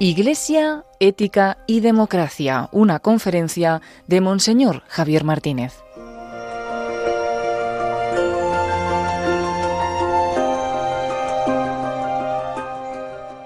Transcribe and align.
Iglesia, 0.00 0.84
Ética 1.00 1.56
y 1.66 1.80
Democracia, 1.80 2.68
una 2.72 2.98
conferencia 2.98 3.80
de 4.06 4.20
Monseñor 4.20 4.82
Javier 4.86 5.24
Martínez. 5.24 5.72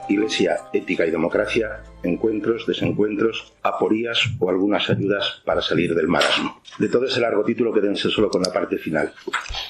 Iglesia, 0.08 0.56
Ética 0.72 1.06
y 1.06 1.10
Democracia, 1.10 1.80
encuentros, 2.02 2.66
desencuentros, 2.66 3.52
aporías 3.62 4.20
o 4.38 4.50
algunas 4.50 4.88
ayudas 4.90 5.42
para 5.44 5.60
salir 5.60 5.94
del 5.94 6.08
marasmo. 6.08 6.60
De 6.78 6.88
todo 6.88 7.06
ese 7.06 7.20
largo 7.20 7.44
título 7.44 7.72
quédense 7.72 8.08
solo 8.10 8.30
con 8.30 8.42
la 8.42 8.52
parte 8.52 8.78
final. 8.78 9.12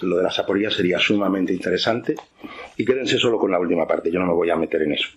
Lo 0.02 0.16
de 0.16 0.22
las 0.22 0.38
aporías 0.38 0.74
sería 0.74 0.98
sumamente 0.98 1.52
interesante 1.52 2.14
y 2.76 2.84
quédense 2.84 3.18
solo 3.18 3.38
con 3.38 3.50
la 3.50 3.58
última 3.58 3.86
parte, 3.86 4.10
yo 4.10 4.20
no 4.20 4.26
me 4.26 4.34
voy 4.34 4.50
a 4.50 4.56
meter 4.56 4.82
en 4.82 4.92
eso 4.92 5.08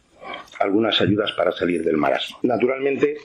algunas 0.61 0.99
ayudas 1.01 1.31
para 1.33 1.51
salir 1.51 1.83
del 1.83 1.97
marasmo. 1.97 2.37
Naturalmente, 2.43 3.17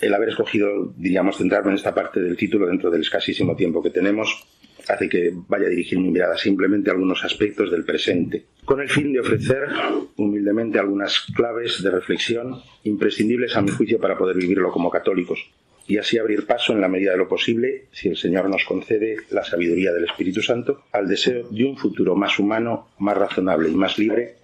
el 0.00 0.12
haber 0.12 0.30
escogido, 0.30 0.92
diríamos, 0.96 1.38
centrarme 1.38 1.70
en 1.70 1.76
esta 1.76 1.94
parte 1.94 2.20
del 2.20 2.36
título 2.36 2.66
dentro 2.66 2.90
del 2.90 3.02
escasísimo 3.02 3.54
tiempo 3.54 3.82
que 3.82 3.90
tenemos, 3.90 4.46
hace 4.88 5.08
que 5.08 5.32
vaya 5.48 5.66
a 5.66 5.70
dirigir 5.70 5.98
mi 5.98 6.10
mirada 6.10 6.36
simplemente 6.36 6.90
a 6.90 6.92
algunos 6.92 7.24
aspectos 7.24 7.70
del 7.70 7.84
presente, 7.84 8.44
con 8.64 8.80
el 8.80 8.88
fin 8.88 9.12
de 9.12 9.20
ofrecer 9.20 9.68
humildemente 10.16 10.78
algunas 10.78 11.20
claves 11.34 11.82
de 11.82 11.90
reflexión 11.90 12.60
imprescindibles 12.84 13.56
a 13.56 13.62
mi 13.62 13.70
juicio 13.70 13.98
para 13.98 14.16
poder 14.16 14.36
vivirlo 14.36 14.70
como 14.70 14.90
católicos, 14.90 15.50
y 15.86 15.98
así 15.98 16.18
abrir 16.18 16.46
paso 16.46 16.72
en 16.72 16.80
la 16.80 16.88
medida 16.88 17.12
de 17.12 17.18
lo 17.18 17.28
posible, 17.28 17.86
si 17.92 18.08
el 18.08 18.16
Señor 18.16 18.48
nos 18.48 18.64
concede 18.64 19.16
la 19.30 19.44
sabiduría 19.44 19.92
del 19.92 20.04
Espíritu 20.04 20.40
Santo, 20.40 20.84
al 20.92 21.08
deseo 21.08 21.48
de 21.48 21.64
un 21.64 21.76
futuro 21.76 22.16
más 22.16 22.38
humano, 22.38 22.88
más 22.98 23.16
razonable 23.16 23.68
y 23.68 23.74
más 23.74 23.98
libre 23.98 24.36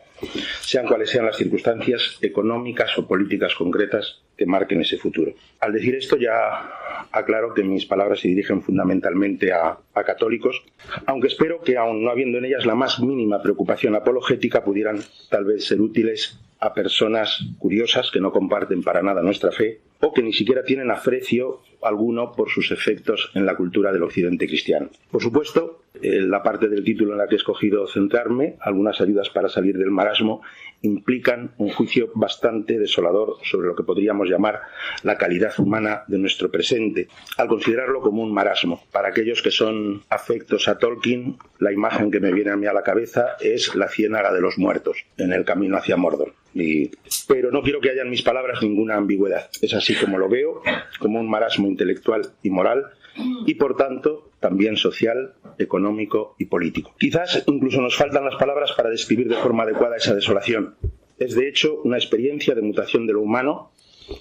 sean 0.60 0.86
cuales 0.86 1.10
sean 1.10 1.26
las 1.26 1.36
circunstancias 1.36 2.18
económicas 2.20 2.96
o 2.98 3.06
políticas 3.06 3.54
concretas 3.54 4.20
que 4.36 4.46
marquen 4.46 4.80
ese 4.80 4.96
futuro. 4.96 5.34
Al 5.60 5.72
decir 5.72 5.94
esto 5.94 6.16
ya 6.16 7.06
aclaro 7.12 7.54
que 7.54 7.62
mis 7.62 7.86
palabras 7.86 8.20
se 8.20 8.28
dirigen 8.28 8.62
fundamentalmente 8.62 9.52
a, 9.52 9.78
católicos, 10.06 10.62
aunque 11.04 11.28
espero 11.28 11.60
que 11.60 11.76
aun 11.76 12.02
no 12.02 12.10
habiendo 12.10 12.38
en 12.38 12.46
ellas 12.46 12.64
la 12.64 12.74
más 12.74 13.00
mínima 13.00 13.42
preocupación 13.42 13.94
apologética 13.94 14.64
pudieran 14.64 14.98
tal 15.28 15.44
vez 15.44 15.66
ser 15.66 15.80
útiles 15.80 16.40
a 16.58 16.72
personas 16.72 17.44
curiosas 17.58 18.10
que 18.10 18.20
no 18.20 18.32
comparten 18.32 18.82
para 18.82 19.02
nada 19.02 19.22
nuestra 19.22 19.52
fe 19.52 19.80
o 20.00 20.14
que 20.14 20.22
ni 20.22 20.32
siquiera 20.32 20.64
tienen 20.64 20.90
aprecio 20.90 21.60
alguno 21.82 22.32
por 22.32 22.50
sus 22.50 22.70
efectos 22.70 23.30
en 23.34 23.46
la 23.46 23.56
cultura 23.56 23.92
del 23.92 24.02
occidente 24.02 24.46
cristiano. 24.46 24.90
Por 25.10 25.22
supuesto, 25.22 25.82
la 26.02 26.42
parte 26.42 26.68
del 26.68 26.84
título 26.84 27.12
en 27.12 27.18
la 27.18 27.26
que 27.26 27.34
he 27.34 27.38
escogido 27.38 27.86
centrarme, 27.86 28.56
algunas 28.60 29.00
ayudas 29.00 29.28
para 29.30 29.48
salir 29.48 29.76
del 29.76 29.90
marasmo, 29.90 30.40
implican 30.82 31.52
un 31.58 31.70
juicio 31.70 32.10
bastante 32.14 32.78
desolador 32.78 33.36
sobre 33.42 33.68
lo 33.68 33.76
que 33.76 33.82
podríamos 33.82 34.28
llamar 34.28 34.62
la 35.02 35.18
calidad 35.18 35.52
humana 35.58 36.04
de 36.06 36.18
nuestro 36.18 36.50
presente, 36.50 37.08
al 37.36 37.48
considerarlo 37.48 38.00
como 38.00 38.22
un 38.22 38.32
marasmo. 38.32 38.82
Para 38.90 39.08
aquellos 39.08 39.42
que 39.42 39.50
son 39.50 40.02
afectos 40.08 40.68
a 40.68 40.78
Tolkien, 40.78 41.36
la 41.58 41.72
imagen 41.72 42.10
que 42.10 42.20
me 42.20 42.32
viene 42.32 42.52
a 42.52 42.56
mí 42.56 42.66
a 42.66 42.72
la 42.72 42.82
cabeza 42.82 43.36
es 43.40 43.74
la 43.74 43.88
ciénaga 43.88 44.32
de 44.32 44.40
los 44.40 44.56
muertos, 44.56 45.04
en 45.18 45.32
el 45.32 45.44
camino 45.44 45.76
hacia 45.76 45.96
Mordor. 45.96 46.32
Pero 47.28 47.52
no 47.52 47.62
quiero 47.62 47.80
que 47.80 47.90
haya 47.90 48.02
en 48.02 48.10
mis 48.10 48.22
palabras 48.22 48.62
ninguna 48.62 48.96
ambigüedad. 48.96 49.50
Es 49.60 49.74
así 49.74 49.94
como 49.94 50.18
lo 50.18 50.28
veo, 50.28 50.62
como 50.98 51.20
un 51.20 51.28
marasmo 51.28 51.68
intelectual 51.70 52.22
y 52.42 52.50
moral, 52.50 52.86
y 53.46 53.54
por 53.54 53.76
tanto 53.76 54.30
también 54.40 54.76
social, 54.76 55.34
económico 55.58 56.34
y 56.38 56.46
político. 56.46 56.94
Quizás 56.98 57.44
incluso 57.46 57.80
nos 57.80 57.96
faltan 57.96 58.24
las 58.24 58.36
palabras 58.36 58.72
para 58.72 58.90
describir 58.90 59.28
de 59.28 59.36
forma 59.36 59.64
adecuada 59.64 59.96
esa 59.96 60.14
desolación. 60.14 60.74
Es 61.18 61.34
de 61.34 61.48
hecho 61.48 61.80
una 61.84 61.98
experiencia 61.98 62.54
de 62.54 62.62
mutación 62.62 63.06
de 63.06 63.12
lo 63.12 63.20
humano 63.20 63.72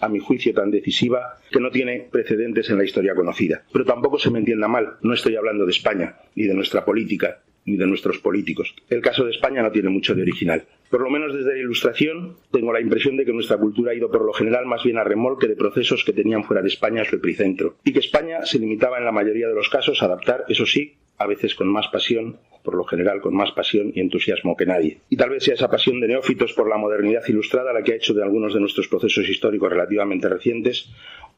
a 0.01 0.09
mi 0.09 0.19
juicio 0.19 0.53
tan 0.53 0.71
decisiva, 0.71 1.39
que 1.49 1.59
no 1.59 1.71
tiene 1.71 2.07
precedentes 2.11 2.69
en 2.69 2.77
la 2.77 2.83
historia 2.83 3.15
conocida. 3.15 3.63
Pero 3.71 3.85
tampoco 3.85 4.19
se 4.19 4.29
me 4.29 4.39
entienda 4.39 4.67
mal, 4.67 4.97
no 5.01 5.13
estoy 5.13 5.35
hablando 5.35 5.65
de 5.65 5.71
España, 5.71 6.17
ni 6.35 6.45
de 6.45 6.53
nuestra 6.53 6.85
política, 6.85 7.41
ni 7.69 7.77
de 7.77 7.87
nuestros 7.87 8.19
políticos. 8.19 8.73
El 8.89 9.01
caso 9.01 9.23
de 9.23 9.31
España 9.31 9.61
no 9.61 9.71
tiene 9.71 9.89
mucho 9.89 10.15
de 10.15 10.21
original. 10.23 10.63
Por 10.89 11.01
lo 11.01 11.09
menos 11.09 11.33
desde 11.33 11.53
la 11.53 11.59
Ilustración 11.59 12.35
tengo 12.51 12.73
la 12.73 12.81
impresión 12.81 13.15
de 13.15 13.25
que 13.25 13.33
nuestra 13.33 13.57
cultura 13.57 13.91
ha 13.91 13.95
ido 13.95 14.09
por 14.09 14.25
lo 14.25 14.33
general 14.33 14.65
más 14.65 14.83
bien 14.83 14.97
a 14.97 15.03
remolque 15.03 15.47
de 15.47 15.55
procesos 15.55 16.03
que 16.03 16.13
tenían 16.13 16.43
fuera 16.43 16.61
de 16.61 16.67
España 16.67 17.05
su 17.05 17.15
epicentro, 17.15 17.75
y 17.83 17.93
que 17.93 17.99
España 17.99 18.45
se 18.45 18.59
limitaba 18.59 18.97
en 18.97 19.05
la 19.05 19.11
mayoría 19.11 19.47
de 19.47 19.55
los 19.55 19.69
casos 19.69 20.01
a 20.01 20.05
adaptar, 20.05 20.45
eso 20.49 20.65
sí, 20.65 20.95
a 21.17 21.27
veces 21.27 21.53
con 21.53 21.67
más 21.67 21.87
pasión, 21.89 22.37
por 22.63 22.75
lo 22.75 22.83
general 22.85 23.21
con 23.21 23.35
más 23.35 23.51
pasión 23.51 23.91
y 23.93 23.99
entusiasmo 23.99 24.55
que 24.55 24.65
nadie. 24.65 24.99
Y 25.09 25.17
tal 25.17 25.29
vez 25.29 25.43
sea 25.43 25.53
esa 25.53 25.69
pasión 25.69 25.99
de 25.99 26.07
neófitos 26.07 26.53
por 26.53 26.69
la 26.69 26.77
modernidad 26.77 27.21
ilustrada 27.27 27.73
la 27.73 27.83
que 27.83 27.93
ha 27.93 27.95
hecho 27.95 28.13
de 28.13 28.23
algunos 28.23 28.53
de 28.53 28.59
nuestros 28.59 28.87
procesos 28.87 29.27
históricos 29.29 29.69
relativamente 29.69 30.29
recientes 30.29 30.89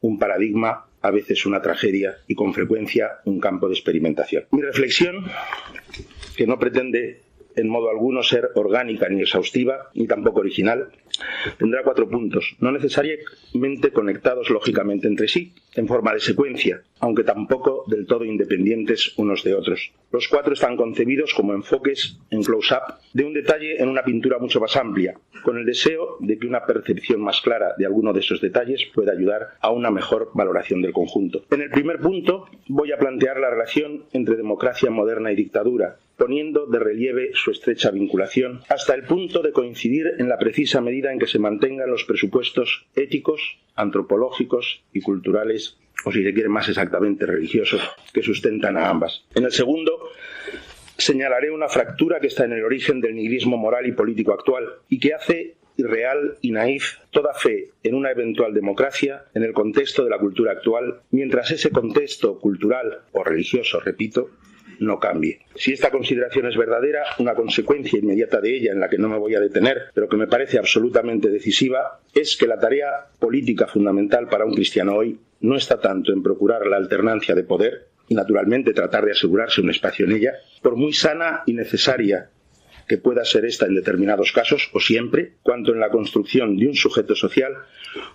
un 0.02 0.18
paradigma, 0.18 0.86
a 1.02 1.12
veces 1.12 1.46
una 1.46 1.62
tragedia 1.62 2.18
y 2.28 2.36
con 2.36 2.53
frecuencia 2.53 3.19
un 3.25 3.40
campo 3.40 3.68
de 3.68 3.75
experimentación. 3.75 4.46
Mi 4.52 4.62
reflexión, 4.62 5.25
que 6.36 6.47
no 6.47 6.59
pretende 6.59 7.22
en 7.56 7.69
modo 7.69 7.90
alguno 7.90 8.24
ser 8.24 8.50
orgánica 8.56 9.09
ni 9.09 9.22
exhaustiva, 9.22 9.90
ni 9.94 10.08
tampoco 10.08 10.40
original, 10.40 10.90
tendrá 11.58 11.84
cuatro 11.84 12.09
puntos, 12.09 12.56
no 12.59 12.72
necesariamente 12.72 13.92
conectados 13.92 14.50
lógicamente 14.50 15.08
entre 15.08 15.28
sí, 15.28 15.53
en 15.75 15.88
forma 15.88 16.14
de 16.14 16.19
secuencia, 16.19 16.81
aunque 17.00 17.24
tampoco 17.24 17.84
del 17.88 18.06
todo 18.06 18.25
independientes 18.25 19.14
unos 19.18 19.44
de 19.44 19.56
otros. 19.56 19.92
Los 20.12 20.28
cuatro 20.28 20.53
están 20.53 20.75
concebidos 20.75 21.34
como 21.34 21.53
enfoques 21.53 22.19
en 22.30 22.44
close-up 22.44 22.96
de 23.13 23.24
un 23.24 23.34
detalle 23.34 23.81
en 23.81 23.90
una 23.90 24.03
pintura 24.03 24.40
mucho 24.40 24.59
más 24.59 24.75
amplia, 24.75 25.16
con 25.44 25.58
el 25.58 25.66
deseo 25.66 26.18
de 26.19 26.38
que 26.38 26.48
una 26.48 26.66
percepción 26.66 27.22
más 27.22 27.42
clara 27.42 27.74
de 27.78 27.86
alguno 27.86 28.13
de 28.13 28.19
esos 28.19 28.42
detalles 28.42 28.86
pueda 28.94 29.13
ayudar 29.13 29.52
a 29.62 29.72
una 29.72 29.90
mejor 29.90 30.31
valoración 30.34 30.81
del 30.81 30.94
conjunto. 30.94 31.46
En 31.50 31.62
el 31.62 31.69
primer 31.69 32.00
punto 32.00 32.46
voy 32.68 32.92
a 32.92 32.98
plantear 32.98 33.40
la 33.40 33.50
relación 33.50 34.03
entre 34.12 34.36
democracia 34.36 34.92
moderna 34.92 35.31
y 35.31 35.36
dictadura, 35.36 35.98
poniendo 36.21 36.67
de 36.67 36.77
relieve 36.77 37.31
su 37.33 37.49
estrecha 37.49 37.89
vinculación, 37.89 38.61
hasta 38.69 38.93
el 38.93 39.05
punto 39.05 39.41
de 39.41 39.51
coincidir 39.51 40.05
en 40.19 40.29
la 40.29 40.37
precisa 40.37 40.79
medida 40.79 41.11
en 41.11 41.17
que 41.17 41.25
se 41.25 41.39
mantengan 41.39 41.89
los 41.89 42.03
presupuestos 42.03 42.85
éticos, 42.95 43.57
antropológicos 43.73 44.83
y 44.93 45.01
culturales, 45.01 45.79
o 46.05 46.11
si 46.11 46.23
se 46.23 46.31
quiere 46.31 46.47
más 46.47 46.69
exactamente 46.69 47.25
religiosos, 47.25 47.81
que 48.13 48.21
sustentan 48.21 48.77
a 48.77 48.87
ambas. 48.87 49.25
En 49.33 49.45
el 49.45 49.51
segundo, 49.51 50.11
señalaré 50.95 51.49
una 51.49 51.69
fractura 51.69 52.19
que 52.19 52.27
está 52.27 52.45
en 52.45 52.51
el 52.51 52.65
origen 52.65 53.01
del 53.01 53.15
nihilismo 53.15 53.57
moral 53.57 53.88
y 53.88 53.93
político 53.93 54.31
actual 54.31 54.65
y 54.89 54.99
que 54.99 55.15
hace 55.15 55.55
irreal 55.77 56.38
y 56.41 56.51
naif 56.51 56.97
toda 57.09 57.33
fe 57.33 57.71
en 57.81 57.95
una 57.95 58.11
eventual 58.11 58.53
democracia 58.53 59.25
en 59.33 59.41
el 59.41 59.53
contexto 59.53 60.03
de 60.03 60.11
la 60.11 60.19
cultura 60.19 60.51
actual, 60.51 61.01
mientras 61.09 61.49
ese 61.49 61.71
contexto 61.71 62.39
cultural 62.39 62.99
o 63.11 63.23
religioso, 63.23 63.79
repito, 63.79 64.29
no 64.81 65.00
cambie. 65.00 65.40
Si 65.56 65.72
esta 65.72 65.92
consideración 65.92 66.47
es 66.47 66.58
verdadera, 66.58 67.03
una 67.19 67.36
consecuencia 67.36 68.00
inmediata 68.00 68.42
de 68.42 68.58
ella, 68.58 68.72
en 68.72 68.80
la 68.80 68.90
que 68.90 68.97
no 68.97 69.09
me 69.09 69.18
voy 69.18 69.36
a 69.36 69.40
detener, 69.40 69.84
pero 69.94 70.09
que 70.09 70.18
me 70.18 70.28
parece 70.28 70.58
absolutamente 70.58 71.30
decisiva, 71.30 72.00
es 72.14 72.36
que 72.36 72.47
la 72.47 72.59
tarea 72.59 72.90
política 73.19 73.68
fundamental 73.68 74.28
para 74.28 74.46
un 74.46 74.56
cristiano 74.56 74.96
hoy 74.96 75.19
no 75.40 75.56
está 75.56 75.80
tanto 75.80 76.12
en 76.12 76.24
procurar 76.24 76.66
la 76.66 76.78
alternancia 76.78 77.36
de 77.36 77.44
poder 77.44 77.90
y, 78.08 78.16
naturalmente, 78.16 78.74
tratar 78.74 79.06
de 79.06 79.12
asegurarse 79.12 79.62
un 79.62 79.69
espacio 79.69 80.06
en 80.06 80.14
ella, 80.14 80.34
por 80.62 80.75
muy 80.75 80.94
sana 80.94 81.44
y 81.46 81.53
necesaria 81.53 82.31
que 82.88 82.98
pueda 82.98 83.24
ser 83.24 83.46
esta 83.46 83.68
en 83.68 83.75
determinados 83.75 84.31
casos 84.31 84.69
o 84.74 84.80
siempre, 84.80 85.36
cuanto 85.44 85.74
en 85.74 85.80
la 85.80 85.92
construcción 85.92 86.58
de 86.58 86.68
un 86.68 86.75
sujeto 86.75 87.16
social 87.16 87.53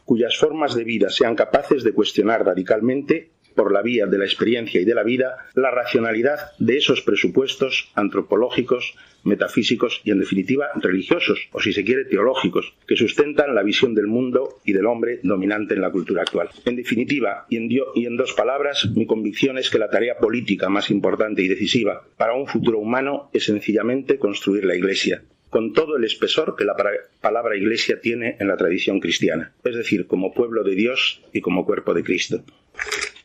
cuyas 0.04 0.36
formas 0.36 0.74
de 0.74 0.84
vida 0.84 1.10
sean 1.10 1.34
capaces 1.34 1.84
de 1.84 1.92
cuestionar 1.92 2.44
radicalmente 2.44 3.30
por 3.56 3.72
la 3.72 3.82
vía 3.82 4.06
de 4.06 4.18
la 4.18 4.24
experiencia 4.24 4.80
y 4.80 4.84
de 4.84 4.94
la 4.94 5.02
vida, 5.02 5.38
la 5.54 5.70
racionalidad 5.70 6.52
de 6.58 6.76
esos 6.76 7.00
presupuestos 7.00 7.90
antropológicos, 7.94 8.94
metafísicos 9.24 10.00
y, 10.04 10.12
en 10.12 10.20
definitiva, 10.20 10.68
religiosos, 10.76 11.48
o 11.50 11.60
si 11.60 11.72
se 11.72 11.82
quiere, 11.82 12.04
teológicos, 12.04 12.74
que 12.86 12.94
sustentan 12.94 13.54
la 13.54 13.64
visión 13.64 13.94
del 13.94 14.06
mundo 14.06 14.60
y 14.64 14.72
del 14.72 14.86
hombre 14.86 15.18
dominante 15.24 15.74
en 15.74 15.80
la 15.80 15.90
cultura 15.90 16.22
actual. 16.22 16.50
En 16.64 16.76
definitiva, 16.76 17.46
y 17.48 17.56
en, 17.56 17.68
y 17.94 18.06
en 18.06 18.16
dos 18.16 18.34
palabras, 18.34 18.88
mi 18.94 19.06
convicción 19.06 19.58
es 19.58 19.70
que 19.70 19.78
la 19.78 19.90
tarea 19.90 20.18
política 20.18 20.68
más 20.68 20.90
importante 20.90 21.42
y 21.42 21.48
decisiva 21.48 22.04
para 22.16 22.34
un 22.34 22.46
futuro 22.46 22.78
humano 22.78 23.30
es 23.32 23.44
sencillamente 23.44 24.18
construir 24.18 24.64
la 24.64 24.76
Iglesia, 24.76 25.22
con 25.50 25.72
todo 25.72 25.96
el 25.96 26.04
espesor 26.04 26.56
que 26.56 26.64
la 26.64 26.76
palabra 27.20 27.56
Iglesia 27.56 28.00
tiene 28.00 28.36
en 28.40 28.48
la 28.48 28.56
tradición 28.56 29.00
cristiana, 29.00 29.52
es 29.64 29.76
decir, 29.76 30.06
como 30.06 30.34
pueblo 30.34 30.64
de 30.64 30.74
Dios 30.74 31.22
y 31.32 31.40
como 31.40 31.64
cuerpo 31.64 31.94
de 31.94 32.04
Cristo. 32.04 32.42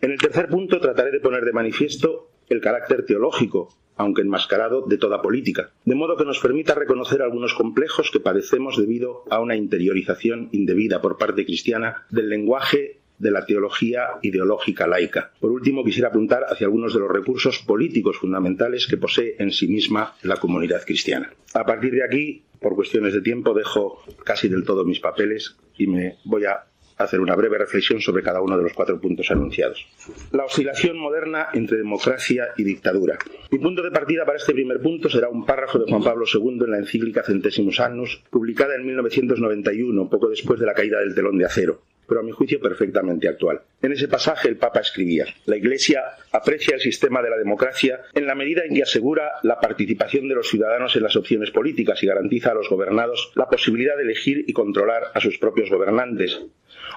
En 0.02 0.12
el 0.12 0.20
tercer 0.20 0.48
punto 0.48 0.80
trataré 0.80 1.12
de 1.12 1.20
poner 1.20 1.46
de 1.46 1.54
manifiesto 1.54 2.30
el 2.50 2.62
carácter 2.62 3.06
teológico, 3.06 3.70
aunque 3.96 4.22
enmascarado, 4.22 4.82
de 4.88 4.98
toda 4.98 5.22
política, 5.22 5.72
de 5.86 5.96
modo 5.96 6.18
que 6.18 6.26
nos 6.26 6.40
permita 6.40 6.74
reconocer 6.74 7.22
algunos 7.22 7.54
complejos 7.54 8.10
que 8.12 8.20
padecemos 8.20 8.78
debido 8.78 9.24
a 9.30 9.40
una 9.40 9.56
interiorización 9.56 10.50
indebida 10.52 11.02
por 11.02 11.18
parte 11.18 11.46
cristiana 11.46 12.06
del 12.10 12.30
lenguaje 12.30 13.01
de 13.22 13.32
la 13.32 13.46
teología 13.46 14.08
ideológica 14.22 14.88
laica. 14.88 15.32
Por 15.40 15.52
último, 15.52 15.84
quisiera 15.84 16.10
apuntar 16.10 16.44
hacia 16.50 16.66
algunos 16.66 16.94
de 16.94 17.00
los 17.00 17.12
recursos 17.12 17.60
políticos 17.60 18.18
fundamentales 18.18 18.88
que 18.88 18.98
posee 18.98 19.36
en 19.38 19.52
sí 19.52 19.68
misma 19.68 20.16
la 20.24 20.38
comunidad 20.38 20.84
cristiana. 20.84 21.32
A 21.54 21.66
partir 21.66 21.92
de 21.92 22.04
aquí, 22.04 22.44
por 22.60 22.76
cuestiones 22.76 23.14
de 23.14 23.22
tiempo, 23.22 23.54
dejo 23.54 24.04
casi 24.26 24.50
del 24.50 24.64
todo 24.64 24.84
mis 24.86 25.00
papeles 25.00 25.56
y 25.78 25.88
me 25.88 26.18
voy 26.26 26.46
a 26.46 26.66
hacer 26.98 27.20
una 27.20 27.36
breve 27.36 27.58
reflexión 27.58 28.00
sobre 28.00 28.24
cada 28.24 28.42
uno 28.42 28.58
de 28.58 28.64
los 28.64 28.74
cuatro 28.74 29.00
puntos 29.00 29.30
anunciados. 29.32 29.88
La 30.32 30.46
oscilación 30.46 31.00
moderna 31.00 31.48
entre 31.54 31.78
democracia 31.78 32.50
y 32.58 32.64
dictadura. 32.64 33.18
Mi 33.52 33.60
punto 33.60 33.82
de 33.82 33.92
partida 33.92 34.26
para 34.26 34.38
este 34.38 34.54
primer 34.54 34.80
punto 34.82 35.10
será 35.10 35.30
un 35.30 35.46
párrafo 35.46 35.80
de 35.80 35.90
Juan 35.90 36.04
Pablo 36.04 36.26
II 36.32 36.60
en 36.64 36.72
la 36.72 36.78
encíclica 36.78 37.24
Centésimos 37.24 37.80
Annus, 37.80 38.22
publicada 38.30 38.76
en 38.76 38.86
1991, 38.86 40.10
poco 40.10 40.30
después 40.30 40.60
de 40.60 40.66
la 40.66 40.74
caída 40.74 41.00
del 41.00 41.16
telón 41.16 41.38
de 41.38 41.46
acero 41.46 41.82
pero 42.12 42.20
a 42.20 42.26
mi 42.26 42.34
juicio 42.34 42.60
perfectamente 42.60 43.30
actual. 43.30 43.62
En 43.82 43.94
ese 43.94 44.10
pasaje 44.10 44.50
el 44.50 44.58
Papa 44.58 44.82
escribía, 44.82 45.26
la 45.46 45.56
Iglesia 45.56 46.04
aprecia 46.34 46.76
el 46.76 46.82
sistema 46.82 47.22
de 47.22 47.30
la 47.30 47.38
democracia 47.38 48.02
en 48.14 48.28
la 48.28 48.36
medida 48.36 48.64
en 48.66 48.76
que 48.76 48.84
asegura 48.84 49.32
la 49.44 49.62
participación 49.62 50.28
de 50.28 50.36
los 50.36 50.50
ciudadanos 50.50 50.94
en 50.98 51.04
las 51.04 51.16
opciones 51.16 51.52
políticas 51.52 52.04
y 52.04 52.08
garantiza 52.08 52.52
a 52.52 52.56
los 52.56 52.68
gobernados 52.68 53.32
la 53.36 53.48
posibilidad 53.48 53.96
de 53.96 54.04
elegir 54.04 54.44
y 54.46 54.52
controlar 54.52 55.04
a 55.14 55.22
sus 55.22 55.38
propios 55.38 55.70
gobernantes, 55.70 56.38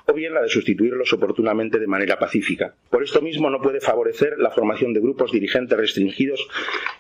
o 0.07 0.13
bien 0.13 0.35
la 0.35 0.43
de 0.43 0.49
sustituirlos 0.49 1.13
oportunamente 1.13 1.79
de 1.79 1.87
manera 1.87 2.19
pacífica. 2.19 2.75
Por 2.91 3.03
esto 3.03 3.21
mismo 3.21 3.51
no 3.51 3.61
puede 3.61 3.81
favorecer 3.81 4.39
la 4.39 4.51
formación 4.51 4.93
de 4.93 5.01
grupos 5.01 5.33
dirigentes 5.33 5.79
restringidos 5.79 6.47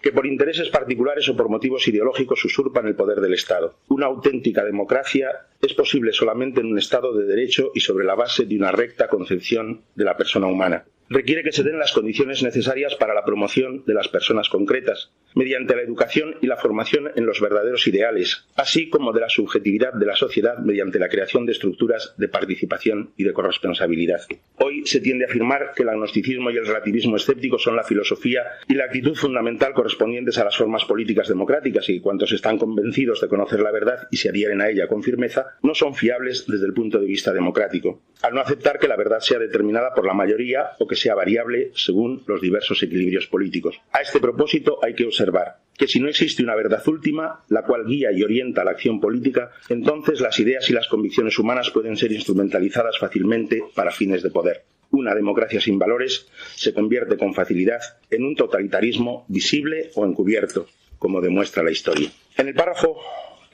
que 0.02 0.12
por 0.12 0.26
intereses 0.26 0.68
particulares 0.68 1.28
o 1.28 1.36
por 1.36 1.48
motivos 1.48 1.86
ideológicos 1.88 2.44
usurpan 2.44 2.86
el 2.86 2.96
poder 2.96 3.20
del 3.20 3.34
Estado. 3.34 3.76
Una 3.88 4.06
auténtica 4.06 4.64
democracia 4.64 5.46
es 5.60 5.74
posible 5.74 6.12
solamente 6.12 6.60
en 6.60 6.66
un 6.66 6.78
Estado 6.78 7.16
de 7.16 7.26
derecho 7.26 7.70
y 7.74 7.80
sobre 7.80 8.04
la 8.04 8.14
base 8.14 8.44
de 8.44 8.56
una 8.56 8.72
recta 8.72 9.08
concepción 9.08 9.82
de 9.94 10.04
la 10.04 10.16
persona 10.16 10.46
humana 10.46 10.84
requiere 11.08 11.42
que 11.42 11.52
se 11.52 11.62
den 11.62 11.78
las 11.78 11.92
condiciones 11.92 12.42
necesarias 12.42 12.94
para 12.94 13.14
la 13.14 13.24
promoción 13.24 13.84
de 13.86 13.94
las 13.94 14.08
personas 14.08 14.48
concretas, 14.48 15.10
mediante 15.34 15.74
la 15.74 15.82
educación 15.82 16.36
y 16.40 16.46
la 16.46 16.56
formación 16.56 17.10
en 17.16 17.26
los 17.26 17.40
verdaderos 17.40 17.86
ideales, 17.86 18.46
así 18.56 18.88
como 18.88 19.12
de 19.12 19.20
la 19.20 19.28
subjetividad 19.28 19.92
de 19.92 20.06
la 20.06 20.16
sociedad 20.16 20.58
mediante 20.58 20.98
la 20.98 21.08
creación 21.08 21.46
de 21.46 21.52
estructuras 21.52 22.14
de 22.16 22.28
participación 22.28 23.10
y 23.16 23.24
de 23.24 23.32
corresponsabilidad. 23.32 24.20
Hoy 24.58 24.86
se 24.86 25.00
tiende 25.00 25.24
a 25.24 25.28
afirmar 25.28 25.72
que 25.74 25.82
el 25.82 25.88
agnosticismo 25.88 26.50
y 26.50 26.56
el 26.56 26.66
relativismo 26.66 27.16
escéptico 27.16 27.58
son 27.58 27.76
la 27.76 27.84
filosofía 27.84 28.42
y 28.68 28.74
la 28.74 28.84
actitud 28.84 29.14
fundamental 29.14 29.74
correspondientes 29.74 30.38
a 30.38 30.44
las 30.44 30.56
formas 30.56 30.84
políticas 30.84 31.28
democráticas 31.28 31.88
y 31.88 32.00
cuantos 32.00 32.32
están 32.32 32.58
convencidos 32.58 33.20
de 33.20 33.28
conocer 33.28 33.60
la 33.60 33.72
verdad 33.72 34.08
y 34.10 34.16
se 34.16 34.28
adhieren 34.28 34.60
a 34.60 34.68
ella 34.68 34.86
con 34.86 35.02
firmeza 35.02 35.56
no 35.62 35.74
son 35.74 35.94
fiables 35.94 36.46
desde 36.46 36.66
el 36.66 36.74
punto 36.74 36.98
de 36.98 37.06
vista 37.06 37.32
democrático, 37.32 38.02
al 38.22 38.34
no 38.34 38.40
aceptar 38.40 38.78
que 38.78 38.88
la 38.88 38.96
verdad 38.96 39.20
sea 39.20 39.38
determinada 39.38 39.94
por 39.94 40.06
la 40.06 40.14
mayoría 40.14 40.70
o 40.78 40.86
que 40.86 40.93
sea 40.96 41.14
variable 41.14 41.70
según 41.74 42.22
los 42.26 42.40
diversos 42.40 42.82
equilibrios 42.82 43.26
políticos. 43.26 43.80
A 43.92 44.00
este 44.00 44.20
propósito 44.20 44.78
hay 44.82 44.94
que 44.94 45.04
observar 45.04 45.58
que 45.76 45.88
si 45.88 46.00
no 46.00 46.08
existe 46.08 46.42
una 46.42 46.54
verdad 46.54 46.86
última, 46.86 47.40
la 47.48 47.62
cual 47.64 47.84
guía 47.86 48.12
y 48.12 48.22
orienta 48.22 48.64
la 48.64 48.72
acción 48.72 49.00
política, 49.00 49.50
entonces 49.68 50.20
las 50.20 50.38
ideas 50.38 50.68
y 50.70 50.72
las 50.72 50.88
convicciones 50.88 51.38
humanas 51.38 51.70
pueden 51.70 51.96
ser 51.96 52.12
instrumentalizadas 52.12 52.98
fácilmente 52.98 53.64
para 53.74 53.90
fines 53.90 54.22
de 54.22 54.30
poder. 54.30 54.64
Una 54.90 55.14
democracia 55.14 55.60
sin 55.60 55.78
valores 55.78 56.28
se 56.54 56.72
convierte 56.72 57.16
con 57.16 57.34
facilidad 57.34 57.80
en 58.10 58.24
un 58.24 58.36
totalitarismo 58.36 59.24
visible 59.28 59.90
o 59.94 60.06
encubierto, 60.06 60.68
como 60.98 61.20
demuestra 61.20 61.64
la 61.64 61.72
historia. 61.72 62.10
En 62.36 62.48
el 62.48 62.54
párrafo 62.54 63.00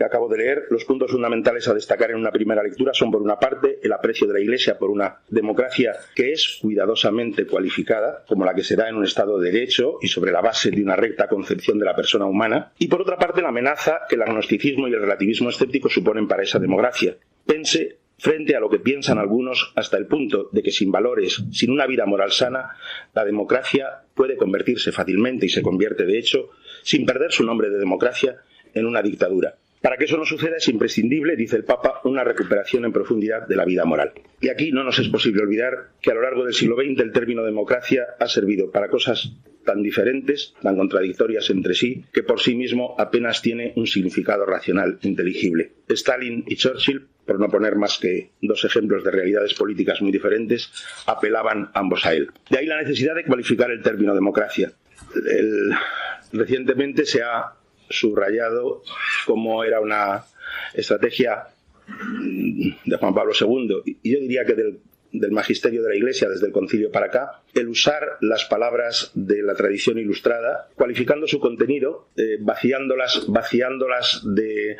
que 0.00 0.06
acabo 0.06 0.30
de 0.30 0.38
leer, 0.38 0.64
los 0.70 0.86
puntos 0.86 1.10
fundamentales 1.10 1.68
a 1.68 1.74
destacar 1.74 2.10
en 2.10 2.16
una 2.16 2.32
primera 2.32 2.62
lectura 2.62 2.94
son, 2.94 3.10
por 3.10 3.20
una 3.20 3.38
parte, 3.38 3.80
el 3.82 3.92
aprecio 3.92 4.26
de 4.26 4.32
la 4.32 4.40
Iglesia 4.40 4.78
por 4.78 4.88
una 4.88 5.18
democracia 5.28 5.92
que 6.14 6.32
es 6.32 6.58
cuidadosamente 6.62 7.46
cualificada, 7.46 8.24
como 8.26 8.46
la 8.46 8.54
que 8.54 8.64
se 8.64 8.76
da 8.76 8.88
en 8.88 8.96
un 8.96 9.04
Estado 9.04 9.38
de 9.38 9.52
Derecho 9.52 9.98
y 10.00 10.08
sobre 10.08 10.32
la 10.32 10.40
base 10.40 10.70
de 10.70 10.82
una 10.82 10.96
recta 10.96 11.28
concepción 11.28 11.78
de 11.78 11.84
la 11.84 11.94
persona 11.94 12.24
humana, 12.24 12.72
y 12.78 12.88
por 12.88 13.02
otra 13.02 13.18
parte, 13.18 13.42
la 13.42 13.50
amenaza 13.50 14.00
que 14.08 14.14
el 14.14 14.22
agnosticismo 14.22 14.88
y 14.88 14.94
el 14.94 15.02
relativismo 15.02 15.50
escéptico 15.50 15.90
suponen 15.90 16.26
para 16.26 16.44
esa 16.44 16.58
democracia. 16.58 17.18
Pense 17.44 17.98
frente 18.16 18.56
a 18.56 18.60
lo 18.60 18.70
que 18.70 18.78
piensan 18.78 19.18
algunos 19.18 19.70
hasta 19.76 19.98
el 19.98 20.06
punto 20.06 20.48
de 20.50 20.62
que 20.62 20.70
sin 20.70 20.90
valores, 20.90 21.42
sin 21.52 21.72
una 21.72 21.86
vida 21.86 22.06
moral 22.06 22.32
sana, 22.32 22.74
la 23.12 23.26
democracia 23.26 24.04
puede 24.14 24.38
convertirse 24.38 24.92
fácilmente 24.92 25.44
y 25.44 25.50
se 25.50 25.60
convierte 25.60 26.06
de 26.06 26.18
hecho, 26.18 26.48
sin 26.84 27.04
perder 27.04 27.32
su 27.32 27.44
nombre 27.44 27.68
de 27.68 27.76
democracia, 27.76 28.38
en 28.72 28.86
una 28.86 29.02
dictadura. 29.02 29.56
Para 29.80 29.96
que 29.96 30.04
eso 30.04 30.18
no 30.18 30.26
suceda 30.26 30.56
es 30.56 30.68
imprescindible, 30.68 31.36
dice 31.36 31.56
el 31.56 31.64
Papa, 31.64 32.00
una 32.04 32.22
recuperación 32.22 32.84
en 32.84 32.92
profundidad 32.92 33.46
de 33.46 33.56
la 33.56 33.64
vida 33.64 33.84
moral. 33.86 34.12
Y 34.40 34.50
aquí 34.50 34.72
no 34.72 34.84
nos 34.84 34.98
es 34.98 35.08
posible 35.08 35.42
olvidar 35.42 35.92
que 36.02 36.10
a 36.10 36.14
lo 36.14 36.22
largo 36.22 36.44
del 36.44 36.52
siglo 36.52 36.76
XX 36.76 37.00
el 37.00 37.12
término 37.12 37.42
democracia 37.42 38.04
ha 38.18 38.28
servido 38.28 38.70
para 38.70 38.88
cosas 38.88 39.32
tan 39.64 39.82
diferentes, 39.82 40.54
tan 40.62 40.76
contradictorias 40.76 41.48
entre 41.50 41.74
sí, 41.74 42.04
que 42.12 42.22
por 42.22 42.40
sí 42.40 42.54
mismo 42.54 42.94
apenas 42.98 43.40
tiene 43.40 43.72
un 43.76 43.86
significado 43.86 44.44
racional 44.44 44.98
inteligible. 45.02 45.72
Stalin 45.88 46.44
y 46.46 46.56
Churchill, 46.56 47.06
por 47.24 47.38
no 47.38 47.48
poner 47.48 47.76
más 47.76 47.98
que 47.98 48.30
dos 48.42 48.64
ejemplos 48.64 49.04
de 49.04 49.10
realidades 49.10 49.54
políticas 49.54 50.02
muy 50.02 50.12
diferentes, 50.12 50.72
apelaban 51.06 51.70
ambos 51.74 52.04
a 52.04 52.12
él. 52.12 52.28
De 52.50 52.58
ahí 52.58 52.66
la 52.66 52.82
necesidad 52.82 53.14
de 53.14 53.24
cualificar 53.24 53.70
el 53.70 53.82
término 53.82 54.14
democracia. 54.14 54.72
recientemente 56.32 57.04
se 57.06 57.22
ha 57.22 57.59
subrayado 57.90 58.82
cómo 59.26 59.64
era 59.64 59.80
una 59.80 60.24
estrategia 60.74 61.48
de 62.84 62.96
Juan 62.96 63.14
Pablo 63.14 63.32
II, 63.38 63.96
y 64.02 64.12
yo 64.12 64.20
diría 64.20 64.44
que 64.44 64.54
del, 64.54 64.80
magisterio 65.30 65.82
de 65.82 65.90
la 65.90 65.96
Iglesia 65.96 66.28
desde 66.28 66.46
el 66.46 66.52
concilio 66.52 66.90
para 66.90 67.06
acá, 67.06 67.42
el 67.54 67.68
usar 67.68 68.18
las 68.20 68.44
palabras 68.44 69.10
de 69.14 69.42
la 69.42 69.54
tradición 69.54 69.98
ilustrada, 69.98 70.68
cualificando 70.74 71.26
su 71.26 71.40
contenido, 71.40 72.08
eh, 72.16 72.38
vaciándolas, 72.40 73.26
vaciándolas 73.28 74.22
de, 74.24 74.76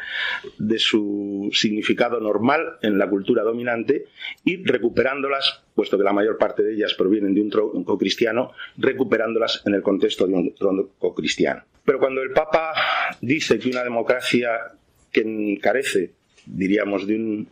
de, 0.58 0.78
su 0.78 1.50
significado 1.52 2.20
normal 2.20 2.78
en 2.82 2.98
la 2.98 3.08
cultura 3.08 3.42
dominante 3.42 4.06
y 4.44 4.64
recuperándolas, 4.64 5.62
puesto 5.74 5.98
que 5.98 6.04
la 6.04 6.12
mayor 6.12 6.38
parte 6.38 6.62
de 6.62 6.74
ellas 6.74 6.94
provienen 6.94 7.34
de 7.34 7.40
un 7.40 7.50
tronco 7.50 7.98
cristiano, 7.98 8.52
recuperándolas 8.76 9.62
en 9.66 9.74
el 9.74 9.82
contexto 9.82 10.26
de 10.26 10.34
un 10.34 10.54
tronco 10.54 11.14
cristiano. 11.14 11.64
Pero 11.84 11.98
cuando 11.98 12.22
el 12.22 12.30
Papa 12.30 12.72
dice 13.20 13.58
que 13.58 13.70
una 13.70 13.82
democracia 13.82 14.72
que 15.10 15.58
carece, 15.60 16.12
diríamos, 16.46 17.06
de, 17.06 17.46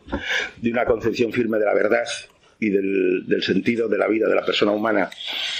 una 0.63 0.85
concepción 0.85 1.31
firme 1.31 1.59
de 1.59 1.65
la 1.65 1.73
verdad 1.73 2.03
y 2.59 2.69
del, 2.69 3.41
sentido 3.41 3.87
de 3.87 3.97
la 3.97 4.07
vida 4.07 4.27
de 4.27 4.35
la 4.35 4.45
persona 4.45 4.71
humana 4.71 5.09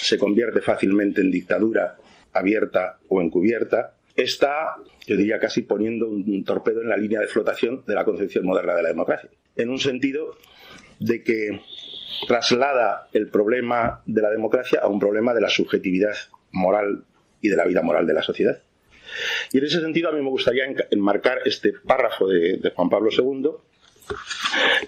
se 0.02 0.18
convierte 0.18 0.62
fácilmente 0.62 1.22
en 1.22 1.32
dictadura 1.32 1.98
abierta 2.34 3.00
o 3.08 3.22
encubierta, 3.22 3.96
está, 4.16 4.76
yo 5.08 5.16
diría 5.16 5.40
casi 5.40 5.62
poniendo 5.62 6.08
un 6.08 6.44
torpedo 6.44 6.82
en 6.82 6.90
la 6.90 6.98
línea 6.98 7.22
de 7.22 7.28
flotación 7.28 7.84
de 7.88 7.96
la 7.96 8.06
concepción 8.06 8.46
moderna 8.46 8.76
de 8.76 8.84
la 8.84 8.90
democracia. 8.90 9.30
En 9.56 9.70
un 9.70 9.80
sentido 9.80 10.38
de 11.00 11.24
que 11.24 11.62
traslada 12.28 13.08
el 13.14 13.28
problema 13.28 14.02
de 14.06 14.22
la 14.22 14.30
democracia 14.30 14.80
a 14.82 14.88
un 14.88 15.00
problema 15.00 15.34
de 15.34 15.42
la 15.42 15.50
subjetividad 15.50 16.16
moral 16.52 17.06
y 17.42 17.50
de 17.50 17.56
la 17.56 17.66
vida 17.66 17.82
moral 17.82 18.06
de 18.06 18.14
la 18.14 18.22
sociedad. 18.22 18.62
Y 19.52 19.58
en 19.58 19.66
ese 19.66 19.82
sentido 19.82 20.10
a 20.10 20.12
mí 20.12 20.22
me 20.22 20.30
gustaría 20.30 20.66
enmarcar 20.92 21.40
este 21.46 21.74
párrafo 21.74 22.28
de, 22.28 22.72
Juan 22.76 22.90
Pablo 22.90 23.10
II 23.12 23.50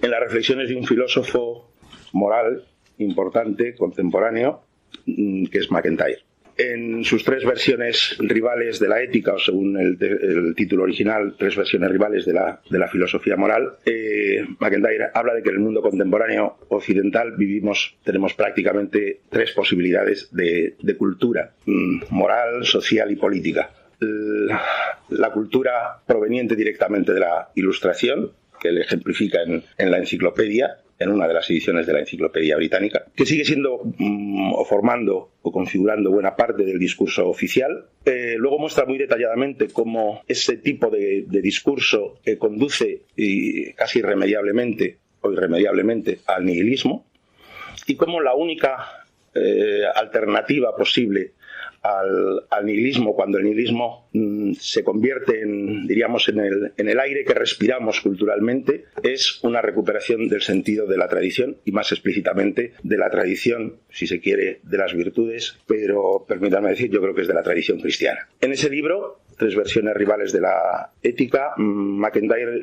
en 0.01 0.11
las 0.11 0.19
reflexiones 0.19 0.69
de 0.69 0.75
un 0.75 0.85
filósofo 0.85 1.70
moral 2.13 2.65
importante, 2.97 3.75
contemporáneo, 3.75 4.61
mm, 5.05 5.45
que 5.45 5.59
es 5.59 5.71
McIntyre. 5.71 6.19
En 6.57 7.03
sus 7.03 7.23
tres 7.23 7.43
versiones 7.43 8.17
rivales 8.19 8.79
de 8.79 8.87
la 8.87 9.01
ética, 9.01 9.33
o 9.33 9.39
según 9.39 9.79
el, 9.79 9.97
título 10.55 10.83
original, 10.83 11.35
tres 11.39 11.55
versiones 11.55 11.89
rivales 11.89 12.25
de 12.25 12.33
la, 12.33 12.87
filosofía 12.91 13.35
moral, 13.35 13.77
eh, 13.85 14.45
McIntyre 14.59 15.09
habla 15.13 15.33
de 15.33 15.41
que 15.41 15.49
en 15.49 15.55
el 15.55 15.61
mundo 15.61 15.81
contemporáneo 15.81 16.57
occidental 16.69 17.35
vivimos, 17.37 17.97
tenemos 18.03 18.33
prácticamente 18.35 19.21
tres 19.29 19.53
posibilidades 19.53 20.29
de, 20.31 20.75
de 20.79 20.97
cultura, 20.97 21.53
mm, 21.65 22.03
moral, 22.11 22.65
social 22.65 23.09
y 23.09 23.15
política 23.15 23.71
la 25.09 25.31
cultura 25.31 26.01
proveniente 26.05 26.55
directamente 26.55 27.13
de 27.13 27.19
la 27.19 27.49
ilustración, 27.55 28.31
que 28.59 28.69
él 28.69 28.79
ejemplifica 28.79 29.39
en, 29.43 29.91
la 29.91 29.97
enciclopedia, 29.97 30.77
en 31.03 31.09
una 31.09 31.27
de 31.27 31.33
las 31.33 31.49
ediciones 31.49 31.87
de 31.87 31.93
la 31.93 31.99
enciclopedia 31.99 32.55
británica, 32.55 33.05
que 33.15 33.25
sigue 33.25 33.45
siendo 33.45 33.81
mm, 33.83 34.53
o 34.53 34.65
formando 34.65 35.31
o 35.41 35.51
configurando 35.51 36.11
buena 36.11 36.35
parte 36.35 36.63
del 36.63 36.79
discurso 36.79 37.27
oficial. 37.27 37.85
Eh, 38.05 38.35
luego 38.37 38.59
muestra 38.59 38.85
muy 38.85 38.97
detalladamente 38.97 39.67
cómo 39.67 40.21
ese 40.27 40.57
tipo 40.57 40.89
de, 40.89 41.25
discurso 41.41 42.19
conduce 42.37 43.01
y 43.15 43.73
casi 43.73 43.99
irremediablemente 43.99 44.97
o 45.21 45.31
irremediablemente 45.31 46.19
al 46.27 46.45
nihilismo 46.45 47.05
y 47.87 47.95
cómo 47.95 48.21
la 48.21 48.35
única 48.35 49.05
eh, 49.33 49.83
alternativa 49.95 50.75
posible 50.75 51.31
al, 51.81 52.65
nihilismo, 52.65 53.15
cuando 53.15 53.37
el 53.37 53.45
nihilismo 53.45 54.09
mm, 54.13 54.53
se 54.53 54.83
convierte 54.83 55.41
en, 55.41 55.87
diríamos, 55.87 56.29
en 56.29 56.39
el, 56.39 56.73
en 56.77 56.89
el 56.89 56.99
aire 56.99 57.25
que 57.25 57.33
respiramos 57.33 58.01
culturalmente, 58.01 58.85
es 59.03 59.43
una 59.43 59.61
recuperación 59.61 60.27
del 60.27 60.41
sentido 60.41 60.85
de 60.85 60.97
la 60.97 61.07
tradición 61.07 61.57
y 61.65 61.71
más 61.71 61.91
explícitamente 61.91 62.73
de 62.83 62.97
la 62.97 63.09
tradición, 63.09 63.77
si 63.89 64.07
se 64.07 64.19
quiere, 64.19 64.59
de 64.63 64.77
las 64.77 64.93
virtudes, 64.93 65.57
pero 65.67 66.25
permítanme 66.27 66.69
decir, 66.69 66.91
yo 66.91 67.01
creo 67.01 67.15
que 67.15 67.21
es 67.21 67.27
de 67.27 67.33
la 67.33 67.43
tradición 67.43 67.79
cristiana. 67.79 68.29
En 68.39 68.51
ese 68.51 68.69
libro 68.69 69.21
tres 69.41 69.55
versiones 69.55 69.95
rivales 69.95 70.31
de 70.31 70.39
la 70.39 70.91
ética, 71.01 71.53
McIntyre 71.57 72.61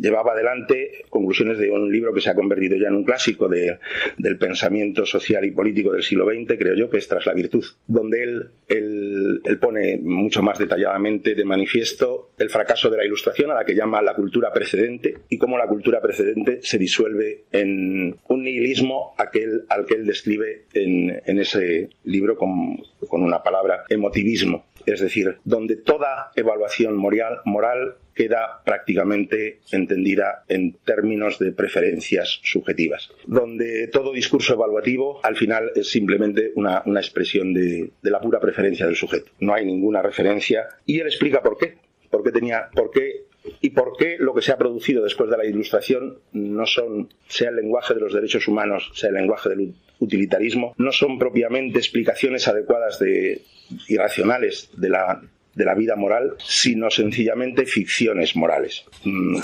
llevaba 0.00 0.32
adelante 0.32 1.04
conclusiones 1.10 1.58
de 1.58 1.70
un 1.70 1.92
libro 1.92 2.14
que 2.14 2.22
se 2.22 2.30
ha 2.30 2.34
convertido 2.34 2.78
ya 2.78 2.88
en 2.88 2.94
un 2.94 3.04
clásico 3.04 3.46
del 3.46 4.38
pensamiento 4.38 5.04
social 5.04 5.44
y 5.44 5.50
político 5.50 5.92
del 5.92 6.02
siglo 6.02 6.24
XX, 6.24 6.58
creo 6.58 6.74
yo, 6.76 6.88
que 6.88 6.96
es 6.96 7.08
Tras 7.08 7.26
la 7.26 7.34
Virtud, 7.34 7.62
donde 7.86 8.22
él, 8.22 8.50
él, 8.68 9.42
él 9.44 9.58
pone 9.58 9.98
mucho 9.98 10.42
más 10.42 10.58
detalladamente 10.58 11.34
de 11.34 11.44
manifiesto 11.44 12.30
el 12.38 12.48
fracaso 12.48 12.88
de 12.88 12.96
la 12.96 13.04
ilustración, 13.04 13.50
a 13.50 13.54
la 13.56 13.66
que 13.66 13.74
llama 13.74 14.00
la 14.00 14.14
cultura 14.14 14.50
precedente, 14.50 15.18
y 15.28 15.36
cómo 15.36 15.58
la 15.58 15.66
cultura 15.66 16.00
precedente 16.00 16.60
se 16.62 16.78
disuelve 16.78 17.44
en 17.52 18.16
un 18.28 18.42
nihilismo 18.42 19.14
aquel, 19.18 19.66
al 19.68 19.84
que 19.84 19.96
él 19.96 20.06
describe 20.06 20.64
en, 20.72 21.20
en 21.26 21.38
ese 21.38 21.90
libro 22.04 22.38
con, 22.38 22.78
con 23.10 23.22
una 23.22 23.42
palabra, 23.42 23.84
emotivismo 23.90 24.64
es 24.86 25.00
decir, 25.00 25.38
donde 25.44 25.76
toda 25.76 26.30
evaluación 26.36 26.96
moral, 26.96 27.96
queda 28.14 28.62
prácticamente 28.64 29.60
entendida 29.72 30.44
en 30.48 30.74
términos 30.84 31.38
de 31.38 31.52
preferencias 31.52 32.40
subjetivas, 32.44 33.10
donde 33.26 33.88
todo 33.88 34.12
discurso 34.12 34.54
evaluativo 34.54 35.20
al 35.24 35.36
final 35.36 35.72
es 35.74 35.90
simplemente 35.90 36.52
una, 36.54 36.82
expresión 36.96 37.52
de, 37.52 37.90
la 38.02 38.20
pura 38.20 38.40
preferencia 38.40 38.86
del 38.86 38.96
sujeto. 38.96 39.32
No 39.40 39.54
hay 39.54 39.66
ninguna 39.66 40.00
referencia 40.00 40.68
y 40.86 41.00
él 41.00 41.06
explica 41.06 41.42
por 41.42 41.58
qué. 41.58 41.76
Por 42.10 42.22
qué 42.22 42.30
tenía, 42.30 42.68
por 42.72 42.92
qué 42.92 43.24
y 43.60 43.70
por 43.70 43.96
qué 43.96 44.16
lo 44.18 44.34
que 44.34 44.42
se 44.42 44.52
ha 44.52 44.56
producido 44.56 45.02
después 45.02 45.28
de 45.28 45.36
la 45.36 45.44
ilustración 45.44 46.18
no 46.32 46.66
son, 46.66 47.12
sea 47.28 47.50
el 47.50 47.56
lenguaje 47.56 47.94
de 47.94 48.00
los 48.00 48.14
derechos 48.14 48.46
humanos, 48.48 48.90
sea 48.94 49.10
el 49.10 49.16
lenguaje 49.16 49.48
del 49.48 49.74
utilitarismo, 49.98 50.74
no 50.78 50.92
son 50.92 51.18
propiamente 51.18 51.78
explicaciones 51.78 52.46
adecuadas 52.48 52.98
de, 52.98 53.42
irracionales 53.88 54.70
de 54.76 54.88
la, 54.88 55.22
de 55.54 55.64
la 55.64 55.74
vida 55.74 55.96
moral, 55.96 56.34
sino 56.38 56.90
sencillamente 56.90 57.66
ficciones 57.66 58.36
morales. 58.36 58.84
Mm, 59.04 59.38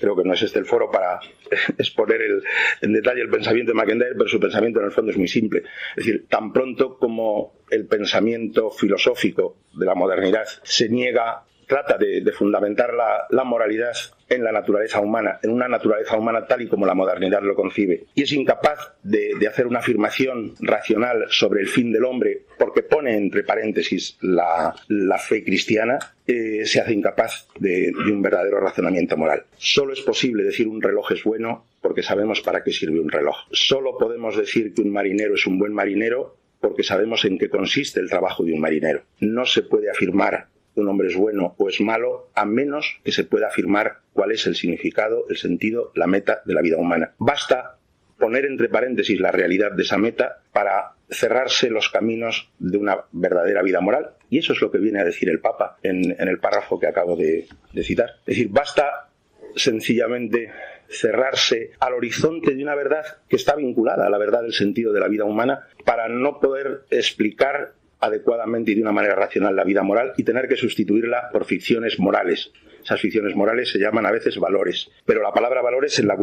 creo 0.00 0.16
que 0.16 0.24
no 0.24 0.34
es 0.34 0.42
este 0.42 0.58
el 0.58 0.66
foro 0.66 0.90
para 0.90 1.20
exponer 1.78 2.20
el, 2.22 2.42
en 2.80 2.92
detalle 2.92 3.22
el 3.22 3.30
pensamiento 3.30 3.72
de 3.72 3.76
McIntyre, 3.76 4.14
pero 4.16 4.28
su 4.28 4.40
pensamiento 4.40 4.80
en 4.80 4.86
el 4.86 4.92
fondo 4.92 5.12
es 5.12 5.18
muy 5.18 5.28
simple. 5.28 5.62
Es 5.96 6.04
decir, 6.04 6.26
tan 6.28 6.52
pronto 6.52 6.98
como 6.98 7.54
el 7.70 7.86
pensamiento 7.86 8.70
filosófico 8.70 9.56
de 9.74 9.86
la 9.86 9.94
modernidad 9.94 10.44
se 10.62 10.88
niega 10.88 11.44
trata 11.66 11.96
de, 11.98 12.22
fundamentar 12.32 12.92
la, 12.94 13.44
moralidad 13.44 13.92
en 14.28 14.42
la 14.42 14.52
naturaleza 14.52 15.00
humana, 15.00 15.38
en 15.42 15.50
una 15.50 15.68
naturaleza 15.68 16.16
humana 16.16 16.46
tal 16.46 16.62
y 16.62 16.68
como 16.68 16.86
la 16.86 16.94
modernidad 16.94 17.42
lo 17.42 17.54
concibe. 17.54 18.04
Y 18.14 18.22
es 18.22 18.32
incapaz 18.32 18.94
de, 19.02 19.34
hacer 19.46 19.66
una 19.66 19.80
afirmación 19.80 20.54
racional 20.60 21.26
sobre 21.28 21.60
el 21.60 21.68
fin 21.68 21.92
del 21.92 22.04
hombre 22.04 22.42
porque 22.58 22.82
pone 22.82 23.16
entre 23.16 23.44
paréntesis 23.44 24.16
la, 24.20 24.74
fe 25.18 25.44
cristiana, 25.44 25.98
eh, 26.26 26.64
se 26.64 26.80
hace 26.80 26.92
incapaz 26.92 27.48
de, 27.58 27.92
de 27.92 28.12
un 28.12 28.22
verdadero 28.22 28.60
razonamiento 28.60 29.16
moral. 29.16 29.44
Solo 29.56 29.92
es 29.92 30.00
posible 30.00 30.42
decir 30.42 30.66
un 30.68 30.82
reloj 30.82 31.12
es 31.12 31.24
bueno 31.24 31.66
porque 31.80 32.02
sabemos 32.02 32.40
para 32.40 32.64
qué 32.64 32.72
sirve 32.72 32.98
un 32.98 33.10
reloj. 33.10 33.36
Solo 33.52 33.98
podemos 33.98 34.36
decir 34.36 34.72
que 34.72 34.82
un 34.82 34.90
marinero 34.90 35.34
es 35.34 35.46
un 35.46 35.58
buen 35.58 35.72
marinero 35.72 36.36
porque 36.64 36.82
sabemos 36.82 37.26
en 37.26 37.38
qué 37.38 37.50
consiste 37.50 38.00
el 38.00 38.08
trabajo 38.08 38.42
de 38.42 38.54
un 38.54 38.60
marinero. 38.60 39.02
No 39.20 39.44
se 39.44 39.60
puede 39.60 39.90
afirmar 39.90 40.46
un 40.76 40.88
hombre 40.88 41.08
es 41.08 41.16
bueno 41.16 41.54
o 41.58 41.68
es 41.68 41.80
malo, 41.80 42.30
a 42.34 42.44
menos 42.44 43.00
que 43.04 43.12
se 43.12 43.24
pueda 43.24 43.48
afirmar 43.48 43.98
cuál 44.12 44.32
es 44.32 44.46
el 44.46 44.54
significado, 44.54 45.26
el 45.28 45.36
sentido, 45.36 45.92
la 45.94 46.06
meta 46.06 46.42
de 46.44 46.54
la 46.54 46.62
vida 46.62 46.78
humana. 46.78 47.12
Basta 47.18 47.78
poner 48.18 48.44
entre 48.46 48.68
paréntesis 48.68 49.20
la 49.20 49.32
realidad 49.32 49.72
de 49.72 49.82
esa 49.82 49.98
meta 49.98 50.40
para 50.52 50.92
cerrarse 51.10 51.70
los 51.70 51.88
caminos 51.90 52.50
de 52.58 52.78
una 52.78 53.04
verdadera 53.12 53.62
vida 53.62 53.80
moral. 53.80 54.12
Y 54.30 54.38
eso 54.38 54.52
es 54.52 54.60
lo 54.60 54.70
que 54.70 54.78
viene 54.78 55.00
a 55.00 55.04
decir 55.04 55.28
el 55.28 55.40
Papa 55.40 55.78
en, 55.82 56.16
el 56.18 56.38
párrafo 56.38 56.78
que 56.78 56.86
acabo 56.86 57.16
de, 57.16 57.46
de 57.72 57.84
citar. 57.84 58.10
Es 58.20 58.36
decir, 58.36 58.48
basta 58.48 59.08
sencillamente 59.56 60.50
cerrarse 60.88 61.72
al 61.80 61.94
horizonte 61.94 62.54
de 62.54 62.62
una 62.62 62.74
verdad 62.74 63.04
que 63.28 63.36
está 63.36 63.56
vinculada 63.56 64.06
a 64.06 64.10
la 64.10 64.18
verdad 64.18 64.42
del 64.42 64.52
sentido 64.52 64.92
de 64.92 65.00
la 65.00 65.08
vida 65.08 65.24
humana 65.24 65.66
para 65.84 66.08
no 66.08 66.40
poder 66.40 66.82
explicar 66.90 67.74
adecuadamente 68.04 68.72
y 68.72 68.74
de 68.74 68.82
una 68.82 68.92
manera 68.92 69.14
racional 69.14 69.56
la 69.56 69.64
vida 69.64 69.82
moral 69.82 70.12
y 70.16 70.24
tener 70.24 70.48
que 70.48 70.56
sustituirla 70.56 71.30
por 71.32 71.44
ficciones 71.44 71.98
morales. 71.98 72.52
Esas 72.82 73.00
ficciones 73.00 73.34
morales 73.34 73.70
se 73.70 73.78
llaman 73.78 74.06
a 74.06 74.12
veces 74.12 74.38
valores, 74.38 74.90
pero 75.06 75.22
la 75.22 75.32
palabra 75.32 75.62
valores 75.62 75.98
en, 75.98 76.06
la, 76.06 76.16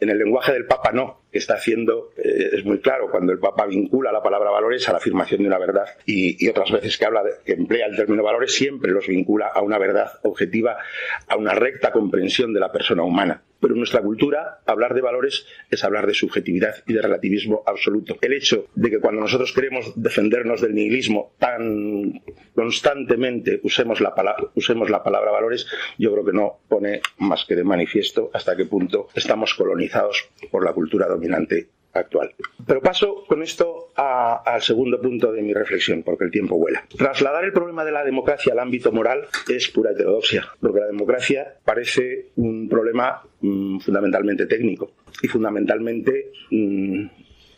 en 0.00 0.10
el 0.10 0.18
lenguaje 0.18 0.52
del 0.52 0.66
Papa 0.66 0.92
no, 0.92 1.23
está 1.38 1.54
haciendo, 1.54 2.12
eh, 2.16 2.50
es 2.52 2.64
muy 2.64 2.80
claro, 2.80 3.10
cuando 3.10 3.32
el 3.32 3.38
Papa 3.38 3.66
vincula 3.66 4.12
la 4.12 4.22
palabra 4.22 4.50
valores 4.50 4.88
a 4.88 4.92
la 4.92 4.98
afirmación 4.98 5.42
de 5.42 5.48
una 5.48 5.58
verdad 5.58 5.86
y, 6.06 6.48
otras 6.48 6.70
veces 6.70 6.96
que 6.98 7.04
habla, 7.04 7.22
que 7.44 7.52
emplea 7.52 7.86
el 7.86 7.96
término 7.96 8.22
valores, 8.22 8.54
siempre 8.54 8.92
los 8.92 9.06
vincula 9.06 9.48
a 9.48 9.62
una 9.62 9.78
verdad 9.78 10.12
objetiva, 10.22 10.76
a 11.26 11.36
una 11.36 11.54
recta 11.54 11.90
comprensión 11.90 12.52
de 12.52 12.60
la 12.60 12.70
persona 12.70 13.02
humana. 13.02 13.42
Pero 13.60 13.74
en 13.74 13.80
nuestra 13.80 14.02
cultura, 14.02 14.60
hablar 14.66 14.92
de 14.94 15.00
valores 15.00 15.46
es 15.70 15.82
hablar 15.84 16.06
de 16.06 16.12
subjetividad 16.12 16.74
y 16.86 16.92
de 16.92 17.00
relativismo 17.00 17.62
absoluto. 17.64 18.18
El 18.20 18.34
hecho 18.34 18.66
de 18.74 18.90
que 18.90 19.00
cuando 19.00 19.22
nosotros 19.22 19.54
queremos 19.54 19.92
defendernos 19.96 20.60
del 20.60 20.74
nihilismo 20.74 21.32
tan 21.38 22.22
constantemente 22.54 23.60
usemos 23.62 24.02
la, 24.02 24.14
palabra, 24.14 24.44
usemos 24.54 24.90
la 24.90 25.02
palabra 25.02 25.30
valores, 25.30 25.66
yo 25.98 26.12
creo 26.12 26.24
que 26.26 26.32
no 26.32 26.58
pone 26.68 27.00
más 27.18 27.46
que 27.46 27.56
de 27.56 27.64
manifiesto 27.64 28.30
hasta 28.34 28.54
qué 28.54 28.66
punto 28.66 29.08
estamos 29.14 29.54
colonizados 29.54 30.28
por 30.50 30.62
la 30.62 30.74
cultura 30.74 31.06
dominante 31.06 31.23
actual. 31.94 32.34
Pero 32.66 32.80
paso 32.80 33.24
con 33.26 33.42
esto 33.42 33.92
al 33.96 34.62
segundo 34.62 35.00
punto 35.00 35.32
de 35.32 35.42
mi 35.42 35.52
reflexión, 35.52 36.02
porque 36.02 36.24
el 36.24 36.30
tiempo 36.30 36.58
vuela. 36.58 36.84
Trasladar 36.96 37.44
el 37.44 37.52
problema 37.52 37.84
de 37.84 37.92
la 37.92 38.04
democracia 38.04 38.52
al 38.52 38.58
ámbito 38.58 38.92
moral 38.92 39.26
es 39.48 39.68
pura 39.68 39.92
heterodoxia, 39.92 40.46
porque 40.60 40.80
la 40.80 40.86
democracia 40.86 41.54
parece 41.64 42.30
un 42.36 42.68
problema 42.68 43.22
mm, 43.40 43.78
fundamentalmente 43.78 44.46
técnico 44.46 44.92
y 45.22 45.28
fundamentalmente 45.28 46.32
mm, 46.50 47.06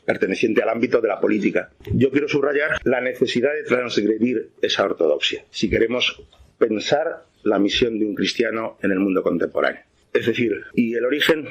perteneciente 0.05 0.63
al 0.63 0.69
ámbito 0.69 1.01
de 1.01 1.09
la 1.09 1.21
política. 1.21 1.71
Yo 1.93 2.11
quiero 2.11 2.29
subrayar 2.29 2.79
la 2.85 3.01
necesidad 3.01 3.53
de 3.55 3.65
transgredir 3.65 4.51
esa 4.63 4.85
ortodoxia, 4.85 5.45
si 5.51 5.69
queremos 5.69 6.23
pensar 6.59 7.25
la 7.43 7.59
misión 7.59 7.99
de 7.99 8.07
un 8.07 8.15
cristiano 8.15 8.77
en 8.83 8.93
el 8.93 8.99
mundo 8.99 9.23
contemporáneo. 9.23 9.83
Es 10.13 10.27
decir, 10.27 10.63
y 10.75 10.95
el 10.95 11.05
origen 11.05 11.49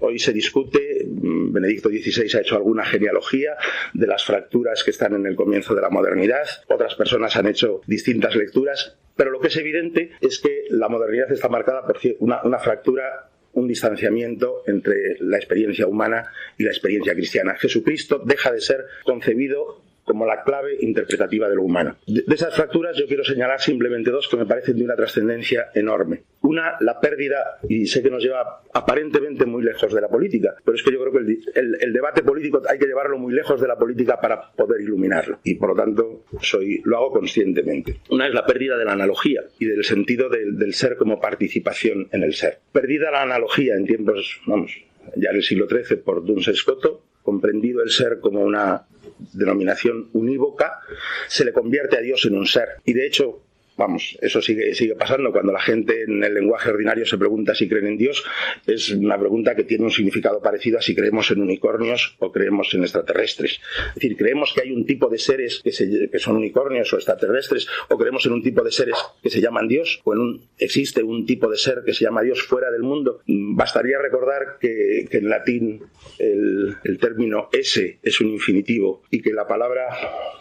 Hoy 0.00 0.18
se 0.18 0.32
discute, 0.32 1.06
mm, 1.06 1.52
Benedicto 1.52 1.88
XVI 1.88 2.36
ha 2.36 2.40
hecho 2.40 2.56
alguna 2.56 2.84
genealogía 2.84 3.56
de 3.92 4.06
las 4.06 4.24
fracturas 4.24 4.84
que 4.84 4.90
están 4.90 5.14
en 5.14 5.26
el 5.26 5.34
comienzo 5.34 5.74
de 5.74 5.82
la 5.82 5.90
modernidad, 5.90 6.46
otras 6.68 6.94
personas 6.94 7.36
han 7.36 7.46
hecho 7.46 7.80
distintas 7.86 8.36
lecturas, 8.36 8.96
pero 9.16 9.30
lo 9.30 9.40
que 9.40 9.48
es 9.48 9.56
evidente 9.56 10.12
es 10.20 10.38
que 10.38 10.64
la 10.70 10.88
modernidad 10.88 11.30
está 11.32 11.48
marcada 11.48 11.86
por 11.86 11.98
una, 12.20 12.42
una 12.42 12.58
fractura 12.58 13.28
un 13.54 13.68
distanciamiento 13.68 14.62
entre 14.66 15.16
la 15.20 15.36
experiencia 15.36 15.86
humana 15.86 16.32
y 16.56 16.64
la 16.64 16.70
experiencia 16.70 17.12
cristiana. 17.12 17.54
Jesucristo 17.56 18.22
deja 18.24 18.50
de 18.50 18.60
ser 18.60 18.86
concebido 19.04 19.81
como 20.04 20.26
la 20.26 20.42
clave 20.42 20.76
interpretativa 20.80 21.48
de 21.48 21.54
lo 21.54 21.62
humano. 21.62 21.96
De, 22.06 22.24
esas 22.34 22.54
fracturas 22.54 22.96
yo 22.96 23.06
quiero 23.06 23.24
señalar 23.24 23.60
simplemente 23.60 24.10
dos 24.10 24.28
que 24.28 24.36
me 24.36 24.46
parecen 24.46 24.76
de 24.76 24.84
una 24.84 24.96
trascendencia 24.96 25.70
enorme. 25.74 26.22
Una, 26.42 26.76
la 26.80 27.00
pérdida, 27.00 27.58
y 27.68 27.86
sé 27.86 28.02
que 28.02 28.10
nos 28.10 28.22
lleva 28.22 28.62
aparentemente 28.72 29.46
muy 29.46 29.62
lejos 29.62 29.94
de 29.94 30.00
la 30.00 30.08
política, 30.08 30.54
pero 30.64 30.76
es 30.76 30.82
que 30.82 30.92
yo 30.92 31.00
creo 31.00 31.12
que 31.12 31.18
el, 31.54 31.92
debate 31.92 32.22
político 32.22 32.60
hay 32.68 32.78
que 32.78 32.86
llevarlo 32.86 33.18
muy 33.18 33.32
lejos 33.32 33.60
de 33.60 33.68
la 33.68 33.76
política 33.76 34.20
para 34.20 34.50
poder 34.52 34.80
iluminarlo, 34.80 35.38
y 35.44 35.54
por 35.54 35.70
lo 35.70 35.74
tanto 35.76 36.24
soy, 36.40 36.80
lo 36.84 36.96
hago 36.96 37.12
conscientemente. 37.12 38.00
Una 38.10 38.26
es 38.26 38.34
la 38.34 38.44
pérdida 38.44 38.76
de 38.76 38.84
la 38.84 38.92
analogía 38.92 39.42
y 39.58 39.66
del 39.66 39.84
sentido 39.84 40.28
del, 40.28 40.72
ser 40.74 40.96
como 40.96 41.20
participación 41.20 42.08
en 42.12 42.22
el 42.22 42.34
ser. 42.34 42.60
Perdida 42.72 43.10
la 43.10 43.22
analogía 43.22 43.74
en 43.74 43.84
tiempos, 43.84 44.40
vamos, 44.46 44.72
ya 45.16 45.30
en 45.30 45.36
el 45.36 45.42
siglo 45.42 45.68
XIII 45.68 45.98
por 45.98 46.24
Duns 46.24 46.50
Scoto, 46.54 47.04
comprendido 47.22 47.82
el 47.82 47.90
ser 47.90 48.20
como 48.20 48.40
una 48.40 48.86
denominación 49.32 50.08
unívoca, 50.12 50.80
se 51.28 51.44
le 51.44 51.52
convierte 51.52 51.96
a 51.96 52.00
Dios 52.00 52.24
en 52.26 52.36
un 52.36 52.46
ser. 52.46 52.80
Y 52.84 52.92
de 52.92 53.06
hecho, 53.06 53.42
vamos, 53.76 54.16
eso 54.20 54.40
sigue, 54.42 54.74
sigue 54.74 54.94
pasando. 54.94 55.32
Cuando 55.32 55.52
la 55.52 55.60
gente 55.60 56.02
en 56.02 56.22
el 56.22 56.34
lenguaje 56.34 56.70
ordinario 56.70 57.06
se 57.06 57.18
pregunta 57.18 57.54
si 57.54 57.68
creen 57.68 57.86
en 57.86 57.98
Dios, 57.98 58.24
es 58.66 58.90
una 58.90 59.18
pregunta 59.18 59.54
que 59.54 59.64
tiene 59.64 59.84
un 59.84 59.90
significado 59.90 60.40
parecido 60.40 60.78
a 60.78 60.82
si 60.82 60.94
creemos 60.94 61.30
en 61.30 61.40
unicornios 61.40 62.16
o 62.18 62.32
creemos 62.32 62.72
en 62.74 62.82
extraterrestres. 62.82 63.60
Es 63.88 63.94
decir, 63.94 64.16
creemos 64.16 64.52
que 64.52 64.62
hay 64.62 64.72
un 64.72 64.86
tipo 64.86 65.08
de 65.08 65.18
seres 65.18 65.60
que, 65.62 65.70
que 66.10 66.18
son 66.18 66.36
unicornios 66.36 66.92
o 66.92 66.96
extraterrestres, 66.96 67.66
o 67.88 67.98
creemos 67.98 68.26
en 68.26 68.32
un 68.32 68.42
tipo 68.42 68.62
de 68.62 68.70
seres 68.70 68.96
que 69.22 69.30
se 69.30 69.40
llaman 69.40 69.68
Dios, 69.68 70.00
o 70.04 70.12
en 70.12 70.20
un, 70.20 70.48
existe 70.58 71.02
un 71.02 71.26
tipo 71.26 71.50
de 71.50 71.56
ser 71.56 71.82
que 71.84 71.94
se 71.94 72.04
llama 72.04 72.22
Dios 72.22 72.42
fuera 72.42 72.70
del 72.70 72.82
mundo. 72.82 73.20
Bastaría 73.26 73.98
recordar 73.98 74.58
que, 74.60 75.08
en 75.10 75.28
latín 75.28 75.82
el, 76.18 76.76
el 76.84 76.98
término 76.98 77.48
ese 77.52 77.98
es 78.02 78.20
un 78.20 78.28
infinitivo 78.28 79.02
y 79.10 79.20
que 79.20 79.32
la 79.32 79.46
palabra 79.46 79.88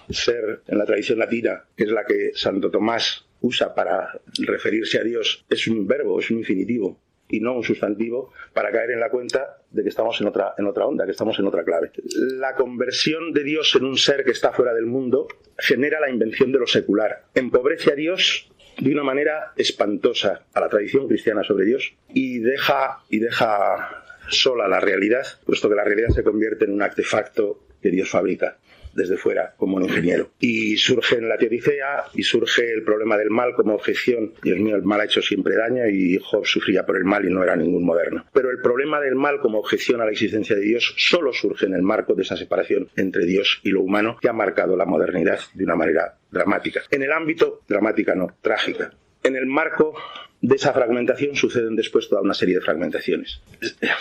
ser 0.09 0.61
en 0.67 0.77
la 0.77 0.85
tradición 0.85 1.19
latina, 1.19 1.65
que 1.75 1.83
es 1.83 1.91
la 1.91 2.05
que 2.05 2.31
Santo 2.33 2.71
Tomás 2.71 3.25
usa 3.41 3.73
para 3.73 4.19
referirse 4.39 4.99
a 4.99 5.03
Dios 5.03 5.45
es 5.49 5.67
un 5.67 5.87
verbo, 5.87 6.19
es 6.19 6.31
un 6.31 6.39
infinitivo 6.39 6.99
y 7.27 7.39
no 7.39 7.55
un 7.55 7.63
sustantivo 7.63 8.31
para 8.53 8.71
caer 8.71 8.91
en 8.91 8.99
la 8.99 9.09
cuenta 9.09 9.57
de 9.71 9.83
que 9.83 9.89
estamos 9.89 10.19
en 10.19 10.27
otra, 10.27 10.53
en 10.57 10.67
otra 10.67 10.85
onda, 10.85 11.05
que 11.05 11.11
estamos 11.11 11.39
en 11.39 11.47
otra 11.47 11.63
clave. 11.63 11.91
La 12.13 12.55
conversión 12.55 13.31
de 13.31 13.43
Dios 13.43 13.73
en 13.75 13.85
un 13.85 13.97
ser 13.97 14.23
que 14.25 14.31
está 14.31 14.51
fuera 14.51 14.73
del 14.73 14.85
mundo 14.85 15.27
genera 15.57 15.99
la 15.99 16.09
invención 16.09 16.51
de 16.51 16.59
lo 16.59 16.67
secular. 16.67 17.23
Empobrece 17.33 17.93
a 17.93 17.95
Dios 17.95 18.51
de 18.77 18.91
una 18.91 19.03
manera 19.03 19.53
espantosa 19.55 20.45
a 20.53 20.59
la 20.59 20.69
tradición 20.69 21.07
cristiana 21.07 21.43
sobre 21.43 21.65
Dios 21.65 21.93
y 22.13 22.39
deja, 22.39 22.99
y 23.09 23.19
deja 23.19 24.03
sola 24.27 24.67
la 24.67 24.79
realidad, 24.79 25.25
puesto 25.45 25.69
que 25.69 25.75
la 25.75 25.83
realidad 25.83 26.09
se 26.09 26.23
convierte 26.23 26.65
en 26.65 26.73
un 26.73 26.81
artefacto 26.81 27.63
que 27.81 27.89
Dios 27.89 28.09
fabrica 28.09 28.57
desde 28.93 29.17
fuera 29.17 29.53
como 29.57 29.77
un 29.77 29.83
ingeniero. 29.83 30.31
Y 30.39 30.77
surge 30.77 31.17
en 31.17 31.29
la 31.29 31.37
teodicea 31.37 32.05
y 32.13 32.23
surge 32.23 32.71
el 32.71 32.83
problema 32.83 33.17
del 33.17 33.29
mal 33.29 33.53
como 33.55 33.75
objeción. 33.75 34.33
Dios 34.43 34.59
mío, 34.59 34.75
el 34.75 34.83
mal 34.83 35.01
ha 35.01 35.05
hecho 35.05 35.21
siempre 35.21 35.55
daño 35.55 35.87
y 35.87 36.19
Job 36.21 36.45
sufría 36.45 36.85
por 36.85 36.97
el 36.97 37.05
mal 37.05 37.25
y 37.25 37.33
no 37.33 37.43
era 37.43 37.55
ningún 37.55 37.83
moderno. 37.83 38.25
Pero 38.33 38.49
el 38.49 38.59
problema 38.59 38.99
del 38.99 39.15
mal 39.15 39.39
como 39.39 39.59
objeción 39.59 40.01
a 40.01 40.05
la 40.05 40.11
existencia 40.11 40.55
de 40.55 40.61
Dios 40.61 40.93
solo 40.97 41.33
surge 41.33 41.65
en 41.65 41.73
el 41.73 41.81
marco 41.81 42.13
de 42.13 42.23
esa 42.23 42.37
separación 42.37 42.89
entre 42.95 43.25
Dios 43.25 43.59
y 43.63 43.69
lo 43.69 43.81
humano 43.81 44.17
que 44.21 44.29
ha 44.29 44.33
marcado 44.33 44.75
la 44.75 44.85
modernidad 44.85 45.39
de 45.53 45.63
una 45.63 45.75
manera 45.75 46.17
dramática. 46.31 46.81
En 46.89 47.03
el 47.03 47.11
ámbito, 47.11 47.61
dramática 47.67 48.15
no, 48.15 48.35
trágica. 48.41 48.93
En 49.23 49.35
el 49.35 49.45
marco 49.45 49.95
de 50.41 50.55
esa 50.55 50.73
fragmentación 50.73 51.35
suceden 51.35 51.75
después 51.75 52.09
toda 52.09 52.21
una 52.21 52.33
serie 52.33 52.55
de 52.55 52.61
fragmentaciones. 52.61 53.41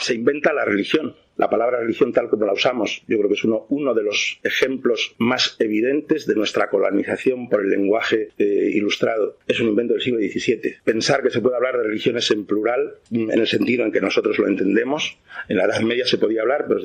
Se 0.00 0.14
inventa 0.14 0.52
la 0.52 0.64
religión. 0.64 1.14
La 1.37 1.49
palabra 1.49 1.80
religión 1.80 2.12
tal 2.12 2.28
como 2.28 2.44
la 2.44 2.52
usamos, 2.52 3.02
yo 3.09 3.16
creo 3.16 3.28
que 3.28 3.35
es 3.35 3.44
uno, 3.44 3.94
de 3.94 4.02
los 4.02 4.40
ejemplos 4.42 5.14
más 5.16 5.56
evidentes 5.59 6.26
de 6.26 6.35
nuestra 6.35 6.68
colonización 6.68 7.49
por 7.49 7.62
el 7.62 7.70
lenguaje 7.70 8.28
eh, 8.37 8.70
ilustrado. 8.75 9.38
Es 9.47 9.59
un 9.61 9.68
invento 9.68 9.94
del 9.94 10.02
siglo 10.02 10.18
XVII. 10.18 10.76
Pensar 10.85 11.23
que 11.23 11.30
se 11.30 11.40
puede 11.40 11.56
hablar 11.56 11.78
de 11.78 11.85
religiones 11.85 12.30
en 12.30 12.44
plural, 12.44 12.97
en 13.11 13.30
el 13.30 13.47
sentido 13.47 13.87
en 13.87 13.92
que 13.92 14.02
nosotros 14.02 14.38
lo 14.38 14.49
entendemos, 14.49 15.16
en 15.49 15.56
la 15.56 15.64
Edad 15.64 15.80
Media 15.80 16.04
se 16.06 16.18
podía 16.18 16.42
hablar, 16.42 16.66
pero 16.68 16.80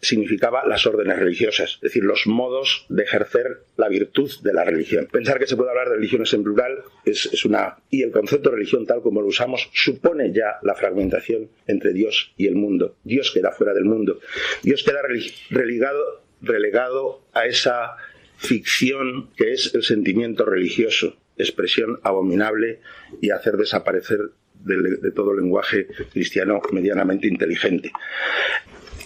significaba 0.00 0.66
las 0.66 0.86
órdenes 0.86 1.18
religiosas, 1.18 1.74
es 1.76 1.80
decir, 1.80 2.04
los 2.04 2.26
modos 2.26 2.86
de 2.88 3.02
ejercer 3.02 3.62
la 3.76 3.88
virtud 3.88 4.30
de 4.42 4.52
la 4.52 4.64
religión. 4.64 5.08
Pensar 5.10 5.38
que 5.38 5.46
se 5.46 5.56
puede 5.56 5.70
hablar 5.70 5.88
de 5.88 5.96
religiones 5.96 6.32
en 6.34 6.44
plural 6.44 6.82
es, 7.04 7.44
una... 7.44 7.76
y 7.90 8.02
el 8.02 8.10
concepto 8.10 8.50
de 8.50 8.56
religión 8.56 8.86
tal 8.86 9.02
como 9.02 9.20
lo 9.20 9.28
usamos 9.28 9.70
supone 9.72 10.32
ya 10.32 10.58
la 10.62 10.74
fragmentación 10.74 11.48
entre 11.66 11.92
Dios 11.92 12.32
y 12.36 12.46
el 12.46 12.54
mundo. 12.54 12.96
Dios 13.04 13.30
queda 13.32 13.52
fuera 13.52 13.72
del 13.72 13.84
mundo. 13.84 14.20
Dios 14.62 14.84
queda 14.84 15.00
relegado, 15.50 16.22
relegado 16.42 17.22
a 17.32 17.46
esa 17.46 17.96
ficción 18.36 19.30
que 19.36 19.52
es 19.52 19.74
el 19.74 19.82
sentimiento 19.82 20.44
religioso, 20.44 21.16
expresión 21.36 21.98
abominable 22.02 22.80
y 23.20 23.30
hacer 23.30 23.56
desaparecer 23.56 24.18
de, 24.64 25.10
todo 25.12 25.34
lenguaje 25.34 25.86
cristiano 26.12 26.60
medianamente 26.72 27.26
inteligente 27.26 27.92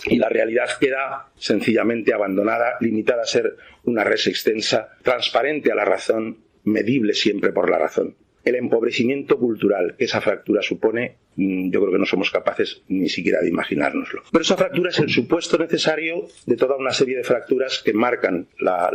y 0.08 0.18
la 0.18 0.28
realidad 0.28 0.68
queda 0.80 1.28
sencillamente 1.36 2.12
abandonada, 2.12 2.76
limitada 2.80 3.22
a 3.22 3.26
ser 3.26 3.56
una 3.84 4.04
res 4.04 4.26
extensa, 4.26 4.96
transparente 5.02 5.72
a 5.72 5.74
la 5.74 5.84
razón, 5.84 6.38
medible 6.64 7.14
siempre 7.14 7.52
por 7.52 7.70
la 7.70 7.78
razón. 7.78 8.16
El 8.44 8.54
empobrecimiento 8.54 9.38
cultural 9.38 9.94
que 9.98 10.04
esa 10.04 10.20
fractura 10.20 10.62
supone, 10.62 11.16
mm, 11.36 11.70
yo 11.70 11.80
creo 11.80 11.92
que 11.92 11.98
no 11.98 12.06
somos 12.06 12.30
capaces 12.30 12.82
ni 12.88 13.08
siquiera 13.08 13.40
de 13.40 13.48
imaginárnoslo. 13.48 14.22
Pero 14.30 14.42
esa 14.42 14.56
fractura 14.56 14.90
es 14.90 14.98
el 15.00 15.10
supuesto 15.10 15.58
necesario 15.58 16.26
de 16.46 16.56
toda 16.56 16.76
una 16.76 16.92
serie 16.92 17.16
de 17.16 17.24
fracturas 17.24 17.82
que 17.84 17.92
marcan 17.92 18.48
la, 18.58 18.90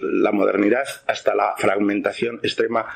la 0.00 0.32
modernidad 0.32 0.84
hasta 1.06 1.34
la 1.34 1.54
fragmentación 1.56 2.40
extrema 2.42 2.86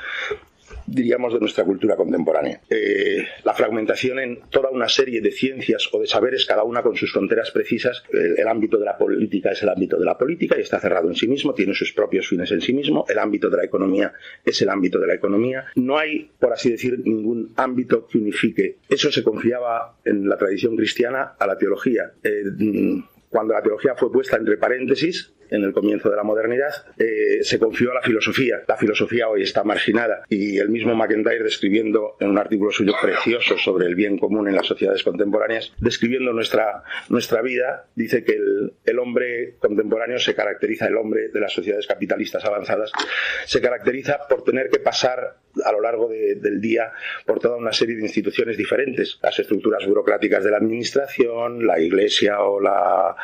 diríamos, 0.86 1.32
de 1.32 1.40
nuestra 1.40 1.64
cultura 1.64 1.96
contemporánea. 1.96 2.60
Eh, 2.68 3.26
la 3.44 3.54
fragmentación 3.54 4.18
en 4.18 4.40
toda 4.50 4.70
una 4.70 4.88
serie 4.88 5.20
de 5.20 5.30
ciencias 5.30 5.88
o 5.92 6.00
de 6.00 6.06
saberes, 6.06 6.46
cada 6.46 6.64
una 6.64 6.82
con 6.82 6.96
sus 6.96 7.12
fronteras 7.12 7.50
precisas. 7.50 8.02
El, 8.12 8.46
ámbito 8.48 8.78
de 8.78 8.84
la 8.84 8.98
política 8.98 9.50
es 9.50 9.62
el 9.62 9.68
ámbito 9.68 9.98
de 9.98 10.04
la 10.04 10.18
política 10.18 10.56
y 10.58 10.62
está 10.62 10.78
cerrado 10.80 11.08
en 11.08 11.14
sí 11.14 11.26
mismo, 11.26 11.54
tiene 11.54 11.74
sus 11.74 11.92
propios 11.92 12.28
fines 12.28 12.50
en 12.52 12.60
sí 12.60 12.72
mismo. 12.72 13.04
El 13.08 13.18
ámbito 13.18 13.48
de 13.48 13.56
la 13.56 13.64
economía 13.64 14.12
es 14.44 14.60
el 14.62 14.68
ámbito 14.68 14.98
de 14.98 15.06
la 15.06 15.14
economía. 15.14 15.66
No 15.76 15.98
hay, 15.98 16.30
por 16.38 16.52
así 16.52 16.70
decir, 16.70 16.98
ningún 17.04 17.52
ámbito 17.56 18.06
que 18.06 18.18
unifique. 18.18 18.76
Eso 18.88 19.10
se 19.10 19.22
confiaba 19.22 19.96
en 20.04 20.28
la 20.28 20.36
tradición 20.36 20.76
cristiana 20.76 21.34
a 21.38 21.46
la 21.46 21.56
teología. 21.56 22.12
Eh, 22.22 22.44
cuando 23.28 23.54
la 23.54 23.62
teología 23.62 23.94
fue 23.94 24.12
puesta 24.12 24.36
entre 24.36 24.58
paréntesis, 24.58 25.32
en 25.52 25.64
el 25.64 25.72
comienzo 25.72 26.10
de 26.10 26.16
la 26.16 26.22
modernidad, 26.22 26.72
eh, 26.98 27.42
se 27.42 27.58
confió 27.58 27.90
a 27.90 27.94
la 27.94 28.02
filosofía. 28.02 28.62
La 28.66 28.76
filosofía 28.76 29.28
hoy 29.28 29.42
está 29.42 29.62
marginada 29.64 30.22
y 30.28 30.58
el 30.58 30.70
mismo 30.70 30.94
McIntyre 30.94 31.44
describiendo 31.44 32.16
en 32.20 32.30
un 32.30 32.38
artículo 32.38 32.72
suyo 32.72 32.94
precioso 33.00 33.58
sobre 33.58 33.86
el 33.86 33.94
bien 33.94 34.18
común 34.18 34.48
en 34.48 34.56
las 34.56 34.66
sociedades 34.66 35.02
contemporáneas, 35.02 35.72
describiendo 35.78 36.32
nuestra, 36.32 36.82
nuestra 37.10 37.42
vida, 37.42 37.86
dice 37.94 38.24
que 38.24 38.32
el, 38.32 38.72
el 38.84 38.98
hombre 38.98 39.56
contemporáneo 39.58 40.18
se 40.18 40.34
caracteriza, 40.34 40.86
el 40.86 40.96
hombre 40.96 41.28
de 41.28 41.40
las 41.40 41.52
sociedades 41.52 41.86
capitalistas 41.86 42.44
avanzadas, 42.44 42.90
se 43.44 43.60
caracteriza 43.60 44.20
por 44.28 44.44
tener 44.44 44.70
que 44.70 44.78
pasar 44.78 45.36
a 45.64 45.72
lo 45.72 45.80
largo 45.80 46.08
del 46.08 46.60
día 46.60 46.92
por 47.26 47.38
toda 47.38 47.56
una 47.56 47.72
serie 47.72 47.96
de 47.96 48.02
instituciones 48.02 48.56
diferentes, 48.56 49.18
las 49.22 49.38
estructuras 49.38 49.86
burocráticas 49.86 50.44
de 50.44 50.50
la 50.50 50.56
administración, 50.56 51.66
la 51.66 51.78
iglesia 51.78 52.40
o 52.40 52.60
la 52.60 53.14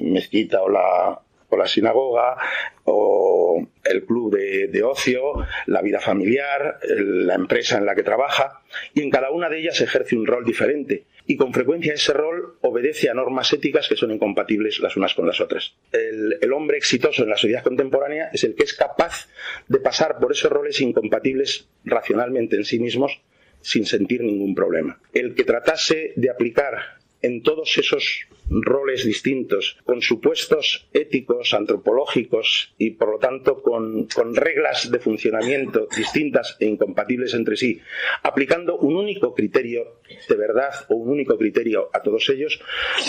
mezquita 0.00 0.62
o 0.62 0.68
la, 0.68 1.20
la 1.56 1.66
sinagoga, 1.66 2.36
o 2.84 3.66
el 3.84 4.04
club 4.04 4.36
de, 4.36 4.82
ocio, 4.82 5.46
la 5.66 5.82
vida 5.82 6.00
familiar, 6.00 6.78
la 6.82 7.34
empresa 7.34 7.78
en 7.78 7.86
la 7.86 7.94
que 7.94 8.02
trabaja, 8.02 8.62
y 8.94 9.02
en 9.02 9.10
cada 9.10 9.30
una 9.30 9.48
de 9.48 9.58
ellas 9.58 9.80
ejerce 9.80 10.16
un 10.16 10.26
rol 10.26 10.44
diferente. 10.44 11.04
Y 11.28 11.36
con 11.36 11.52
frecuencia 11.52 11.94
ese 11.94 12.12
rol 12.12 12.56
obedece 12.60 13.10
a 13.10 13.14
normas 13.14 13.52
éticas 13.52 13.88
que 13.88 13.96
son 13.96 14.12
incompatibles 14.12 14.78
las 14.78 14.96
unas 14.96 15.14
con 15.14 15.26
las 15.26 15.40
otras. 15.40 15.74
El, 15.90 16.38
el 16.40 16.52
hombre 16.52 16.78
exitoso 16.78 17.24
en 17.24 17.30
la 17.30 17.36
sociedad 17.36 17.64
contemporánea 17.64 18.30
es 18.32 18.44
el 18.44 18.54
que 18.54 18.62
es 18.62 18.74
capaz 18.74 19.28
de 19.66 19.80
pasar 19.80 20.18
por 20.20 20.30
esos 20.30 20.52
roles 20.52 20.80
incompatibles 20.80 21.68
racionalmente 21.84 22.54
en 22.54 22.64
sí 22.64 22.78
mismos 22.78 23.20
sin 23.60 23.84
sentir 23.84 24.22
ningún 24.22 24.54
problema. 24.54 25.00
El 25.12 25.34
que 25.34 25.42
tratase 25.42 26.12
de 26.14 26.30
aplicar 26.30 27.00
en 27.26 27.42
todos 27.42 27.76
esos 27.76 28.26
roles 28.48 29.04
distintos, 29.04 29.76
con 29.84 30.00
supuestos 30.00 30.88
éticos, 30.92 31.52
antropológicos 31.54 32.72
y 32.78 32.90
por 32.90 33.10
lo 33.10 33.18
tanto 33.18 33.60
con, 33.60 34.06
reglas 34.34 34.90
de 34.90 35.00
funcionamiento 35.00 35.88
distintas 35.96 36.56
e 36.60 36.66
incompatibles 36.66 37.34
entre 37.34 37.56
sí, 37.56 37.80
aplicando 38.22 38.76
un 38.76 38.94
único 38.96 39.34
criterio 39.34 40.00
de 40.28 40.36
verdad 40.36 40.70
o 40.88 40.94
un 40.94 41.10
único 41.10 41.36
criterio 41.36 41.90
a 41.92 42.00
todos 42.02 42.28
ellos, 42.28 42.60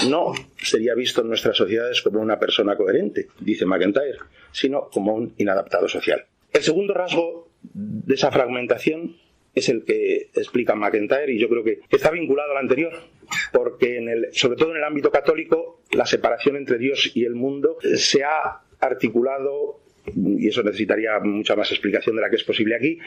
no 0.10 0.34
sería 0.58 0.96
visto 0.96 1.22
en 1.22 1.28
nuestras 1.28 1.56
sociedades 1.56 2.02
como 2.02 2.20
una 2.20 2.40
persona 2.40 2.76
coherente, 2.76 3.28
dice 3.40 3.66
McIntyre, 3.66 4.18
sino 4.52 4.90
como 4.90 5.14
un 5.14 5.36
inadaptado 5.38 5.88
social. 5.88 6.26
El 6.52 6.64
segundo 6.64 6.96
rasgo 6.96 7.50
de 7.62 8.16
esa 8.16 8.32
fragmentación 8.32 9.16
es 9.54 9.70
el 9.70 9.84
que 9.86 10.30
explica 10.34 10.76
McIntyre 10.76 11.34
y 11.34 11.40
yo 11.40 11.50
creo 11.50 11.64
que 11.64 11.80
está 11.90 12.12
vinculado 12.12 12.52
al 12.52 12.58
anterior, 12.58 12.94
porque 13.52 13.98
en 13.98 14.10
el, 14.10 14.28
sobre 14.32 14.58
todo 14.58 14.72
en 14.72 14.78
el 14.78 14.84
ámbito 14.84 15.12
católico 15.12 15.82
la 15.92 16.06
separación 16.06 16.56
entre 16.56 16.78
Dios 16.78 17.12
y 17.16 17.26
el 17.26 17.36
mundo 17.36 17.78
se 17.96 18.24
ha 18.24 18.62
articulado 18.80 19.80
y 20.16 20.48
eso 20.48 20.64
necesitaría 20.64 21.20
mucha 21.20 21.56
más 21.56 21.70
explicación 21.72 22.16
de 22.16 22.22
la 22.22 22.30
que 22.30 22.38
es 22.38 22.44
posible 22.44 22.76
aquí, 22.76 23.00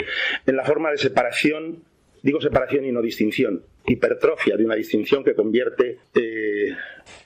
en 0.47 0.57
la 0.57 0.65
forma 0.65 0.91
de 0.91 0.99
separación 0.99 1.83
Digo 2.23 2.41
separación 2.41 2.85
y 2.85 2.93
no 2.93 3.01
distinción, 3.01 3.63
hipertrofia 3.87 4.57
de 4.57 4.65
una 4.65 4.75
distinción 4.75 5.25
que 5.25 5.35
convierte 5.35 5.99
eh, 6.15 6.77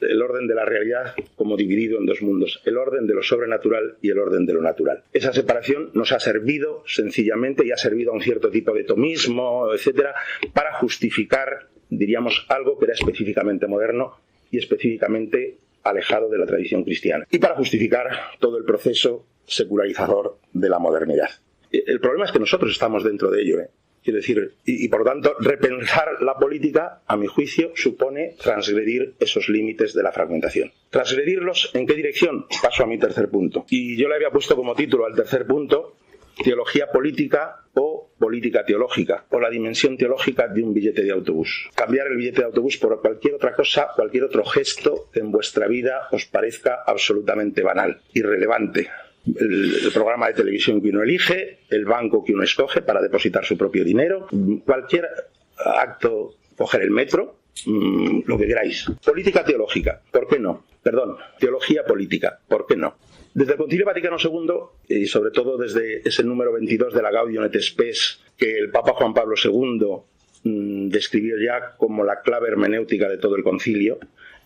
el 0.00 0.22
orden 0.22 0.46
de 0.46 0.54
la 0.54 0.64
realidad 0.64 1.14
como 1.34 1.56
dividido 1.56 1.98
en 1.98 2.06
dos 2.06 2.22
mundos, 2.22 2.62
el 2.64 2.76
orden 2.76 3.06
de 3.06 3.14
lo 3.14 3.22
sobrenatural 3.22 3.96
y 4.02 4.10
el 4.10 4.18
orden 4.18 4.46
de 4.46 4.52
lo 4.52 4.62
natural. 4.62 5.02
Esa 5.12 5.32
separación 5.32 5.90
nos 5.94 6.12
ha 6.12 6.20
servido 6.20 6.84
sencillamente 6.86 7.66
y 7.66 7.72
ha 7.72 7.76
servido 7.76 8.12
a 8.12 8.14
un 8.14 8.22
cierto 8.22 8.50
tipo 8.50 8.72
de 8.72 8.84
tomismo, 8.84 9.72
etcétera, 9.74 10.14
para 10.52 10.74
justificar, 10.74 11.70
diríamos, 11.98 12.46
algo 12.48 12.78
que 12.78 12.86
era 12.86 12.94
específicamente 12.94 13.66
moderno 13.66 14.16
y 14.50 14.58
específicamente 14.58 15.58
alejado 15.82 16.28
de 16.28 16.38
la 16.38 16.46
tradición 16.46 16.82
cristiana, 16.82 17.26
y 17.30 17.38
para 17.38 17.56
justificar 17.56 18.08
todo 18.38 18.56
el 18.58 18.64
proceso 18.64 19.26
secularizador 19.46 20.38
de 20.52 20.68
la 20.68 20.78
modernidad. 20.78 21.28
El 21.70 22.00
problema 22.00 22.24
es 22.24 22.32
que 22.32 22.38
nosotros 22.38 22.72
estamos 22.72 23.04
dentro 23.04 23.30
de 23.30 23.42
ello. 23.42 23.60
¿eh? 23.60 23.68
Quiero 24.02 24.18
decir, 24.18 24.54
y, 24.64 24.86
por 24.88 25.00
lo 25.00 25.06
tanto, 25.06 25.34
repensar 25.40 26.20
la 26.20 26.36
política, 26.36 27.02
a 27.06 27.16
mi 27.16 27.26
juicio, 27.26 27.72
supone 27.74 28.36
transgredir 28.40 29.14
esos 29.18 29.48
límites 29.48 29.94
de 29.94 30.02
la 30.02 30.12
fragmentación. 30.12 30.72
¿Transgredirlos 30.90 31.70
en 31.74 31.86
qué 31.86 31.94
dirección? 31.94 32.46
Paso 32.62 32.84
a 32.84 32.86
mi 32.86 32.98
tercer 32.98 33.28
punto. 33.30 33.64
Y 33.70 33.96
yo 33.96 34.08
le 34.08 34.16
había 34.16 34.30
puesto 34.30 34.56
como 34.56 34.74
título 34.74 35.06
al 35.06 35.14
tercer 35.14 35.46
punto 35.46 35.96
teología 36.42 36.90
política 36.90 37.64
o 37.74 38.10
política 38.18 38.64
teológica, 38.64 39.24
o 39.30 39.40
la 39.40 39.50
dimensión 39.50 39.96
teológica 39.96 40.48
de 40.48 40.62
un 40.62 40.74
billete 40.74 41.02
de 41.02 41.12
autobús. 41.12 41.70
Cambiar 41.74 42.06
el 42.08 42.16
billete 42.16 42.40
de 42.40 42.46
autobús 42.46 42.76
por 42.76 43.00
cualquier 43.00 43.34
otra 43.34 43.54
cosa, 43.54 43.88
cualquier 43.94 44.24
otro 44.24 44.44
gesto 44.44 45.10
en 45.14 45.30
vuestra 45.30 45.68
vida 45.68 46.08
os 46.10 46.24
parezca 46.26 46.82
absolutamente 46.86 47.62
banal, 47.62 48.00
irrelevante, 48.12 48.88
el, 49.26 49.90
programa 49.92 50.28
de 50.28 50.34
televisión 50.34 50.82
que 50.82 50.90
uno 50.90 51.02
elige, 51.02 51.60
el 51.70 51.84
banco 51.84 52.24
que 52.24 52.32
uno 52.32 52.42
escoge 52.42 52.82
para 52.82 53.00
depositar 53.00 53.44
su 53.44 53.56
propio 53.56 53.84
dinero, 53.84 54.28
cualquier 54.64 55.08
acto, 55.56 56.34
coger 56.56 56.82
el 56.82 56.90
metro, 56.90 57.38
mm, 57.66 58.20
lo 58.26 58.38
que 58.38 58.46
queráis. 58.46 58.86
Política 59.04 59.44
teológica, 59.44 60.02
¿por 60.10 60.28
qué 60.28 60.38
no? 60.38 60.64
Perdón, 60.82 61.16
teología 61.38 61.84
política, 61.84 62.40
¿por 62.48 62.66
qué 62.66 62.76
no? 62.76 62.96
Desde 63.34 63.54
el 63.54 63.58
Concilio 63.58 63.84
Vaticano 63.84 64.16
II, 64.22 64.96
y 64.96 65.06
sobre 65.06 65.32
todo 65.32 65.58
desde 65.58 66.08
ese 66.08 66.22
número 66.22 66.52
22 66.52 66.94
de 66.94 67.02
la 67.02 67.10
Gaudium 67.10 67.44
et 67.44 67.60
Spes, 67.60 68.20
que 68.36 68.56
el 68.56 68.70
Papa 68.70 68.92
Juan 68.92 69.12
Pablo 69.12 69.34
II 69.34 70.04
mm, 70.44 70.88
describió 70.88 71.36
ya 71.36 71.74
como 71.76 72.04
la 72.04 72.20
clave 72.20 72.46
hermenéutica 72.46 73.08
de 73.08 73.18
todo 73.18 73.34
el 73.34 73.42
concilio, 73.42 73.98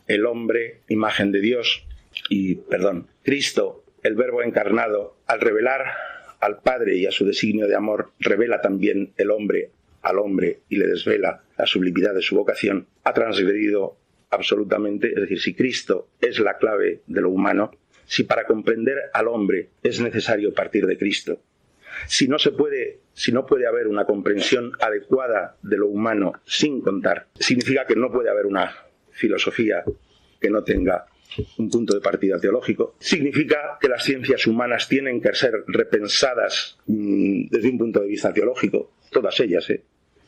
el 0.07 0.25
hombre, 0.25 0.81
imagen 0.89 1.33
de 1.33 1.41
Dios, 1.41 1.85
y, 2.31 2.55
perdón, 2.55 3.09
Cristo, 3.23 3.85
el 4.03 4.15
Verbo 4.15 4.43
encarnado, 4.43 5.19
al 5.27 5.43
revelar 5.43 5.85
al 6.41 6.61
Padre 6.61 6.97
y 6.97 7.05
a 7.05 7.11
su 7.11 7.27
designio 7.27 7.69
de 7.69 7.77
amor, 7.77 8.13
revela 8.19 8.63
también 8.63 9.13
el 9.19 9.31
hombre 9.31 9.71
al 10.01 10.19
hombre 10.19 10.61
y 10.71 10.77
le 10.77 10.87
desvela 10.87 11.43
la 11.59 11.67
sublimidad 11.67 12.15
de 12.15 12.23
su 12.23 12.37
vocación, 12.37 12.87
ha 13.05 13.13
transgredido 13.13 13.99
absolutamente, 14.31 15.09
es 15.09 15.21
decir, 15.21 15.41
si 15.41 15.55
Cristo 15.55 16.09
es 16.23 16.39
la 16.39 16.57
clave 16.57 17.03
de 17.07 17.21
lo 17.21 17.29
humano, 17.29 17.73
si 18.09 18.25
para 18.25 18.47
comprender 18.47 19.11
al 19.13 19.29
hombre 19.29 19.69
es 19.83 20.01
necesario 20.01 20.55
partir 20.55 20.87
de 20.87 20.97
Cristo, 20.97 21.41
si 22.07 22.27
no 22.27 22.39
se 22.39 22.53
puede, 22.53 23.01
si 23.13 23.33
no 23.33 23.45
puede 23.45 23.67
haber 23.67 23.87
una 23.87 24.07
comprensión 24.07 24.73
adecuada 24.81 25.57
de 25.63 25.77
lo 25.77 25.89
humano 25.89 26.33
sin 26.47 26.81
contar, 26.81 27.27
significa 27.39 27.87
que 27.87 27.97
no 27.97 28.11
puede 28.11 28.31
haber 28.31 28.47
una 28.47 28.75
filosofía 29.11 29.85
que 30.41 30.49
no 30.49 30.65
tenga 30.65 31.07
un 31.59 31.69
punto 31.69 31.95
de 31.95 32.01
partida 32.01 32.41
teológico, 32.41 32.97
significa 32.99 33.77
que 33.79 33.89
las 33.89 34.03
ciencias 34.03 34.47
humanas 34.47 34.89
tienen 34.89 35.21
que 35.21 35.35
ser 35.35 35.65
repensadas 35.67 36.79
mm, 36.87 37.49
desde 37.51 37.69
un 37.69 37.79
punto 37.79 38.01
de 38.01 38.07
vista 38.07 38.33
teológico, 38.33 38.93
todas 39.11 39.39
ellas, 39.41 39.69
¿eh? 39.69 39.83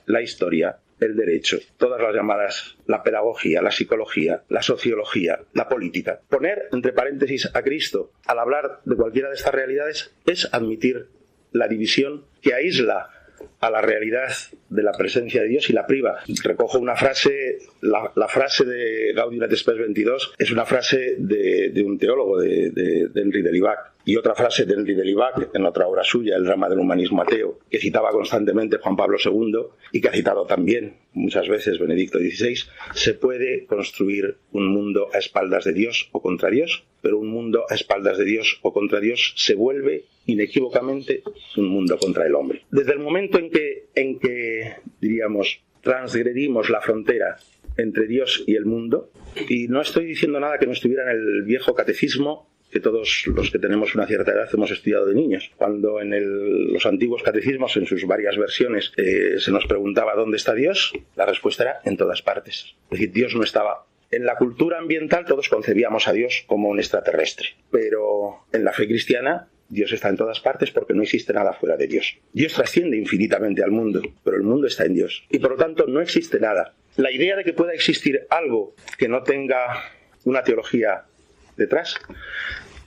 la 0.04 0.20
historia, 0.20 0.76
el 1.00 1.16
derecho, 1.16 1.58
todas 1.76 2.00
las 2.00 2.14
llamadas, 2.14 2.76
la 2.86 3.02
pedagogía, 3.02 3.62
la 3.62 3.70
psicología, 3.70 4.42
la 4.48 4.62
sociología, 4.62 5.40
la 5.52 5.68
política. 5.68 6.20
Poner 6.28 6.68
entre 6.72 6.92
paréntesis 6.92 7.50
a 7.54 7.62
Cristo 7.62 8.12
al 8.26 8.38
hablar 8.38 8.80
de 8.84 8.96
cualquiera 8.96 9.28
de 9.28 9.34
estas 9.34 9.54
realidades 9.54 10.14
es 10.26 10.52
admitir 10.52 11.08
la 11.52 11.68
división 11.68 12.24
que 12.42 12.54
aísla 12.54 13.10
a 13.60 13.70
la 13.70 13.80
realidad 13.80 14.28
de 14.68 14.82
la 14.82 14.92
presencia 14.92 15.42
de 15.42 15.48
Dios 15.48 15.68
y 15.70 15.72
la 15.72 15.86
priva. 15.86 16.20
Recojo 16.42 16.78
una 16.78 16.96
frase, 16.96 17.58
la, 17.80 18.28
frase 18.28 18.64
de 18.64 19.12
Gaudium 19.14 19.42
et 19.44 19.56
Spes 19.56 19.78
22 19.78 20.34
es 20.38 20.50
una 20.50 20.64
frase 20.64 21.16
de, 21.18 21.82
un 21.84 21.98
teólogo, 21.98 22.40
de, 22.40 22.70
de, 22.70 23.08
de 23.08 23.20
Henry 23.20 23.42
y 24.04 24.16
otra 24.16 24.34
frase 24.34 24.64
de 24.64 24.74
Henry 24.74 24.94
de 24.94 25.04
Libac 25.04 25.50
en 25.54 25.64
otra 25.64 25.86
obra 25.86 26.02
suya, 26.02 26.36
El 26.36 26.44
drama 26.44 26.68
del 26.68 26.78
humanismo 26.78 27.22
ateo, 27.22 27.58
que 27.70 27.78
citaba 27.78 28.10
constantemente 28.10 28.78
Juan 28.78 28.96
Pablo 28.96 29.18
II 29.22 29.66
y 29.92 30.00
que 30.00 30.08
ha 30.08 30.12
citado 30.12 30.46
también 30.46 30.96
muchas 31.12 31.48
veces 31.48 31.78
Benedicto 31.78 32.18
XVI, 32.18 32.56
se 32.94 33.14
puede 33.14 33.66
construir 33.66 34.36
un 34.52 34.68
mundo 34.68 35.08
a 35.12 35.18
espaldas 35.18 35.64
de 35.64 35.72
Dios 35.72 36.08
o 36.12 36.22
contra 36.22 36.50
Dios, 36.50 36.84
pero 37.02 37.18
un 37.18 37.28
mundo 37.28 37.64
a 37.68 37.74
espaldas 37.74 38.18
de 38.18 38.24
Dios 38.24 38.58
o 38.62 38.72
contra 38.72 39.00
Dios 39.00 39.34
se 39.36 39.54
vuelve 39.54 40.04
inequívocamente 40.26 41.22
un 41.56 41.68
mundo 41.68 41.98
contra 41.98 42.26
el 42.26 42.34
hombre. 42.34 42.62
Desde 42.70 42.92
el 42.92 43.00
momento 43.00 43.38
en 43.38 43.50
que, 43.50 43.86
en 43.94 44.18
que 44.18 44.76
diríamos, 45.00 45.60
transgredimos 45.82 46.70
la 46.70 46.80
frontera 46.80 47.36
entre 47.76 48.06
Dios 48.06 48.44
y 48.46 48.56
el 48.56 48.66
mundo, 48.66 49.10
y 49.48 49.68
no 49.68 49.80
estoy 49.80 50.06
diciendo 50.06 50.40
nada 50.40 50.58
que 50.58 50.66
no 50.66 50.72
estuviera 50.72 51.10
en 51.10 51.18
el 51.18 51.42
viejo 51.44 51.74
catecismo 51.74 52.49
que 52.70 52.80
todos 52.80 53.24
los 53.26 53.50
que 53.50 53.58
tenemos 53.58 53.94
una 53.94 54.06
cierta 54.06 54.32
edad 54.32 54.48
hemos 54.52 54.70
estudiado 54.70 55.06
de 55.06 55.14
niños. 55.14 55.50
Cuando 55.56 56.00
en 56.00 56.72
los 56.72 56.86
antiguos 56.86 57.22
catecismos, 57.22 57.76
en 57.76 57.86
sus 57.86 58.06
varias 58.06 58.36
versiones, 58.36 58.92
eh, 58.96 59.38
se 59.38 59.50
nos 59.50 59.66
preguntaba 59.66 60.14
dónde 60.14 60.36
está 60.36 60.54
Dios, 60.54 60.92
la 61.16 61.26
respuesta 61.26 61.64
era 61.64 61.80
en 61.84 61.96
todas 61.96 62.22
partes. 62.22 62.74
Es 62.84 62.90
decir, 62.90 63.12
Dios 63.12 63.34
no 63.34 63.42
estaba. 63.42 63.86
En 64.10 64.24
la 64.24 64.36
cultura 64.36 64.78
ambiental 64.78 65.24
todos 65.24 65.48
concebíamos 65.48 66.08
a 66.08 66.12
Dios 66.12 66.44
como 66.46 66.68
un 66.68 66.78
extraterrestre, 66.78 67.50
pero 67.70 68.44
en 68.52 68.64
la 68.64 68.72
fe 68.72 68.86
cristiana 68.86 69.48
Dios 69.68 69.92
está 69.92 70.08
en 70.08 70.16
todas 70.16 70.40
partes 70.40 70.72
porque 70.72 70.94
no 70.94 71.02
existe 71.02 71.32
nada 71.32 71.52
fuera 71.52 71.76
de 71.76 71.86
Dios. 71.86 72.18
Dios 72.32 72.54
trasciende 72.54 72.96
infinitamente 72.96 73.62
al 73.62 73.70
mundo, 73.70 74.02
pero 74.24 74.36
el 74.36 74.42
mundo 74.42 74.66
está 74.66 74.84
en 74.84 74.94
Dios. 74.94 75.24
Y 75.30 75.38
por 75.38 75.52
lo 75.52 75.56
tanto 75.56 75.86
no 75.86 76.00
existe 76.00 76.40
nada. 76.40 76.74
La 76.96 77.12
idea 77.12 77.36
de 77.36 77.44
que 77.44 77.52
pueda 77.52 77.72
existir 77.72 78.26
algo 78.30 78.74
que 78.98 79.08
no 79.08 79.22
tenga 79.22 79.84
una 80.24 80.42
teología 80.42 81.04
detrás 81.60 81.94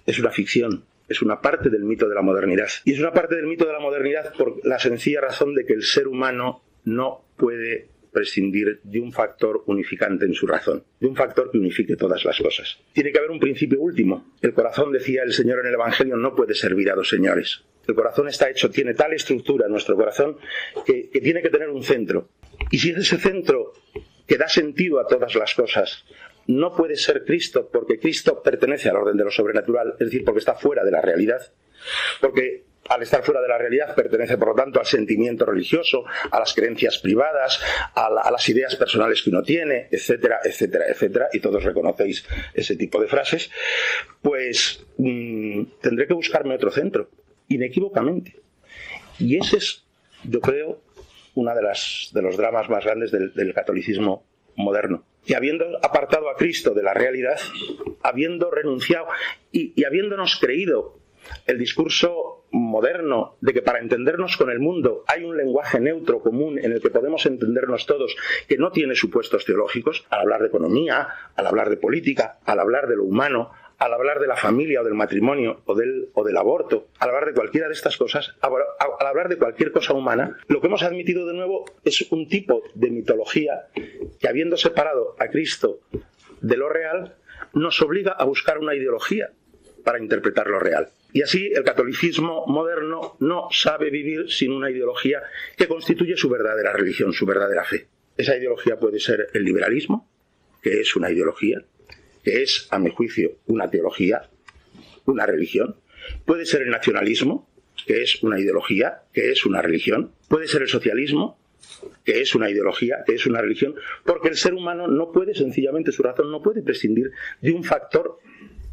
es 0.06 0.20
una 0.20 0.32
ficción, 0.32 0.84
es 1.08 1.22
una 1.22 1.40
parte 1.40 1.70
del 1.70 1.84
mito 1.84 2.10
de 2.10 2.16
la 2.16 2.22
modernidad. 2.22 2.68
Y 2.84 2.94
es 2.94 3.00
una 3.00 3.14
parte 3.14 3.36
del 3.36 3.48
mito 3.48 3.66
de 3.66 3.74
la 3.74 3.80
modernidad 3.80 4.34
por 4.34 4.66
la 4.66 4.80
sencilla 4.80 5.22
razón 5.22 5.56
de 5.56 5.66
que 5.66 5.74
el 5.74 5.84
ser 5.84 6.08
humano 6.08 6.62
no 6.84 7.24
puede 7.38 7.88
prescindir 8.12 8.80
de 8.84 9.00
un 9.00 9.12
factor 9.12 9.64
unificante 9.66 10.26
en 10.26 10.34
su 10.34 10.46
razón, 10.48 10.84
de 11.00 11.08
un 11.08 11.16
factor 11.16 11.52
que 11.52 11.58
unifique 11.58 11.96
todas 11.96 12.24
las 12.24 12.38
cosas. 12.38 12.78
Tiene 12.94 13.12
que 13.12 13.18
haber 13.18 13.32
un 13.32 13.40
principio 13.40 13.82
último. 13.82 14.34
El 14.42 14.54
corazón, 14.54 14.92
decía 14.92 15.24
el 15.24 15.34
Señor 15.34 15.60
en 15.60 15.68
el 15.68 15.74
Evangelio, 15.74 16.16
no 16.16 16.36
puede 16.36 16.54
servir 16.54 16.92
a 16.92 16.96
dos 16.96 17.10
señores. 17.10 17.64
El 17.88 17.96
corazón 17.96 18.30
está 18.30 18.50
hecho, 18.50 18.70
tiene 18.70 18.94
tal 18.94 19.14
estructura 19.14 19.66
en 19.66 19.72
nuestro 19.72 19.96
corazón 19.96 20.38
que, 20.86 21.10
tiene 21.22 21.42
que 21.42 21.50
tener 21.50 21.70
un 21.70 21.84
centro. 21.84 22.30
Y 22.72 22.78
si 22.78 22.92
es 22.92 22.98
ese 22.98 23.18
centro 23.18 23.74
que 24.26 24.38
da 24.38 24.48
sentido 24.48 25.00
a 25.00 25.08
todas 25.08 25.36
las 25.36 25.54
cosas, 25.54 26.06
no 26.48 26.76
puede 26.76 26.96
ser 26.96 27.24
Cristo 27.26 27.70
porque 27.72 28.00
Cristo 28.00 28.42
pertenece 28.42 28.90
al 28.90 28.98
orden 28.98 29.18
de 29.18 29.24
lo 29.24 29.32
sobrenatural, 29.32 29.94
es 29.94 30.08
decir, 30.08 30.24
porque 30.24 30.40
está 30.40 30.56
fuera 30.56 30.84
de 30.84 30.92
la 30.92 31.02
realidad, 31.02 31.42
porque 32.20 32.64
al 32.90 33.02
estar 33.02 33.24
fuera 33.24 33.42
de 33.42 33.48
la 33.48 33.58
realidad 33.58 33.96
pertenece 33.96 34.38
por 34.38 34.50
lo 34.50 34.56
tanto 34.56 34.80
al 34.80 34.86
sentimiento 34.86 35.46
religioso, 35.46 36.04
a 36.32 36.40
las 36.40 36.54
creencias 36.54 36.98
privadas, 36.98 37.62
a, 37.96 38.30
las 38.30 38.50
ideas 38.50 38.76
personales 38.76 39.22
que 39.22 39.30
uno 39.30 39.42
tiene, 39.42 39.88
etcétera, 39.90 40.40
etcétera, 40.44 40.86
etcétera, 40.90 41.30
y 41.32 41.40
todos 41.40 41.64
reconocéis 41.64 42.26
ese 42.54 42.76
tipo 42.76 43.02
de 43.02 43.08
frases, 43.08 43.50
pues 44.22 44.86
mm, 44.98 45.64
tendré 45.82 46.08
que 46.08 46.14
buscarme 46.14 46.56
otro 46.56 46.72
centro, 46.72 47.10
inequívocamente. 47.48 48.36
Y 49.18 49.38
ese 49.38 49.58
es, 49.58 49.86
yo 50.24 50.42
creo, 50.42 50.82
uno 51.36 51.56
de, 51.56 51.62
de 51.62 52.22
los 52.22 52.38
dramas 52.38 52.70
más 52.70 52.84
grandes 52.84 53.12
del 53.12 53.54
catolicismo 53.54 54.26
moderno 54.56 55.06
y 55.26 55.34
habiendo 55.34 55.66
apartado 55.84 56.30
a 56.30 56.36
Cristo 56.36 56.74
de 56.74 56.84
la 56.84 56.94
realidad, 56.94 57.38
habiendo 58.02 58.52
renunciado 58.52 59.08
y, 59.52 59.84
habiéndonos 59.84 60.38
creído 60.40 61.00
el 61.48 61.58
discurso 61.58 62.46
moderno 62.52 63.38
de 63.40 63.54
que 63.54 63.62
para 63.62 63.80
entendernos 63.80 64.36
con 64.36 64.52
el 64.52 64.60
mundo 64.60 65.06
hay 65.08 65.24
un 65.24 65.38
lenguaje 65.38 65.80
neutro 65.80 66.20
común 66.20 66.60
en 66.60 66.74
el 66.74 66.82
que 66.82 66.90
podemos 66.90 67.26
entendernos 67.26 67.86
todos 67.86 68.16
que 68.48 68.58
no 68.58 68.72
tiene 68.72 68.94
supuestos 68.96 69.46
teológicos, 69.46 70.06
al 70.10 70.22
hablar 70.22 70.42
de 70.42 70.48
economía, 70.48 71.08
al 71.36 71.48
hablar 71.48 71.70
de 71.70 71.78
política, 71.78 72.40
al 72.46 72.60
hablar 72.60 72.88
de 72.88 72.98
lo 72.98 73.06
humano, 73.06 73.52
al 73.84 73.94
hablar 73.94 74.22
de 74.22 74.28
la 74.28 74.38
familia 74.38 74.80
o 74.80 74.84
del 74.86 74.94
matrimonio 74.94 75.62
o 75.66 75.76
del, 75.76 76.08
o 76.14 76.24
del 76.24 76.38
aborto, 76.38 76.88
al 77.00 77.10
hablar 77.10 77.26
de 77.26 77.34
cualquiera 77.34 77.68
de 77.68 77.74
estas 77.74 77.98
cosas, 77.98 78.34
al 78.40 79.08
hablar 79.08 79.28
de 79.28 79.36
cualquier 79.36 79.74
cosa 79.74 79.94
humana, 79.94 80.38
lo 80.48 80.62
que 80.62 80.68
hemos 80.68 80.84
admitido 80.84 81.28
de 81.28 81.34
nuevo 81.34 81.66
es 81.84 82.10
un 82.10 82.30
tipo 82.30 82.64
de 82.76 82.90
mitología 82.90 83.68
que 84.22 84.28
habiendo 84.30 84.56
separado 84.56 85.18
a 85.20 85.28
Cristo 85.28 85.82
de 86.40 86.56
lo 86.56 86.70
real, 86.70 87.18
nos 87.54 87.82
obliga 87.82 88.14
a 88.14 88.24
buscar 88.24 88.58
una 88.58 88.74
ideología 88.74 89.32
para 89.84 90.00
interpretar 90.00 90.48
lo 90.48 90.60
real. 90.60 90.88
Y 91.12 91.22
así 91.22 91.52
el 91.54 91.66
catolicismo 91.66 92.46
moderno 92.48 93.18
no 93.20 93.50
sabe 93.52 93.90
vivir 93.90 94.32
sin 94.32 94.54
una 94.54 94.72
ideología 94.72 95.24
que 95.58 95.68
constituye 95.68 96.16
su 96.16 96.30
verdadera 96.30 96.72
religión, 96.72 97.12
su 97.12 97.26
verdadera 97.26 97.66
fe. 97.66 97.88
Esa 98.16 98.38
ideología 98.38 98.80
puede 98.80 99.02
ser 99.02 99.28
el 99.34 99.44
liberalismo, 99.44 100.10
que 100.62 100.80
es 100.80 100.96
una 100.96 101.12
ideología, 101.12 101.66
que 102.24 102.42
es, 102.42 102.68
a 102.72 102.80
mi 102.80 102.90
juicio, 102.90 103.38
una 103.48 103.70
teología, 103.70 104.30
una 105.06 105.26
religión. 105.26 105.76
Puede 106.26 106.46
ser 106.46 106.62
el 106.62 106.70
nacionalismo, 106.70 107.50
que 107.86 108.02
es 108.02 108.24
una 108.24 108.40
ideología, 108.40 109.04
que 109.14 109.32
es 109.32 109.46
una 109.46 109.62
religión. 109.62 110.12
Puede 110.30 110.48
ser 110.48 110.62
el 110.62 110.68
socialismo, 110.68 111.38
que 112.04 112.22
es 112.22 112.36
una 112.36 112.50
ideología, 112.50 113.04
que 113.06 113.16
es 113.16 113.26
una 113.26 113.42
religión, 113.42 113.76
porque 114.06 114.30
el 114.30 114.36
ser 114.36 114.54
humano 114.54 114.88
no 114.88 115.12
puede, 115.12 115.34
sencillamente, 115.34 115.92
su 115.92 116.04
razón 116.04 116.32
no 116.32 116.42
puede 116.42 116.62
prescindir 116.62 117.12
de 117.42 117.52
un 117.52 117.64
factor 117.64 118.20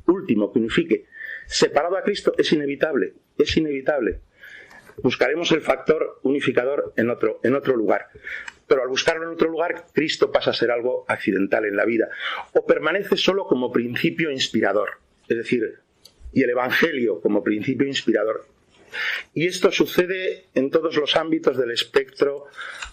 último 0.06 0.52
que 0.52 0.58
unifique. 0.58 1.06
Separado 1.46 1.96
a 1.96 2.02
Cristo 2.02 2.32
es 2.38 2.52
inevitable, 2.52 3.14
es 3.38 3.56
inevitable. 3.56 4.20
buscaremos 5.02 5.50
el 5.52 5.62
factor 5.62 6.20
unificador 6.22 6.92
en 6.96 7.10
otro, 7.10 7.40
en 7.42 7.54
otro 7.54 7.74
lugar. 7.74 8.08
Pero 8.70 8.82
al 8.82 8.88
buscarlo 8.88 9.24
en 9.24 9.30
otro 9.30 9.50
lugar, 9.50 9.86
Cristo 9.92 10.30
pasa 10.30 10.50
a 10.50 10.54
ser 10.54 10.70
algo 10.70 11.04
accidental 11.08 11.64
en 11.64 11.74
la 11.74 11.84
vida. 11.84 12.08
O 12.52 12.64
permanece 12.64 13.16
solo 13.16 13.44
como 13.44 13.72
principio 13.72 14.30
inspirador. 14.30 14.90
Es 15.28 15.38
decir, 15.38 15.80
y 16.32 16.44
el 16.44 16.50
Evangelio 16.50 17.20
como 17.20 17.42
principio 17.42 17.84
inspirador. 17.88 18.46
Y 19.34 19.48
esto 19.48 19.72
sucede 19.72 20.44
en 20.54 20.70
todos 20.70 20.94
los 20.94 21.16
ámbitos 21.16 21.58
del 21.58 21.72
espectro, 21.72 22.46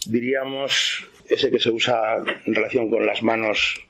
diríamos, 0.07 1.07
ese 1.29 1.51
que 1.51 1.59
se 1.59 1.69
usa 1.69 2.23
en 2.47 2.55
relación 2.55 2.89
con 2.89 3.05
las 3.05 3.21
manos 3.21 3.86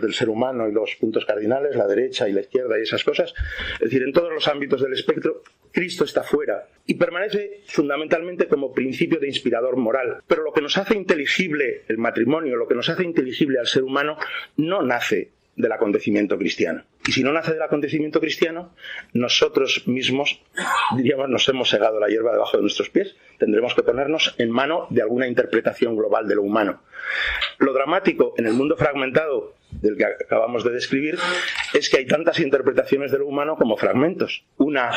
del 0.00 0.14
ser 0.14 0.28
humano 0.28 0.68
y 0.68 0.72
los 0.72 0.96
puntos 0.96 1.24
cardinales, 1.24 1.76
la 1.76 1.86
derecha 1.86 2.28
y 2.28 2.32
la 2.32 2.40
izquierda 2.40 2.78
y 2.78 2.82
esas 2.82 3.04
cosas. 3.04 3.34
Es 3.74 3.80
decir, 3.80 4.02
en 4.02 4.12
todos 4.12 4.32
los 4.32 4.48
ámbitos 4.48 4.82
del 4.82 4.92
espectro, 4.92 5.42
Cristo 5.72 6.04
está 6.04 6.22
fuera 6.22 6.68
y 6.86 6.94
permanece 6.94 7.60
fundamentalmente 7.66 8.48
como 8.48 8.72
principio 8.72 9.18
de 9.20 9.28
inspirador 9.28 9.76
moral. 9.76 10.22
Pero 10.26 10.42
lo 10.42 10.52
que 10.52 10.62
nos 10.62 10.78
hace 10.78 10.94
inteligible 10.94 11.82
el 11.88 11.98
matrimonio, 11.98 12.56
lo 12.56 12.68
que 12.68 12.74
nos 12.74 12.88
hace 12.88 13.04
inteligible 13.04 13.58
al 13.58 13.66
ser 13.66 13.82
humano, 13.82 14.16
no 14.56 14.82
nace 14.82 15.32
del 15.56 15.72
acontecimiento 15.72 16.38
cristiano. 16.38 16.84
Y 17.06 17.12
si 17.12 17.22
no 17.22 17.32
nace 17.32 17.52
del 17.52 17.62
acontecimiento 17.62 18.20
cristiano, 18.20 18.74
nosotros 19.14 19.84
mismos, 19.86 20.40
diríamos, 20.96 21.28
nos 21.28 21.48
hemos 21.48 21.68
segado 21.68 21.98
la 21.98 22.08
hierba 22.08 22.32
debajo 22.32 22.58
de 22.58 22.62
nuestros 22.62 22.90
pies. 22.90 23.16
Tendremos 23.38 23.74
que 23.74 23.82
ponernos 23.82 24.34
en 24.38 24.50
mano 24.50 24.86
de 24.90 25.02
alguna 25.02 25.26
interpretación 25.26 25.96
global 25.96 26.28
de 26.28 26.34
lo 26.34 26.42
humano. 26.42 26.82
Lo 27.58 27.72
dramático 27.72 28.34
en 28.36 28.46
el 28.46 28.52
mundo 28.52 28.76
fragmentado 28.76 29.54
del 29.80 29.96
que 29.96 30.04
acabamos 30.04 30.64
de 30.64 30.70
describir 30.70 31.18
es 31.74 31.88
que 31.88 31.98
hay 31.98 32.06
tantas 32.06 32.40
interpretaciones 32.40 33.10
de 33.10 33.18
lo 33.18 33.26
humano 33.26 33.56
como 33.56 33.76
fragmentos. 33.76 34.44
Una, 34.58 34.90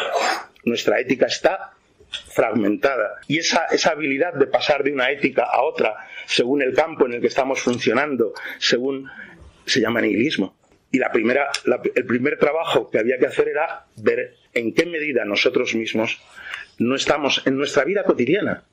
nuestra 0.65 0.99
ética 0.99 1.27
está 1.27 1.71
fragmentada. 2.09 3.19
Y 3.27 3.37
esa, 3.37 3.65
esa 3.71 3.91
habilidad 3.91 4.33
de 4.33 4.47
pasar 4.47 4.83
de 4.83 4.91
una 4.91 5.11
ética 5.11 5.43
a 5.43 5.61
otra, 5.61 5.95
según 6.25 6.61
el 6.61 6.73
campo 6.73 7.05
en 7.05 7.13
el 7.13 7.21
que 7.21 7.27
estamos 7.27 7.61
funcionando, 7.61 8.33
según 8.57 9.09
se 9.65 9.81
llama 9.81 10.01
nihilismo. 10.01 10.55
Y 10.91 10.97
la 10.97 11.11
primera, 11.11 11.49
el 11.95 12.05
primer 12.05 12.39
trabajo 12.39 12.89
que 12.89 12.97
había 12.97 13.19
que 13.19 13.27
hacer 13.27 13.47
era 13.49 13.85
ver 13.97 14.35
en 14.53 14.73
qué 14.73 14.85
medida 14.85 15.23
nosotros 15.23 15.75
mismos 15.75 16.19
no 16.79 16.95
estamos 16.95 17.43
en 17.45 17.57
nuestra 17.57 17.83
vida 17.83 18.03
cotidiana, 18.03 18.63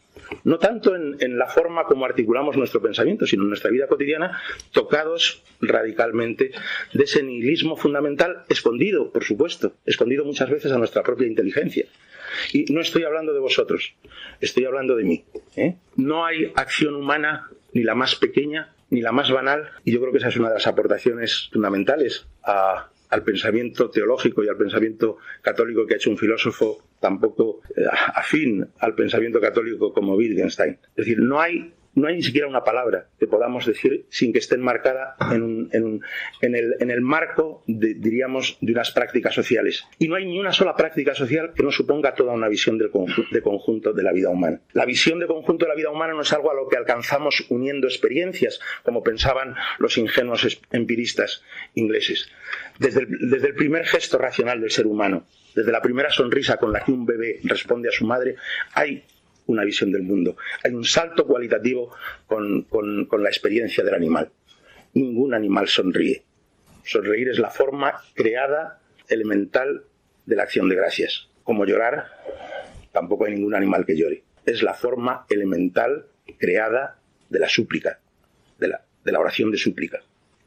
no 0.45 0.59
tanto 0.59 0.95
en, 0.95 1.39
la 1.39 1.47
forma 1.47 1.85
como 1.85 2.05
articulamos 2.05 2.57
nuestro 2.57 2.81
pensamiento, 2.81 3.27
sino 3.27 3.43
en 3.43 3.49
nuestra 3.49 3.71
vida 3.71 3.87
cotidiana, 3.87 4.41
tocados 4.73 5.43
radicalmente 5.61 6.53
de 6.93 7.05
ese 7.05 7.23
nihilismo 7.23 7.77
fundamental, 7.77 8.45
escondido, 8.49 9.13
por 9.13 9.25
supuesto, 9.25 9.75
escondido 9.85 10.25
muchas 10.25 10.51
veces 10.51 10.73
a 10.73 10.79
nuestra 10.79 11.03
propia 11.03 11.27
inteligencia. 11.27 11.87
Y 12.53 12.65
no 12.73 12.81
estoy 12.81 13.05
hablando 13.05 13.33
de 13.33 13.41
vosotros, 13.41 13.95
estoy 14.41 14.65
hablando 14.65 14.97
de 14.97 15.05
mí. 15.05 15.25
¿eh? 15.57 15.77
No 15.97 16.25
hay 16.25 16.53
acción 16.55 16.95
humana, 16.95 17.49
ni 17.73 17.83
la 17.83 17.95
más 17.95 18.17
pequeña, 18.17 18.73
ni 18.91 19.01
la 19.01 19.13
más 19.13 19.31
banal, 19.31 19.71
y 19.85 19.93
yo 19.93 20.01
creo 20.01 20.13
que 20.13 20.19
esa 20.19 20.29
es 20.29 20.37
una 20.37 20.49
de 20.49 20.55
las 20.55 20.67
aportaciones 20.67 21.49
fundamentales 21.53 22.27
al 22.43 23.23
pensamiento 23.25 23.91
teológico 23.91 24.45
y 24.45 24.49
al 24.49 24.57
pensamiento 24.57 25.19
católico 25.43 25.87
que 25.87 25.95
ha 25.95 25.97
hecho 25.97 26.11
un 26.11 26.19
filósofo 26.19 26.86
tampoco 27.01 27.61
eh, 27.77 27.85
afín 28.15 28.67
al 28.79 28.95
pensamiento 28.95 29.41
católico 29.41 29.93
como 29.93 30.15
Wittgenstein. 30.15 30.79
Es 30.91 30.97
decir, 30.97 31.19
no 31.21 31.41
hay 31.41 31.73
no 31.97 32.09
hay 32.09 32.17
ni 32.17 32.23
siquiera 32.23 32.47
una 32.47 32.63
palabra 32.63 33.09
que 33.19 33.27
podamos 33.27 33.67
decir 33.67 34.07
sin 34.11 34.33
que 34.33 34.39
esté 34.39 34.55
enmarcada 34.55 35.17
en, 35.33 35.71
el, 36.43 37.01
marco, 37.01 37.65
diríamos, 37.67 38.59
de 38.61 38.73
unas 38.73 38.91
prácticas 38.91 39.35
sociales. 39.35 39.85
Y 39.99 40.07
no 40.07 40.15
hay 40.15 40.27
ni 40.27 40.39
una 40.39 40.53
sola 40.53 40.77
práctica 40.77 41.15
social 41.15 41.53
que 41.57 41.63
no 41.63 41.73
suponga 41.73 42.15
toda 42.15 42.35
una 42.35 42.49
visión 42.49 42.79
de 42.79 42.91
conjunto 43.43 43.95
de 43.95 44.03
la 44.03 44.13
vida 44.13 44.29
humana. 44.29 44.61
La 44.75 44.85
visión 44.85 45.19
de 45.19 45.27
conjunto 45.27 45.65
de 45.65 45.71
la 45.71 45.75
vida 45.75 45.91
humana 45.91 46.13
no 46.13 46.21
es 46.21 46.33
algo 46.35 46.51
a 46.51 46.55
lo 46.55 46.69
que 46.69 46.77
alcanzamos 46.77 47.47
uniendo 47.49 47.89
experiencias, 47.89 48.61
como 48.83 49.03
pensaban 49.03 49.55
los 49.79 49.97
ingenuos 49.97 50.61
empiristas 50.73 51.43
ingleses. 51.75 52.29
Desde 52.79 53.49
el 53.49 53.55
primer 53.55 53.87
gesto 53.87 54.19
racional 54.19 54.61
del 54.61 54.71
ser 54.71 54.87
humano, 54.87 55.25
desde 55.55 55.73
la 55.73 55.81
primera 55.81 56.11
sonrisa 56.11 56.59
con 56.59 56.73
la 56.73 56.85
que 56.85 56.93
un 56.93 57.07
bebé 57.07 57.41
responde 57.45 57.89
a 57.89 57.93
su 57.93 58.05
madre, 58.05 58.37
hay 58.75 59.03
una 59.47 59.65
visión 59.65 59.93
del 59.93 60.03
mundo. 60.03 60.37
Hay 60.65 60.73
un 60.73 60.85
salto 60.85 61.27
cualitativo 61.27 61.95
con, 62.27 62.67
la 63.23 63.29
experiencia 63.29 63.85
del 63.85 63.95
animal. 63.95 64.31
Ningún 64.95 65.35
animal 65.35 65.69
sonríe. 65.69 66.25
Sonreír 66.85 67.29
es 67.29 67.39
la 67.39 67.51
forma 67.51 67.95
creada, 68.15 68.81
elemental, 69.09 69.85
de 70.25 70.37
la 70.37 70.43
acción 70.43 70.69
de 70.69 70.77
gracias. 70.77 71.29
Como 71.45 71.65
llorar, 71.65 72.07
tampoco 72.93 73.27
hay 73.27 73.35
ningún 73.35 73.55
animal 73.55 73.87
que 73.87 73.97
llore. 73.97 74.23
Es 74.45 74.63
la 74.63 74.75
forma 74.75 75.27
elemental, 75.31 76.07
creada, 76.39 76.99
de 77.29 77.39
la 77.39 77.49
súplica, 77.49 78.01
de 78.59 78.69
la, 78.69 78.85
de 79.05 79.13
la 79.13 79.21
oración 79.21 79.51
de 79.51 79.59
súplica. 79.59 80.01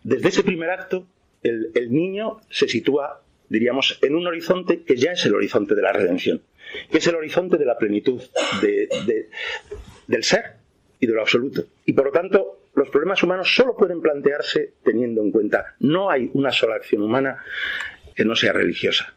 Desde 0.03 0.29
ese 0.29 0.43
primer 0.43 0.69
acto, 0.69 1.07
el 1.43 1.91
niño 1.91 2.41
se 2.49 2.67
sitúa, 2.67 3.21
diríamos, 3.49 3.99
en 4.01 4.15
un 4.15 4.27
horizonte 4.27 4.83
que 4.83 4.95
ya 4.95 5.11
es 5.11 5.25
el 5.25 5.35
horizonte 5.35 5.75
de 5.75 5.81
la 5.81 5.91
redención 5.91 6.41
que 6.91 6.97
es 6.97 7.07
el 7.07 7.15
horizonte 7.15 7.57
de 7.57 7.65
la 7.65 7.77
plenitud 7.77 8.21
del 8.61 10.23
ser 10.23 10.57
y 10.99 11.07
de 11.07 11.13
lo 11.13 11.21
absoluto. 11.21 11.65
Y 11.85 11.93
por 11.93 12.05
lo 12.05 12.11
tanto, 12.11 12.63
los 12.75 12.89
problemas 12.89 13.23
humanos 13.23 13.53
solo 13.53 13.75
pueden 13.75 14.01
plantearse 14.01 14.73
teniendo 14.83 15.21
en 15.21 15.31
cuenta, 15.31 15.75
no 15.79 16.09
hay 16.09 16.29
una 16.33 16.51
sola 16.51 16.75
acción 16.75 17.01
humana 17.01 17.43
que 18.15 18.25
no 18.25 18.35
sea 18.35 18.53
religiosa. 18.53 19.13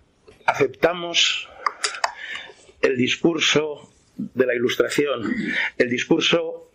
Aceptamos 0.47 1.49
el 2.81 2.97
discurso 2.97 3.93
de 4.17 4.47
la 4.47 4.55
ilustración, 4.55 5.35
el 5.79 5.89
discurso 5.89 6.71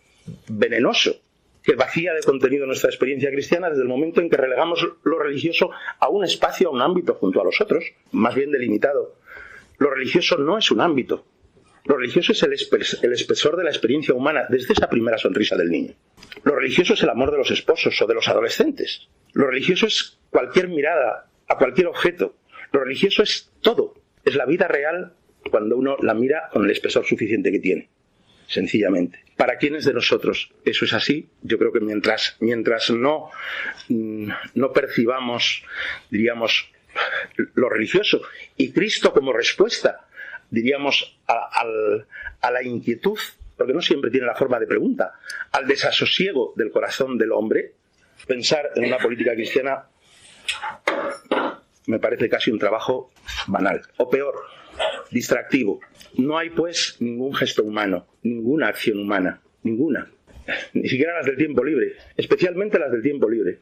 venenoso 0.48 1.20
que 1.62 1.74
vacía 1.74 2.12
de 2.14 2.22
contenido 2.22 2.66
nuestra 2.66 2.90
experiencia 2.90 3.30
cristiana 3.30 3.68
desde 3.68 3.82
el 3.82 3.88
momento 3.88 4.20
en 4.20 4.30
que 4.30 4.36
relegamos 4.36 4.86
lo 5.02 5.18
religioso 5.18 5.70
a 5.98 6.08
un 6.08 6.24
espacio, 6.24 6.68
a 6.68 6.72
un 6.72 6.80
ámbito 6.80 7.14
junto 7.14 7.40
a 7.40 7.44
los 7.44 7.60
otros, 7.60 7.84
más 8.12 8.34
bien 8.34 8.50
delimitado 8.50 9.18
lo 9.78 9.90
religioso 9.90 10.36
no 10.36 10.58
es 10.58 10.70
un 10.70 10.80
ámbito. 10.80 11.24
Lo 11.84 11.96
religioso 11.96 12.32
es 12.32 12.42
el, 12.42 12.52
espesor 13.12 13.56
de 13.56 13.64
la 13.64 13.70
experiencia 13.70 14.12
humana 14.12 14.46
desde 14.48 14.74
esa 14.74 14.90
primera 14.90 15.16
sonrisa 15.16 15.56
del 15.56 15.70
niño. 15.70 15.94
Lo 16.44 16.54
religioso 16.54 16.94
es 16.94 17.02
el 17.02 17.08
amor 17.08 17.30
de 17.30 17.38
los 17.38 17.50
esposos 17.50 18.00
o 18.02 18.06
de 18.06 18.14
los 18.14 18.28
adolescentes. 18.28 19.08
Lo 19.32 19.46
religioso 19.46 19.86
es 19.86 20.18
cualquier 20.30 20.68
mirada 20.68 21.30
a 21.48 21.56
cualquier 21.56 21.86
objeto. 21.86 22.34
Lo 22.72 22.80
religioso 22.80 23.22
es 23.22 23.50
todo. 23.62 23.94
Es 24.24 24.34
la 24.34 24.44
vida 24.44 24.68
real 24.68 25.14
cuando 25.50 25.76
uno 25.76 25.96
la 26.02 26.12
mira 26.12 26.50
con 26.52 26.64
el 26.64 26.70
espesor 26.70 27.06
suficiente 27.06 27.50
que 27.52 27.60
tiene. 27.60 27.88
Sencillamente. 28.48 29.22
¿Para 29.36 29.58
quiénes 29.58 29.84
de 29.84 29.92
nosotros 29.92 30.50
eso 30.64 30.84
es 30.86 30.92
así? 30.94 31.28
Yo 31.42 31.58
creo 31.58 31.70
que 31.70 31.80
mientras, 31.80 32.36
mientras 32.40 32.90
no, 32.90 33.30
mm, 33.88 34.30
no 34.54 34.72
percibamos, 34.72 35.62
diríamos, 36.10 36.72
lo 37.54 37.68
religioso 37.68 38.22
y 38.56 38.72
Cristo 38.72 39.12
como 39.12 39.32
respuesta, 39.32 40.08
diríamos, 40.50 41.18
a, 41.28 42.50
la 42.50 42.62
inquietud, 42.62 43.18
porque 43.56 43.74
no 43.74 43.82
siempre 43.82 44.10
tiene 44.10 44.26
la 44.26 44.34
forma 44.34 44.58
de 44.58 44.66
pregunta, 44.66 45.12
al 45.52 45.66
desasosiego 45.66 46.54
del 46.56 46.70
corazón 46.70 47.18
del 47.18 47.32
hombre, 47.32 47.74
pensar 48.26 48.70
en 48.74 48.86
una 48.86 48.98
política 48.98 49.34
cristiana 49.34 49.84
me 51.86 51.98
parece 51.98 52.28
casi 52.28 52.50
un 52.50 52.58
trabajo 52.58 53.12
banal, 53.46 53.82
o 53.98 54.08
peor, 54.08 54.34
distractivo. 55.10 55.80
No 56.16 56.38
hay 56.38 56.50
pues 56.50 56.96
ningún 57.00 57.34
gesto 57.34 57.62
humano, 57.62 58.06
ninguna 58.22 58.68
acción 58.68 58.98
humana, 58.98 59.40
ninguna. 59.62 60.10
Ni 60.72 60.88
siquiera 60.88 61.16
las 61.16 61.26
del 61.26 61.36
tiempo 61.36 61.64
libre, 61.64 61.94
especialmente 62.16 62.78
las 62.78 62.90
del 62.90 63.02
tiempo 63.02 63.28
libre. 63.28 63.58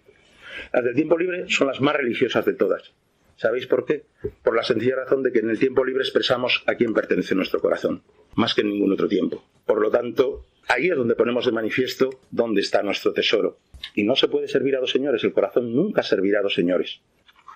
Las 0.72 0.84
del 0.84 0.94
tiempo 0.94 1.18
libre 1.18 1.46
son 1.48 1.66
las 1.66 1.80
más 1.80 1.96
religiosas 1.96 2.44
de 2.44 2.54
todas. 2.54 2.92
¿Sabéis 3.36 3.66
por 3.66 3.84
qué? 3.84 4.04
Por 4.42 4.56
la 4.56 4.62
sencilla 4.62 4.96
razón 4.96 5.22
de 5.22 5.30
que 5.30 5.40
en 5.40 5.50
el 5.50 5.58
tiempo 5.58 5.84
libre 5.84 6.02
expresamos 6.02 6.62
a 6.66 6.74
quién 6.74 6.94
pertenece 6.94 7.34
nuestro 7.34 7.60
corazón, 7.60 8.02
más 8.34 8.54
que 8.54 8.62
en 8.62 8.70
ningún 8.70 8.92
otro 8.92 9.08
tiempo. 9.08 9.44
Por 9.66 9.82
lo 9.82 9.90
tanto, 9.90 10.46
ahí 10.68 10.88
es 10.88 10.96
donde 10.96 11.14
ponemos 11.14 11.44
de 11.44 11.52
manifiesto 11.52 12.20
dónde 12.30 12.62
está 12.62 12.82
nuestro 12.82 13.12
tesoro. 13.12 13.58
Y 13.94 14.04
no 14.04 14.16
se 14.16 14.28
puede 14.28 14.48
servir 14.48 14.76
a 14.76 14.80
dos 14.80 14.90
señores, 14.90 15.22
el 15.22 15.32
corazón 15.32 15.74
nunca 15.74 16.02
servirá 16.02 16.40
a 16.40 16.42
dos 16.42 16.54
señores. 16.54 17.00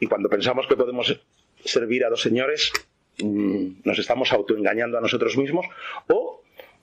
Y 0.00 0.06
cuando 0.06 0.28
pensamos 0.28 0.66
que 0.66 0.76
podemos 0.76 1.18
servir 1.64 2.04
a 2.04 2.10
dos 2.10 2.20
señores, 2.20 2.72
mm, 3.22 3.59
nos 3.90 3.98
estamos 3.98 4.32
autoengañando 4.32 4.98
a 4.98 5.00
nosotros 5.00 5.36
mismos 5.36 5.66
o 6.06 6.42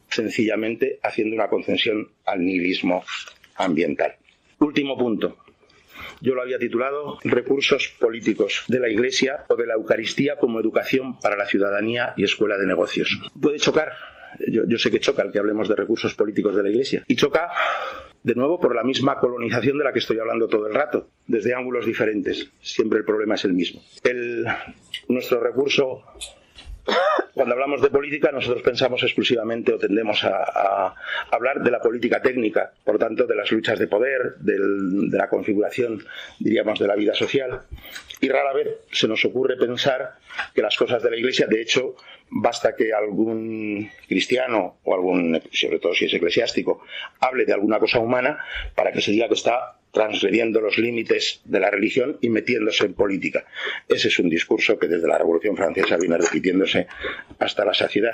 sencillamente 0.09 0.99
haciendo 1.01 1.35
una 1.35 1.47
concesión 1.47 2.09
al 2.25 2.43
nihilismo 2.45 3.03
ambiental. 3.55 4.15
Último 4.59 4.97
punto, 4.97 5.37
yo 6.19 6.35
lo 6.35 6.41
había 6.41 6.59
titulado 6.59 7.17
Recursos 7.23 7.95
políticos 7.97 8.65
de 8.67 8.79
la 8.79 8.89
Iglesia 8.89 9.45
o 9.47 9.55
de 9.55 9.67
la 9.67 9.75
Eucaristía 9.75 10.37
como 10.37 10.59
educación 10.59 11.17
para 11.19 11.37
la 11.37 11.45
ciudadanía 11.45 12.13
y 12.17 12.25
escuela 12.25 12.57
de 12.57 12.67
negocios. 12.67 13.21
Puede 13.39 13.57
chocar, 13.57 13.93
yo, 14.47 14.77
sé 14.77 14.91
que 14.91 14.99
choca 14.99 15.23
el 15.23 15.31
que 15.31 15.39
hablemos 15.39 15.69
de 15.69 15.75
recursos 15.75 16.13
políticos 16.13 16.55
de 16.55 16.63
la 16.63 16.69
Iglesia, 16.69 17.03
y 17.07 17.15
choca 17.15 17.49
de 18.21 18.35
nuevo 18.35 18.59
por 18.59 18.75
la 18.75 18.83
misma 18.83 19.17
colonización 19.17 19.77
de 19.77 19.85
la 19.85 19.93
que 19.93 19.99
estoy 19.99 20.19
hablando 20.19 20.47
todo 20.47 20.67
el 20.67 20.73
rato, 20.73 21.09
desde 21.25 21.53
ángulos 21.53 21.85
diferentes. 21.85 22.51
Siempre 22.59 22.99
el 22.99 23.05
problema 23.05 23.35
es 23.35 23.45
el 23.45 23.53
mismo. 23.53 23.81
El, 24.03 24.45
nuestro 25.07 25.39
recurso 25.39 26.03
cuando 27.33 27.53
hablamos 27.53 27.81
de 27.81 27.89
política, 27.89 28.31
nosotros 28.31 28.63
pensamos 28.63 29.03
exclusivamente 29.03 29.73
o 29.73 29.77
tendemos 29.77 30.23
a, 30.23 30.95
hablar 31.31 31.61
de 31.61 31.71
la 31.71 31.79
política 31.79 32.21
técnica, 32.21 32.71
por 32.83 32.97
tanto, 32.97 33.27
de 33.27 33.35
las 33.35 33.51
luchas 33.51 33.77
de 33.77 33.87
poder, 33.87 34.35
de 34.39 35.17
la 35.17 35.29
configuración, 35.29 36.03
diríamos, 36.39 36.79
de 36.79 36.87
la 36.87 36.95
vida 36.95 37.13
social. 37.13 37.61
Y 38.21 38.29
rara 38.29 38.53
vez 38.53 38.69
se 38.91 39.07
nos 39.07 39.23
ocurre 39.25 39.55
pensar 39.57 40.15
que 40.55 40.61
las 40.61 40.75
cosas 40.75 41.03
de 41.03 41.11
la 41.11 41.17
Iglesia, 41.17 41.45
de 41.47 41.61
hecho, 41.61 41.95
basta 42.29 42.75
que 42.75 42.93
algún 42.93 43.89
cristiano 44.07 44.77
o 44.83 44.95
algún, 44.95 45.41
sobre 45.51 45.79
todo 45.79 45.93
si 45.93 46.05
es 46.05 46.13
eclesiástico, 46.13 46.83
hable 47.19 47.45
de 47.45 47.53
alguna 47.53 47.79
cosa 47.79 47.99
humana 47.99 48.39
para 48.75 48.91
que 48.91 49.01
se 49.01 49.11
diga 49.11 49.27
que 49.27 49.35
está 49.35 49.77
transgrediendo 49.97 50.61
los 50.61 50.77
límites 50.77 51.41
de 51.43 51.59
la 51.59 51.71
religión 51.71 52.19
y 52.21 52.29
metiéndose 52.29 52.85
en 52.85 52.93
política. 52.93 53.47
Ese 53.87 54.09
es 54.09 54.19
un 54.19 54.29
discurso 54.29 54.77
que 54.77 54.87
desde 54.87 55.07
la 55.07 55.17
Revolución 55.17 55.57
Francesa 55.57 55.97
viene 55.97 56.19
repitiéndose 56.19 56.85
hasta 57.39 57.65
la 57.65 57.73
saciedad. 57.73 58.13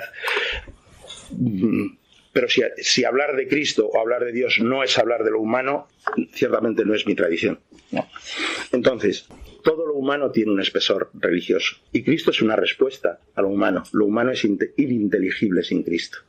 Pero 2.32 2.48
si, 2.48 3.04
hablar 3.04 3.36
de 3.36 3.46
Cristo 3.46 3.86
o 3.86 4.00
hablar 4.00 4.24
de 4.24 4.32
Dios 4.32 4.60
no 4.60 4.82
es 4.82 4.96
hablar 4.98 5.24
de 5.24 5.32
lo 5.32 5.40
humano, 5.40 5.88
ciertamente 6.32 6.86
no 6.86 6.94
es 6.94 7.06
mi 7.06 7.14
tradición. 7.14 7.60
Entonces, 8.72 9.28
todo 9.62 9.86
lo 9.86 9.92
humano 9.92 10.30
tiene 10.30 10.52
un 10.52 10.60
espesor 10.62 11.10
religioso 11.12 11.76
y 11.92 12.02
Cristo 12.02 12.30
es 12.30 12.40
una 12.40 12.56
respuesta 12.56 13.20
a 13.34 13.42
lo 13.42 13.48
humano. 13.48 13.82
Lo 13.92 14.06
humano 14.06 14.30
es 14.30 14.42
ininteligible 14.42 15.62
sin 15.62 15.82
Cristo 15.82 16.20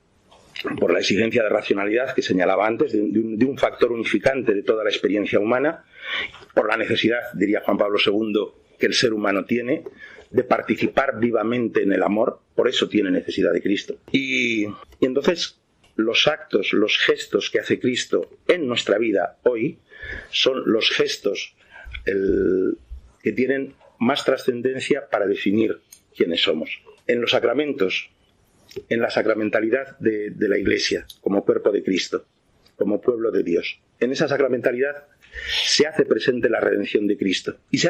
por 0.79 0.93
la 0.93 0.99
exigencia 0.99 1.43
de 1.43 1.49
racionalidad 1.49 2.13
que 2.13 2.21
señalaba 2.21 2.65
antes, 2.65 2.93
de, 2.93 2.99
un, 3.01 3.57
factor 3.57 3.91
unificante 3.91 4.53
de 4.53 4.63
toda 4.63 4.83
la 4.83 4.89
experiencia 4.89 5.39
humana, 5.39 5.85
por 6.53 6.69
la 6.69 6.77
necesidad, 6.77 7.19
diría 7.33 7.61
Juan 7.61 7.77
Pablo 7.77 7.97
II, 8.03 8.33
que 8.79 8.85
el 8.85 8.93
ser 8.93 9.13
humano 9.13 9.45
tiene 9.45 9.83
de 10.29 10.43
participar 10.43 11.19
vivamente 11.19 11.83
en 11.83 11.93
el 11.93 12.03
amor, 12.03 12.39
por 12.55 12.67
eso 12.67 12.89
tiene 12.89 13.11
necesidad 13.11 13.51
de 13.53 13.61
Cristo. 13.61 13.97
Y, 14.11 14.65
entonces 15.01 15.59
los 15.95 16.27
actos, 16.27 16.73
los 16.73 16.97
gestos 16.97 17.49
que 17.49 17.59
hace 17.59 17.79
Cristo 17.79 18.29
en 18.47 18.67
nuestra 18.67 18.97
vida 18.97 19.37
hoy 19.43 19.79
son 20.29 20.63
los 20.65 20.89
gestos 20.89 21.55
que 22.03 23.31
tienen 23.31 23.75
más 23.99 24.25
trascendencia 24.25 25.07
para 25.09 25.25
definir 25.25 25.79
quiénes 26.15 26.41
somos. 26.41 26.81
En 27.07 27.21
los 27.21 27.31
sacramentos 27.31 28.09
en 28.89 29.01
la 29.01 29.09
sacramentalidad 29.09 29.97
de, 29.99 30.33
la 30.37 30.57
Iglesia 30.57 31.05
como 31.21 31.43
cuerpo 31.43 31.71
de 31.71 31.83
Cristo, 31.83 32.25
como 32.75 33.01
pueblo 33.01 33.31
de 33.31 33.43
Dios. 33.43 33.79
En 33.99 34.11
esa 34.11 34.27
sacramentalidad 34.27 35.05
se 35.65 35.87
hace 35.87 36.05
presente 36.05 36.49
la 36.49 36.59
redención 36.59 37.07
de 37.07 37.17
Cristo. 37.17 37.57
Y, 37.71 37.85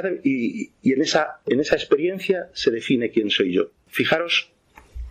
en, 0.83 1.01
esa, 1.01 1.41
en, 1.45 1.59
esa, 1.59 1.75
experiencia 1.75 2.49
se 2.53 2.71
define 2.71 3.11
quién 3.11 3.29
soy 3.29 3.53
yo. 3.53 3.71
Fijaros 3.87 4.51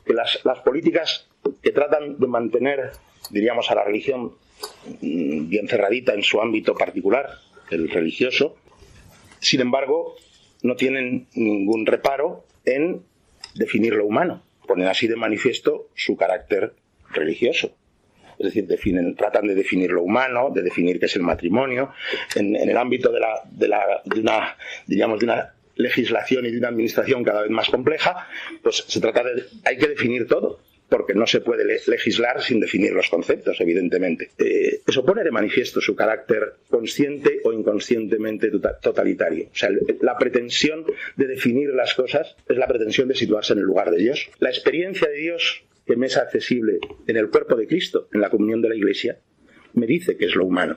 que 0.05 0.15
las, 0.15 0.39
políticas 0.65 1.29
que 1.63 1.71
tratan 1.71 2.19
de 2.19 2.27
mantener, 2.27 2.91
diríamos, 3.31 3.71
a 3.71 3.75
la 3.75 3.85
religión 3.85 4.35
mm, 5.01 5.49
bien 5.49 5.69
cerradita 5.69 6.15
en 6.15 6.23
su 6.23 6.41
ámbito 6.41 6.75
particular, 6.75 7.31
el 7.71 7.89
religioso, 7.89 8.57
sin 9.41 9.61
embargo, 9.61 10.17
no 10.63 10.77
tienen 10.77 11.27
ningún 11.35 11.87
reparo 11.87 12.45
en 12.65 13.03
definir 13.55 13.95
lo 13.95 14.07
humano 14.07 14.43
ponen 14.67 14.89
así 14.89 15.07
de 15.07 15.17
manifiesto 15.17 15.89
su 15.95 16.17
carácter 16.17 16.75
religioso. 17.11 17.77
Es 18.39 18.53
decir, 18.53 18.67
tratan 19.17 19.47
de 19.47 19.55
definir 19.55 19.93
lo 19.93 20.03
humano, 20.03 20.51
de 20.51 20.63
definir 20.63 20.99
qué 20.99 21.07
es 21.07 21.17
el 21.17 21.23
matrimonio, 21.23 21.93
en, 22.35 22.57
el 22.57 22.77
ámbito 22.77 23.13
de, 23.13 23.21
la, 23.21 23.41
de, 23.49 23.69
la, 23.69 24.03
de 24.05 24.21
una, 24.21 24.57
diríamos, 24.87 25.21
de 25.21 25.27
una 25.27 25.55
legislación 25.77 26.47
y 26.47 26.51
de 26.51 26.59
una 26.59 26.69
administración 26.69 27.23
cada 27.23 27.43
vez 27.43 27.51
más 27.51 27.69
compleja, 27.69 28.29
pues 28.63 28.85
se 28.89 29.01
trata 29.01 29.23
de, 29.23 29.45
hay 29.65 29.77
que 29.77 29.89
definir 29.89 30.27
todo 30.27 30.61
porque 30.95 31.13
no 31.13 31.27
se 31.27 31.41
puede 31.41 31.65
legislar 31.89 32.41
sin 32.41 32.61
definir 32.61 32.93
los 32.93 33.09
conceptos, 33.09 33.61
evidentemente. 33.61 34.31
Eh, 34.39 34.83
eso 34.87 35.05
pone 35.05 35.25
de 35.25 35.33
manifiesto 35.33 35.81
su 35.81 35.97
carácter 35.97 36.53
consciente 36.71 37.41
o 37.43 37.53
inconscientemente 37.53 38.49
tota-, 38.49 38.79
totalitario. 38.79 39.47
O 39.47 39.57
sea, 39.57 39.71
la 40.03 40.17
pretensión 40.17 40.85
de 41.17 41.27
definir 41.27 41.71
las 41.71 41.95
cosas 41.95 42.37
es 42.49 42.57
la 42.57 42.69
pretensión 42.69 43.09
de 43.09 43.17
situarse 43.17 43.55
en 43.55 43.59
el 43.59 43.65
lugar 43.65 43.91
de 43.91 43.97
Dios. 43.97 44.31
La 44.39 44.51
experiencia 44.51 45.09
de 45.09 45.17
Dios 45.17 45.65
que 45.85 45.97
me 45.97 46.07
es 46.07 46.17
accesible 46.17 46.79
en 47.09 47.17
el 47.17 47.29
cuerpo 47.29 47.57
de 47.57 47.67
Cristo, 47.67 48.09
en 48.13 48.21
la 48.21 48.31
comunión 48.31 48.63
de 48.63 48.69
la 48.69 48.77
Iglesia, 48.77 49.19
me 49.73 49.89
dice 49.89 50.17
que 50.17 50.27
es 50.27 50.37
lo 50.37 50.45
humano. 50.45 50.77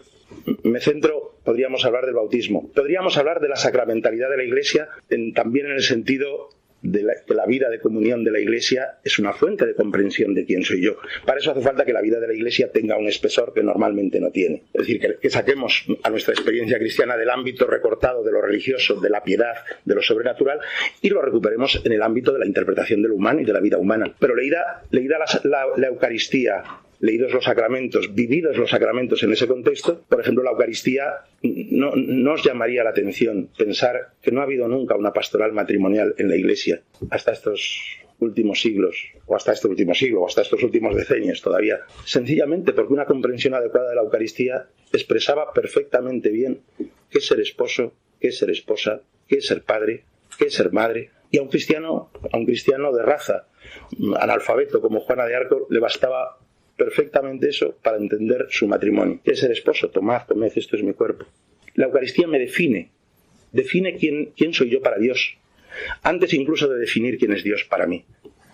Me 0.64 0.80
centro, 0.80 1.38
podríamos 1.46 1.86
hablar 1.86 2.08
del 2.08 2.16
bautismo, 2.16 2.72
podríamos 2.74 3.20
hablar 3.20 3.40
de 3.40 3.50
la 3.50 3.56
sacramentalidad 3.56 4.32
de 4.32 4.38
la 4.38 4.44
Iglesia 4.46 4.90
también 5.36 5.68
en 5.68 5.74
el 5.74 5.84
sentido 5.84 6.50
de 6.82 7.04
la, 7.04 7.14
la 7.28 7.46
vida 7.46 7.70
de 7.70 7.80
comunión 7.80 8.24
de 8.24 8.32
la 8.32 8.40
Iglesia 8.40 8.98
es 9.04 9.20
una 9.20 9.34
fuente 9.34 9.66
de 9.66 9.74
comprensión 9.74 10.34
de 10.34 10.46
quién 10.46 10.64
soy 10.64 10.82
yo. 10.82 10.98
Para 11.26 11.40
eso 11.40 11.52
hace 11.52 11.62
falta 11.62 11.86
que 11.86 11.94
la 11.94 12.02
vida 12.02 12.20
de 12.20 12.28
la 12.28 12.34
Iglesia 12.34 12.72
tenga 12.72 12.98
un 12.98 13.08
espesor 13.08 13.54
que 13.54 13.64
normalmente 13.64 14.20
no 14.20 14.32
tiene. 14.32 14.64
Es 14.74 14.82
decir, 14.82 15.00
que, 15.00 15.18
que 15.22 15.30
saquemos 15.30 15.86
a 16.04 16.10
nuestra 16.10 16.34
experiencia 16.34 16.78
cristiana 16.78 17.18
del 17.18 17.30
ámbito 17.30 17.68
recortado 17.68 18.24
de 18.24 18.32
lo 18.32 18.42
religioso, 18.42 19.00
de 19.00 19.10
la 19.10 19.24
piedad, 19.24 19.56
de 19.86 19.96
lo 19.96 20.02
sobrenatural, 20.02 20.60
y 21.02 21.10
lo 21.10 21.22
recuperemos 21.22 21.82
en 21.84 21.92
el 21.92 22.02
ámbito 22.02 22.32
de 22.34 22.40
la 22.40 22.46
interpretación 22.46 23.02
de 23.02 23.10
lo 23.10 23.16
humano 23.16 23.42
y 23.42 23.46
de 23.46 23.54
la 23.54 23.60
vida 23.60 23.78
humana. 23.78 24.14
Pero 24.20 24.36
leída, 24.36 24.84
leída 24.92 25.18
la 25.44 25.88
Eucaristía 25.88 26.64
leídos 27.00 27.34
los 27.34 27.44
sacramentos, 27.44 28.14
vividos 28.14 28.58
los 28.58 28.70
sacramentos 28.70 29.22
en 29.24 29.32
ese 29.32 29.48
contexto, 29.48 30.04
por 30.08 30.20
ejemplo, 30.20 30.44
la 30.44 30.52
Eucaristía 30.52 31.04
no, 31.44 32.34
os 32.34 32.44
llamaría 32.44 32.84
la 32.84 32.90
atención 32.92 33.50
pensar 33.58 34.14
que 34.22 34.32
no 34.32 34.42
ha 34.42 34.44
habido 34.44 34.68
nunca 34.68 34.96
una 34.96 35.14
pastoral 35.14 35.54
matrimonial 35.54 36.16
en 36.18 36.30
la 36.30 36.36
Iglesia 36.36 36.82
hasta 37.10 37.32
estos 37.32 38.00
últimos 38.20 38.60
siglos, 38.60 39.12
o 39.28 39.36
hasta 39.36 39.52
este 39.52 39.68
último 39.68 39.94
siglo, 39.94 40.22
o 40.22 40.28
hasta 40.28 40.42
estos 40.42 40.64
últimos 40.64 40.96
decenios 40.96 41.42
todavía, 41.42 41.82
sencillamente 42.04 42.74
porque 42.74 42.94
una 42.94 43.06
comprensión 43.06 43.54
adecuada 43.54 43.90
de 43.90 43.96
la 43.96 44.02
Eucaristía 44.02 44.68
expresaba 44.92 45.54
perfectamente 45.54 46.30
bien 46.32 46.62
qué 46.78 47.20
es 47.20 47.28
ser 47.28 47.40
esposo, 47.40 47.94
qué 48.20 48.30
es 48.30 48.38
ser 48.40 48.50
esposa, 48.50 49.02
qué 49.28 49.36
es 49.36 49.46
ser 49.46 49.62
padre, 49.62 50.06
qué 50.40 50.46
es 50.46 50.54
ser 50.56 50.72
madre, 50.72 51.12
y 51.30 51.38
a 51.38 51.42
un 51.42 51.50
cristiano, 51.50 52.10
a 52.32 52.38
un 52.38 52.46
cristiano 52.46 52.92
de 52.92 53.04
raza, 53.04 53.48
analfabeto 54.20 54.82
como 54.82 55.02
Juana 55.02 55.26
de 55.26 55.36
Arco, 55.36 55.68
le 55.70 55.80
bastaba 55.80 56.40
perfectamente 56.78 57.50
eso 57.50 57.76
para 57.82 57.98
entender 57.98 58.48
su 58.50 58.68
matrimonio. 58.68 59.20
Es 59.24 59.44
el 59.44 59.52
esposo, 59.52 59.90
tomad, 59.90 60.28
comed, 60.28 60.52
esto 60.56 60.76
es 60.76 60.84
mi 60.84 60.94
cuerpo. 60.94 61.26
La 61.76 61.88
Eucaristía 61.88 62.28
me 62.28 62.40
define, 62.40 62.92
define 63.52 63.96
quién, 63.96 64.32
quién 64.38 64.54
soy 64.54 64.70
yo 64.70 64.82
para 64.82 64.98
Dios, 64.98 65.38
antes 66.04 66.34
incluso 66.34 66.68
de 66.70 66.80
definir 66.80 67.18
quién 67.18 67.34
es 67.34 67.44
Dios 67.44 67.66
para 67.66 67.88
mí 67.88 68.06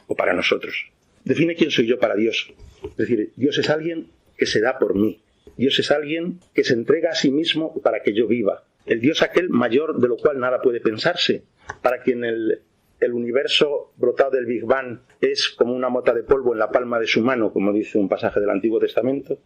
o 0.07 0.15
para 0.15 0.33
nosotros. 0.33 0.87
Define 1.23 1.55
quién 1.55 1.71
soy 1.71 1.85
yo 1.85 1.99
para 1.99 2.15
Dios. 2.15 2.51
Es 2.83 2.97
decir, 2.97 3.31
Dios 3.35 3.57
es 3.57 3.69
alguien 3.69 4.07
que 4.37 4.45
se 4.45 4.59
da 4.59 4.79
por 4.79 4.95
mí. 4.95 5.21
Dios 5.55 5.77
es 5.79 5.91
alguien 5.91 6.39
que 6.53 6.63
se 6.63 6.73
entrega 6.73 7.11
a 7.11 7.15
sí 7.15 7.31
mismo 7.31 7.79
para 7.81 8.01
que 8.01 8.13
yo 8.13 8.27
viva. 8.27 8.63
El 8.85 8.99
Dios 8.99 9.21
aquel 9.21 9.49
mayor 9.49 9.99
de 9.99 10.07
lo 10.07 10.17
cual 10.17 10.39
nada 10.39 10.61
puede 10.61 10.81
pensarse, 10.81 11.43
para 11.81 12.01
quien 12.01 12.25
el, 12.25 12.59
el 13.05 13.13
universo 13.13 13.93
brotado 13.97 14.31
del 14.31 14.45
Big 14.45 14.65
Bang 14.65 14.99
es 15.21 15.49
como 15.49 15.73
una 15.73 15.89
mota 15.89 16.13
de 16.13 16.23
polvo 16.23 16.53
en 16.53 16.59
la 16.59 16.71
palma 16.71 16.99
de 16.99 17.07
su 17.07 17.21
mano, 17.21 17.51
como 17.51 17.71
dice 17.73 17.97
un 17.97 18.09
pasaje 18.09 18.39
del 18.39 18.49
Antiguo 18.49 18.79
Testamento, 18.79 19.39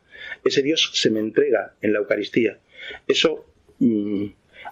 ese 0.44 0.62
Dios 0.62 0.92
se 0.94 1.10
me 1.10 1.20
entrega 1.20 1.76
en 1.82 1.94
la 1.94 2.00
Eucaristía. 2.00 2.60
Eso 3.08 3.46
mm, 3.80 4.26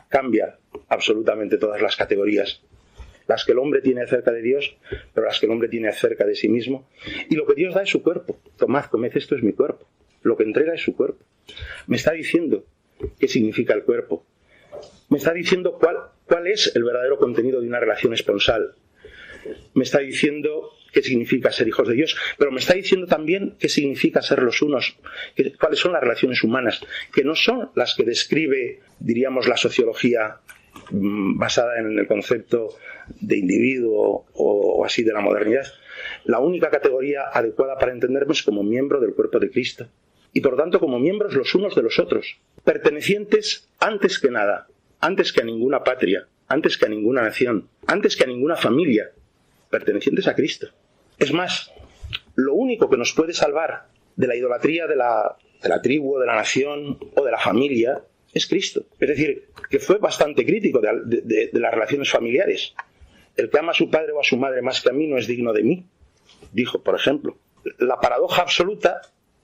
cambia 0.09 0.57
absolutamente 0.89 1.57
todas 1.57 1.81
las 1.81 1.95
categorías. 1.95 2.61
Las 3.27 3.43
que 3.43 3.53
el 3.53 3.59
hombre 3.59 3.81
tiene 3.81 4.03
acerca 4.03 4.31
de 4.31 4.41
Dios, 4.41 4.77
pero 5.13 5.25
las 5.25 5.39
que 5.39 5.47
el 5.47 5.51
hombre 5.51 5.67
tiene 5.67 5.87
acerca 5.87 6.25
de 6.25 6.35
sí 6.35 6.47
mismo. 6.47 6.87
Y 7.29 7.35
lo 7.35 7.47
que 7.47 7.55
Dios 7.55 7.73
da 7.73 7.81
es 7.81 7.89
su 7.89 8.03
cuerpo. 8.03 8.39
Tomad, 8.55 8.85
comed, 8.85 9.15
esto 9.15 9.35
es 9.35 9.41
mi 9.41 9.53
cuerpo. 9.53 9.87
Lo 10.21 10.37
que 10.37 10.43
entrega 10.43 10.73
es 10.73 10.81
su 10.81 10.95
cuerpo. 10.95 11.23
Me 11.87 11.97
está 11.97 12.11
diciendo 12.11 12.65
qué 13.19 13.27
significa 13.27 13.73
el 13.73 13.83
cuerpo. 13.83 14.25
Me 15.09 15.17
está 15.17 15.33
diciendo 15.33 15.77
cuál, 15.79 15.97
cuál 16.25 16.47
es 16.47 16.71
el 16.75 16.83
verdadero 16.83 17.17
contenido 17.17 17.61
de 17.61 17.67
una 17.67 17.79
relación 17.79 18.13
esponsal. 18.13 18.75
Me 19.73 19.83
está 19.83 19.99
diciendo 19.99 20.71
qué 20.95 21.03
significa 21.03 21.51
ser 21.51 21.67
hijos 21.67 21.87
de 21.87 21.93
Dios, 21.93 22.15
pero 22.37 22.51
me 22.51 22.59
está 22.59 22.73
diciendo 22.73 23.05
también 23.05 23.55
qué 23.59 23.67
significa 23.67 24.21
ser 24.21 24.41
los 24.41 24.61
unos, 24.61 24.97
cuáles 25.59 25.79
son 25.79 25.91
las 25.91 26.01
relaciones 26.01 26.41
humanas, 26.41 26.81
que 27.13 27.23
no 27.23 27.35
son 27.35 27.69
las 27.75 27.95
que 27.95 28.03
describe, 28.03 28.79
diríamos, 28.99 29.47
la 29.47 29.57
sociología 29.57 30.37
mm, 30.91 31.37
basada 31.37 31.79
en 31.79 31.99
el 31.99 32.07
concepto 32.07 32.69
de 33.19 33.37
individuo 33.37 34.25
o, 34.33 34.85
así 34.85 35.03
de 35.03 35.11
la 35.11 35.19
modernidad. 35.19 35.65
La 36.23 36.39
única 36.39 36.69
categoría 36.69 37.23
adecuada 37.31 37.77
para 37.77 37.91
entendernos 37.91 38.41
como 38.41 38.63
miembro 38.63 39.01
del 39.01 39.13
cuerpo 39.13 39.39
de 39.39 39.51
Cristo 39.51 39.87
y 40.31 40.41
por 40.41 40.55
tanto 40.55 40.79
como 40.79 40.97
miembros 40.97 41.33
los 41.33 41.53
unos 41.55 41.75
de 41.75 41.81
los 41.81 41.99
otros, 41.99 42.37
pertenecientes 42.63 43.67
antes 43.79 44.17
que 44.17 44.31
nada 44.31 44.67
antes 45.05 45.31
que 45.31 45.41
a 45.41 45.45
ninguna 45.45 45.83
patria, 45.83 46.27
antes 46.47 46.77
que 46.77 46.87
a 46.87 46.89
ninguna 46.89 47.21
nación, 47.21 47.69
antes 47.85 48.15
que 48.15 48.23
a 48.23 48.27
ninguna 48.27 48.55
familia, 48.55 49.11
pertenecientes 49.69 50.27
a 50.27 50.33
Cristo. 50.33 50.69
Es 51.19 51.31
más, 51.31 51.71
lo 52.33 52.55
único 52.55 52.89
que 52.89 52.97
nos 52.97 53.13
puede 53.13 53.33
salvar 53.33 53.85
de 54.15 54.27
la 54.27 54.35
idolatría 54.35 54.87
de 54.87 54.95
la, 54.95 55.37
tribu, 55.83 56.17
de 56.17 56.25
la 56.25 56.35
nación 56.35 56.97
o 57.15 57.23
de 57.23 57.31
la 57.31 57.37
familia 57.37 58.01
es 58.33 58.47
Cristo. 58.47 58.85
Es 58.99 59.09
decir, 59.09 59.49
que 59.69 59.79
fue 59.79 59.99
bastante 59.99 60.43
crítico 60.43 60.81
de, 60.81 61.49
las 61.53 61.71
relaciones 61.71 62.09
familiares. 62.09 62.73
El 63.37 63.51
que 63.51 63.59
ama 63.59 63.73
a 63.73 63.75
su 63.75 63.91
padre 63.91 64.11
o 64.11 64.19
a 64.19 64.23
su 64.23 64.37
madre 64.37 64.63
más 64.63 64.81
que 64.81 64.89
a 64.89 64.93
mí 64.93 65.05
no 65.05 65.17
es 65.19 65.27
digno 65.27 65.53
de 65.53 65.61
mí, 65.61 65.85
dijo, 66.51 66.81
por 66.81 66.95
ejemplo. 66.95 67.37
La 67.77 67.99
paradoja 67.99 68.41
absoluta 68.41 69.01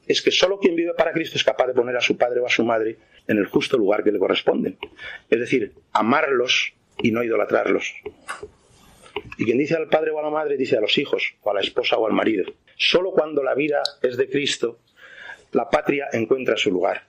es 0.08 0.22
que 0.22 0.32
solo 0.32 0.60
quien 0.60 0.76
vive 0.76 0.94
para 0.94 1.14
Cristo 1.14 1.38
es 1.38 1.44
capaz 1.44 1.68
de 1.68 1.74
poner 1.74 1.96
a 1.96 2.02
su 2.02 2.18
padre 2.18 2.40
o 2.40 2.46
a 2.46 2.50
su 2.50 2.64
madre 2.64 2.98
en 3.28 3.38
el 3.38 3.46
justo 3.46 3.78
lugar 3.78 4.04
que 4.04 4.12
le 4.12 4.20
corresponde. 4.20 4.78
Es 5.30 5.40
decir, 5.40 5.74
amarlos 5.94 6.74
y 7.02 7.12
no 7.12 7.24
idolatrarlos. 7.24 7.94
Y 9.38 9.46
quien 9.46 9.58
dice 9.58 9.76
al 9.76 9.88
padre 9.88 10.12
o 10.12 10.20
a 10.20 10.24
la 10.24 10.30
madre 10.30 10.58
dice 10.58 10.78
a 10.78 10.82
los 10.82 10.98
hijos, 10.98 11.36
o 11.42 11.52
a 11.52 11.54
la 11.54 11.62
esposa 11.62 11.98
o 11.98 12.08
al 12.08 12.14
marido. 12.14 12.46
Solo 12.78 13.12
cuando 13.12 13.44
la 13.44 13.54
vida 13.54 13.82
es 14.02 14.18
de 14.18 14.30
Cristo, 14.30 14.80
la 15.52 15.70
patria 15.70 16.08
encuentra 16.14 16.58
su 16.58 16.72
lugar. 16.72 17.04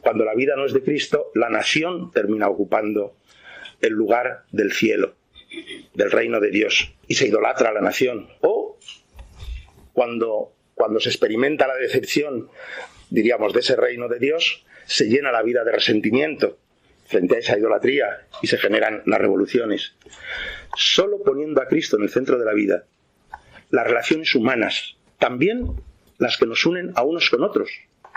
Cuando 0.00 0.24
la 0.24 0.34
vida 0.34 0.56
no 0.56 0.64
es 0.64 0.72
de 0.72 0.82
Cristo, 0.82 1.30
la 1.34 1.48
nación 1.48 2.10
termina 2.10 2.48
ocupando 2.48 3.16
el 3.80 3.92
lugar 3.92 4.44
del 4.50 4.72
cielo, 4.72 5.14
del 5.94 6.10
reino 6.10 6.40
de 6.40 6.50
Dios, 6.50 6.94
y 7.06 7.14
se 7.14 7.26
idolatra 7.26 7.70
a 7.70 7.72
la 7.72 7.80
nación. 7.80 8.28
O 8.40 8.78
cuando, 9.92 10.54
cuando 10.82 10.98
se 10.98 11.10
experimenta 11.10 11.68
la 11.68 11.76
decepción, 11.76 12.48
diríamos, 13.08 13.52
de 13.52 13.60
ese 13.60 13.76
reino 13.76 14.08
de 14.08 14.18
Dios, 14.18 14.64
se 14.84 15.04
llena 15.04 15.30
la 15.30 15.40
vida 15.40 15.62
de 15.62 15.70
resentimiento 15.70 16.58
frente 17.04 17.36
a 17.36 17.38
esa 17.38 17.56
idolatría 17.56 18.26
y 18.42 18.48
se 18.48 18.58
generan 18.58 19.00
las 19.06 19.20
revoluciones. 19.20 19.94
Solo 20.74 21.22
poniendo 21.22 21.62
a 21.62 21.68
Cristo 21.68 21.98
en 21.98 22.02
el 22.02 22.08
centro 22.08 22.36
de 22.36 22.44
la 22.44 22.52
vida, 22.52 22.82
las 23.70 23.86
relaciones 23.86 24.34
humanas, 24.34 24.96
también 25.20 25.68
las 26.18 26.36
que 26.36 26.46
nos 26.46 26.66
unen 26.66 26.90
a 26.96 27.04
unos 27.04 27.30
con 27.30 27.44
otros. 27.44 27.70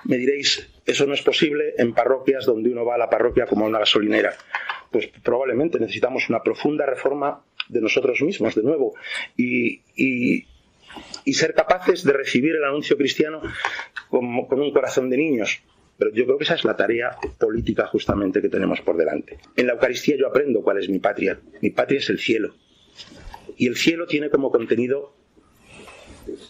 Me 0.06 0.18
diréis, 0.18 0.68
eso 0.88 1.06
no 1.06 1.14
es 1.14 1.22
posible 1.22 1.76
en 1.78 1.94
parroquias 1.94 2.48
donde 2.48 2.72
uno 2.72 2.84
va 2.84 2.96
a 2.96 2.98
la 2.98 3.12
parroquia 3.12 3.46
como 3.46 3.66
a 3.66 3.70
una 3.70 3.78
gasolinera. 3.78 4.34
Pues 4.90 5.12
probablemente 5.22 5.80
necesitamos 5.80 6.30
una 6.30 6.42
profunda 6.42 6.88
reforma 6.88 7.44
de 7.70 7.82
nosotros 7.82 8.24
mismos, 8.24 8.56
de 8.56 8.64
nuevo, 8.64 8.96
y, 9.38 9.84
y, 9.96 10.48
ser 11.34 11.54
capaces 11.54 12.04
de 12.04 12.14
recibir 12.14 12.56
el 12.56 12.64
anuncio 12.64 12.98
cristiano 12.98 13.42
con, 14.10 14.46
con 14.48 14.62
un 14.62 14.72
corazón 14.72 15.10
de 15.10 15.18
niños, 15.18 15.62
pero 15.98 16.12
yo 16.12 16.26
creo 16.26 16.38
que 16.38 16.44
esa 16.44 16.56
es 16.56 16.66
la 16.66 16.76
tarea 16.76 17.18
política 17.40 17.88
justamente 17.88 18.42
que 18.42 18.50
tenemos 18.50 18.82
por 18.82 18.98
delante. 18.98 19.38
En 19.56 19.68
la 19.68 19.74
Eucaristía 19.74 20.18
yo 20.18 20.28
aprendo 20.28 20.62
cuál 20.62 20.80
es 20.80 20.90
mi 20.90 21.00
patria. 21.00 21.40
Mi 21.62 21.70
patria 21.70 22.00
es 22.00 22.10
el 22.10 22.20
cielo. 22.20 22.56
Y 23.58 23.68
el 23.68 23.78
cielo 23.78 24.06
tiene 24.06 24.30
como 24.30 24.52
contenido 24.52 25.16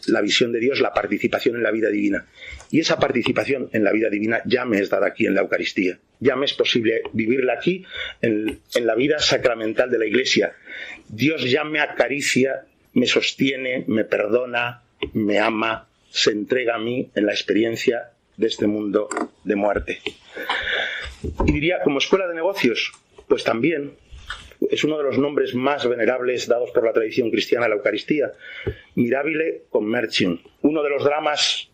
la 0.08 0.22
visión 0.22 0.52
de 0.52 0.60
Dios, 0.60 0.80
la 0.82 0.94
participación 0.94 1.56
en 1.56 1.64
la 1.64 1.72
vida 1.72 1.90
divina. 1.90 2.26
Y 2.72 2.80
esa 2.80 2.98
participación 2.98 3.70
en 3.74 3.84
la 3.84 3.92
vida 3.92 4.10
divina 4.10 4.42
ya 4.46 4.66
me 4.66 4.80
es 4.80 4.90
dada 4.90 5.08
aquí 5.08 5.28
en 5.28 5.36
la 5.36 5.42
Eucaristía. 5.42 6.00
Ya 6.20 6.36
me 6.36 6.46
es 6.46 6.54
posible 6.54 7.02
vivirla 7.14 7.54
aquí 7.54 7.86
en, 8.22 8.60
en 8.74 8.88
la 8.88 8.96
vida 8.96 9.20
sacramental 9.20 9.92
de 9.92 10.00
la 10.00 10.06
Iglesia. 10.06 10.54
Dios 11.10 11.50
ya 11.50 11.64
me 11.64 11.82
acaricia, 11.82 12.66
me 12.96 13.06
sostiene, 13.06 13.84
me 13.88 14.06
perdona, 14.06 14.82
me 15.14 15.40
ama, 15.40 15.88
se 16.10 16.32
entrega 16.32 16.76
a 16.76 16.80
mí 16.80 17.12
en 17.14 17.26
la 17.26 17.34
experiencia 17.34 18.12
de 18.38 18.48
este 18.48 18.68
mundo 18.68 19.08
de 19.44 19.56
muerte. 19.56 20.00
Y 21.46 21.52
diría, 21.52 21.82
como 21.84 22.00
escuela 22.00 22.28
de 22.28 22.34
negocios, 22.34 22.94
pues 23.28 23.44
también 23.44 23.94
es 24.72 24.84
uno 24.84 24.98
de 24.98 25.04
los 25.04 25.18
nombres 25.18 25.54
más 25.54 25.88
venerables 25.88 26.48
dados 26.48 26.72
por 26.72 26.86
la 26.86 26.94
tradición 26.94 27.30
cristiana 27.30 27.66
a 27.66 27.70
la 27.70 27.76
Eucaristía, 27.76 28.32
Mirabile 28.96 29.64
Commercium, 29.70 30.40
uno 30.62 30.82
de 30.82 30.90
los 30.90 31.04
dramas 31.04 31.70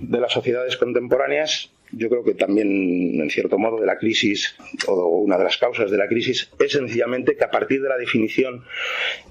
de 0.00 0.20
las 0.20 0.32
sociedades 0.32 0.76
contemporáneas, 0.76 1.70
yo 1.92 2.08
creo 2.08 2.24
que 2.24 2.34
también, 2.34 3.20
en 3.20 3.30
cierto 3.30 3.58
modo, 3.58 3.80
de 3.80 3.86
la 3.86 3.98
crisis, 3.98 4.56
o 4.86 5.18
una 5.18 5.38
de 5.38 5.44
las 5.44 5.58
causas 5.58 5.90
de 5.90 5.98
la 5.98 6.08
crisis, 6.08 6.50
es 6.58 6.72
sencillamente 6.72 7.36
que 7.36 7.44
a 7.44 7.50
partir 7.50 7.82
de 7.82 7.88
la 7.88 7.96
definición 7.96 8.64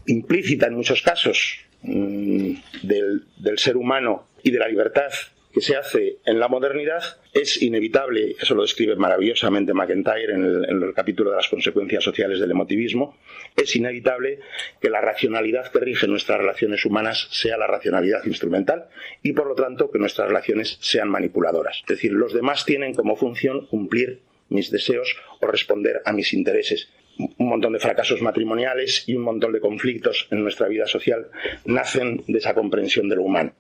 implícita 0.05 0.67
en 0.67 0.75
muchos 0.75 1.01
casos 1.01 1.59
mm, 1.81 2.53
del, 2.83 3.23
del 3.37 3.57
ser 3.57 3.77
humano 3.77 4.27
y 4.43 4.51
de 4.51 4.59
la 4.59 4.67
libertad 4.67 5.11
que 5.53 5.61
se 5.61 5.75
hace 5.75 6.17
en 6.25 6.39
la 6.39 6.47
modernidad 6.47 7.03
es 7.33 7.61
inevitable, 7.61 8.35
eso 8.39 8.55
lo 8.55 8.61
describe 8.61 8.95
maravillosamente 8.95 9.73
McIntyre 9.73 10.33
en 10.33 10.43
el, 10.43 10.93
capítulo 10.93 11.31
de 11.31 11.37
las 11.37 11.47
consecuencias 11.47 12.03
sociales 12.03 12.39
del 12.39 12.51
emotivismo, 12.51 13.17
es 13.55 13.75
inevitable 13.75 14.39
que 14.81 14.89
la 14.89 15.01
racionalidad 15.01 15.71
que 15.71 15.79
rige 15.79 16.07
nuestras 16.07 16.39
relaciones 16.39 16.85
humanas 16.85 17.27
sea 17.31 17.57
la 17.57 17.67
racionalidad 17.67 18.25
instrumental 18.25 18.87
y 19.23 19.33
por 19.33 19.47
lo 19.47 19.55
tanto 19.55 19.91
que 19.91 19.99
nuestras 19.99 20.27
relaciones 20.27 20.77
sean 20.81 21.09
manipuladoras. 21.09 21.79
Es 21.81 21.87
decir, 21.87 22.11
los 22.11 22.33
demás 22.33 22.65
tienen 22.65 22.93
como 22.93 23.15
función 23.15 23.67
cumplir 23.67 24.21
mis 24.49 24.69
deseos 24.69 25.15
o 25.39 25.47
responder 25.47 26.01
a 26.05 26.13
mis 26.13 26.33
intereses 26.33 26.89
un 27.37 27.47
montón 27.47 27.73
de 27.73 27.79
fracasos 27.79 28.21
matrimoniales 28.21 29.03
y 29.07 29.15
un 29.15 29.23
montón 29.23 29.51
de 29.53 29.59
conflictos 29.59 30.27
en 30.31 30.43
nuestra 30.43 30.67
vida 30.67 30.87
social 30.87 31.27
nacen 31.65 32.23
de 32.27 32.37
esa 32.37 32.53
comprensión 32.53 33.09
de 33.09 33.15
lo 33.15 33.23
humano. 33.23 33.53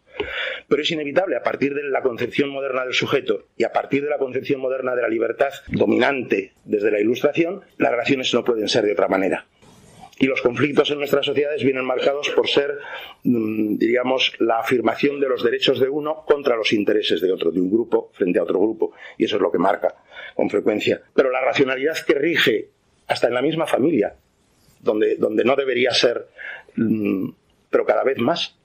Pero 0.67 0.81
es 0.81 0.91
inevitable, 0.91 1.35
a 1.35 1.43
partir 1.43 1.73
de 1.73 1.83
la 1.83 2.01
concepción 2.01 2.49
moderna 2.49 2.83
del 2.83 2.93
sujeto 2.93 3.47
y 3.57 3.63
a 3.63 3.71
partir 3.71 4.03
de 4.03 4.09
la 4.09 4.17
concepción 4.17 4.61
moderna 4.61 4.95
de 4.95 5.01
la 5.01 5.09
libertad 5.09 5.51
dominante 5.67 6.53
desde 6.63 6.91
la 6.91 6.99
Ilustración, 6.99 7.61
las 7.77 7.91
relaciones 7.91 8.33
no 8.33 8.43
pueden 8.43 8.67
ser 8.67 8.85
de 8.85 8.93
otra 8.93 9.07
manera. 9.07 9.45
Y 10.19 10.27
los 10.27 10.41
conflictos 10.41 10.91
en 10.91 10.99
nuestras 10.99 11.25
sociedades 11.25 11.63
vienen 11.63 11.83
marcados 11.83 12.29
por 12.29 12.47
ser, 12.47 12.77
mm, 13.23 13.77
diríamos, 13.77 14.33
la 14.37 14.59
afirmación 14.59 15.19
de 15.19 15.27
los 15.27 15.43
derechos 15.43 15.79
de 15.79 15.89
uno 15.89 16.23
contra 16.27 16.55
los 16.55 16.73
intereses 16.73 17.21
de 17.21 17.31
otro, 17.31 17.51
de 17.51 17.59
un 17.59 17.71
grupo 17.71 18.11
frente 18.13 18.37
a 18.37 18.43
otro 18.43 18.59
grupo. 18.59 18.93
Y 19.17 19.25
eso 19.25 19.37
es 19.37 19.41
lo 19.41 19.51
que 19.51 19.57
marca 19.57 19.95
con 20.35 20.47
frecuencia. 20.47 21.01
Pero 21.15 21.31
la 21.31 21.41
racionalidad 21.41 21.97
que 22.05 22.13
rige 22.13 22.69
hasta 23.11 23.27
en 23.27 23.33
la 23.33 23.41
misma 23.41 23.67
familia, 23.67 24.15
donde, 24.79 25.15
donde 25.17 25.43
no 25.43 25.55
debería 25.57 25.91
ser, 25.91 26.27
mm, 26.75 27.29
pero 27.69 27.85
cada 27.85 28.03
vez 28.03 28.17
más, 28.17 28.55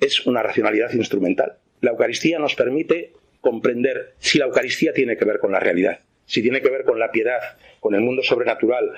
es 0.00 0.26
una 0.26 0.42
racionalidad 0.42 0.92
instrumental. 0.92 1.56
La 1.80 1.92
Eucaristía 1.92 2.38
nos 2.38 2.54
permite 2.54 3.12
comprender 3.40 4.14
si 4.18 4.38
la 4.38 4.46
Eucaristía 4.46 4.92
tiene 4.92 5.16
que 5.16 5.24
ver 5.24 5.38
con 5.38 5.52
la 5.52 5.60
realidad, 5.60 6.00
si 6.26 6.42
tiene 6.42 6.60
que 6.60 6.68
ver 6.68 6.84
con 6.84 6.98
la 6.98 7.12
piedad, 7.12 7.38
con 7.78 7.94
el 7.94 8.00
mundo 8.00 8.22
sobrenatural, 8.24 8.90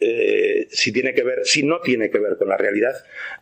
eh, 0.00 0.66
si 0.70 0.92
tiene 0.92 1.14
que 1.14 1.22
ver, 1.22 1.40
si 1.44 1.62
no 1.62 1.80
tiene 1.80 2.10
que 2.10 2.18
ver 2.18 2.36
con 2.36 2.48
la 2.48 2.56
realidad, 2.56 2.94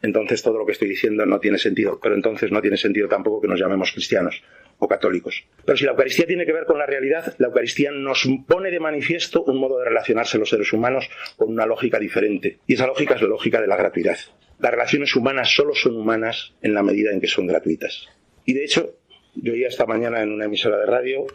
entonces 0.03 0.43
todo 0.43 0.59
lo 0.59 0.67
que 0.67 0.73
estoy 0.73 0.89
diciendo 0.89 1.25
no 1.27 1.41
tiene 1.41 1.59
sentido. 1.59 1.99
Pero 2.01 2.15
entonces 2.15 2.51
no 2.51 2.61
tiene 2.61 2.77
sentido 2.77 3.09
tampoco 3.09 3.41
que 3.41 3.49
nos 3.49 3.59
llamemos 3.59 3.93
cristianos 3.93 4.43
o 4.79 4.89
católicos. 4.89 5.45
Pero 5.65 5.77
si 5.77 5.85
la 5.85 5.93
Eucaristía 5.93 6.27
tiene 6.27 6.45
que 6.45 6.53
ver 6.53 6.65
con 6.65 6.79
la 6.79 6.87
realidad, 6.87 7.35
la 7.39 7.49
Eucaristía 7.49 7.91
nos 7.91 8.29
pone 8.47 8.71
de 8.71 8.81
manifiesto 8.81 9.43
un 9.45 9.59
modo 9.59 9.79
de 9.79 9.87
relacionarse 9.87 10.39
los 10.39 10.51
seres 10.51 10.73
humanos 10.73 11.09
con 11.37 11.51
una 11.51 11.67
lógica 11.67 11.99
diferente. 11.99 12.59
Y 12.67 12.75
esa 12.75 12.87
lógica 12.87 13.15
es 13.15 13.23
la 13.23 13.29
lógica 13.29 13.61
de 13.61 13.67
la 13.67 13.77
gratuidad. 13.77 14.19
Las 14.59 14.71
relaciones 14.71 15.15
humanas 15.17 15.55
solo 15.55 15.75
son 15.75 15.97
humanas 15.97 16.55
en 16.63 16.75
la 16.75 16.83
medida 16.83 17.11
en 17.13 17.21
que 17.21 17.27
son 17.27 17.47
gratuitas. 17.47 18.09
Y 18.45 18.55
de 18.55 18.65
hecho, 18.65 18.97
yo 19.35 19.53
oía 19.53 19.69
esta 19.69 19.87
mañana 19.87 20.23
en 20.23 20.33
una 20.33 20.45
emisora 20.45 20.79
de 20.79 20.87
radio, 20.87 21.27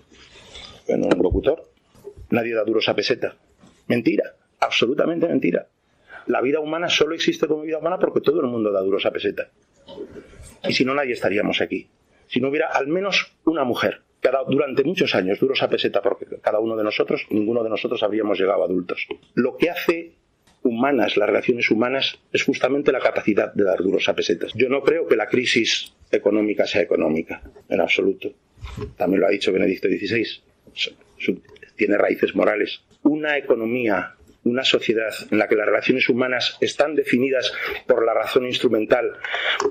en 0.88 1.04
un 1.04 1.22
locutor, 1.22 1.64
nadie 2.30 2.54
da 2.54 2.64
duros 2.64 2.88
a 2.90 2.96
peseta. 2.96 3.38
Mentira 3.88 4.36
absolutamente 4.60 5.28
mentira. 5.28 5.68
La 6.28 6.42
vida 6.42 6.60
humana 6.60 6.90
solo 6.90 7.16
existe 7.16 7.48
como 7.48 7.62
vida 7.62 7.78
humana 7.78 7.98
porque 8.00 8.22
todo 8.22 8.42
el 8.42 8.48
mundo 8.48 8.72
da 8.72 8.82
duros 8.82 9.06
a 9.06 9.12
peseta. 9.12 9.50
Y 10.68 10.74
si 10.74 10.84
no, 10.84 10.94
nadie 10.94 11.14
estaríamos 11.14 11.62
aquí. 11.62 11.88
Si 12.28 12.42
no 12.42 12.50
hubiera 12.50 12.68
al 12.68 12.88
menos 12.88 13.34
una 13.46 13.64
mujer 13.64 14.02
que 14.22 14.28
ha 14.28 14.32
dado 14.32 14.46
durante 14.50 14.84
muchos 14.84 15.16
años 15.16 15.40
duros 15.40 15.62
a 15.64 15.70
peseta 15.70 16.02
porque 16.02 16.26
cada 16.42 16.60
uno 16.60 16.76
de 16.76 16.84
nosotros, 16.84 17.26
ninguno 17.30 17.64
de 17.64 17.70
nosotros 17.70 18.04
habríamos 18.04 18.40
llegado 18.40 18.64
adultos. 18.64 19.08
Lo 19.36 19.56
que 19.56 19.70
hace 19.70 20.12
humanas, 20.64 21.16
las 21.16 21.28
relaciones 21.28 21.70
humanas, 21.72 22.20
es 22.34 22.44
justamente 22.44 22.92
la 22.92 23.00
capacidad 23.00 23.54
de 23.54 23.64
dar 23.64 23.80
duros 23.82 24.10
a 24.10 24.14
pesetas. 24.14 24.52
Yo 24.54 24.68
no 24.68 24.82
creo 24.82 25.08
que 25.08 25.16
la 25.16 25.28
crisis 25.28 25.94
económica 26.12 26.66
sea 26.66 26.82
económica, 26.82 27.42
en 27.70 27.80
absoluto. 27.80 28.34
También 28.98 29.22
lo 29.22 29.28
ha 29.28 29.32
dicho 29.32 29.54
Benedicto 29.54 29.88
XVI. 29.88 30.26
Tiene 31.76 31.98
raíces 31.98 32.36
morales. 32.36 32.82
Una 33.04 33.38
economía 33.38 34.17
una 34.48 34.64
sociedad 34.64 35.14
en 35.32 35.38
la 35.38 35.48
que 35.48 35.56
las 35.56 35.66
relaciones 35.66 36.10
humanas 36.10 36.58
están 36.62 36.96
definidas 36.96 37.54
por 37.86 38.06
la 38.06 38.14
razón 38.14 38.46
instrumental, 38.46 39.14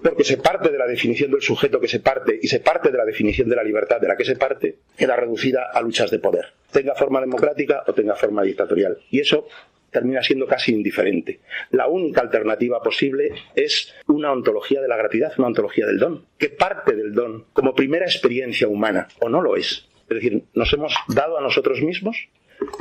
porque 0.02 0.24
se 0.24 0.36
parte 0.36 0.70
de 0.70 0.78
la 0.78 0.86
definición 0.86 1.30
del 1.30 1.42
sujeto 1.42 1.80
que 1.80 1.88
se 1.88 2.00
parte 2.00 2.38
y 2.40 2.48
se 2.48 2.60
parte 2.60 2.90
de 2.90 2.98
la 2.98 3.04
definición 3.04 3.48
de 3.48 3.56
la 3.56 3.64
libertad 3.64 4.00
de 4.00 4.08
la 4.08 4.16
que 4.16 4.24
se 4.24 4.36
parte, 4.36 4.76
queda 4.96 5.16
reducida 5.16 5.70
a 5.72 5.80
luchas 5.80 6.10
de 6.10 6.18
poder, 6.18 6.46
tenga 6.70 6.94
forma 6.94 7.20
democrática 7.20 7.84
o 7.86 7.92
tenga 7.92 8.14
forma 8.14 8.42
dictatorial. 8.42 8.98
Y 9.10 9.20
eso 9.20 9.48
termina 9.90 10.22
siendo 10.22 10.46
casi 10.46 10.72
indiferente. 10.72 11.40
La 11.70 11.86
única 11.86 12.20
alternativa 12.20 12.82
posible 12.82 13.30
es 13.54 13.94
una 14.06 14.30
ontología 14.30 14.82
de 14.82 14.88
la 14.88 14.96
gratuidad, 14.96 15.32
una 15.38 15.46
ontología 15.46 15.86
del 15.86 15.98
don, 15.98 16.26
que 16.36 16.50
parte 16.50 16.94
del 16.94 17.14
don 17.14 17.46
como 17.52 17.74
primera 17.74 18.04
experiencia 18.04 18.68
humana, 18.68 19.08
o 19.20 19.28
no 19.28 19.40
lo 19.40 19.56
es. 19.56 19.88
Es 20.08 20.16
decir, 20.16 20.44
nos 20.54 20.72
hemos 20.72 20.94
dado 21.08 21.38
a 21.38 21.40
nosotros 21.40 21.80
mismos 21.80 22.28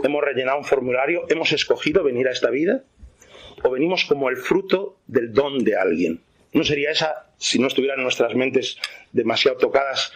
hemos 0.03 0.23
rellenado 0.23 0.57
un 0.57 0.65
formulario, 0.65 1.25
hemos 1.29 1.51
escogido 1.51 2.03
venir 2.03 2.27
a 2.27 2.31
esta 2.31 2.49
vida 2.49 2.83
o 3.63 3.69
venimos 3.71 4.05
como 4.05 4.29
el 4.29 4.37
fruto 4.37 4.97
del 5.07 5.33
don 5.33 5.63
de 5.63 5.75
alguien. 5.77 6.21
¿No 6.53 6.63
sería 6.63 6.91
esa, 6.91 7.27
si 7.37 7.59
no 7.59 7.67
estuvieran 7.67 8.01
nuestras 8.01 8.35
mentes 8.35 8.77
demasiado 9.11 9.57
tocadas 9.57 10.13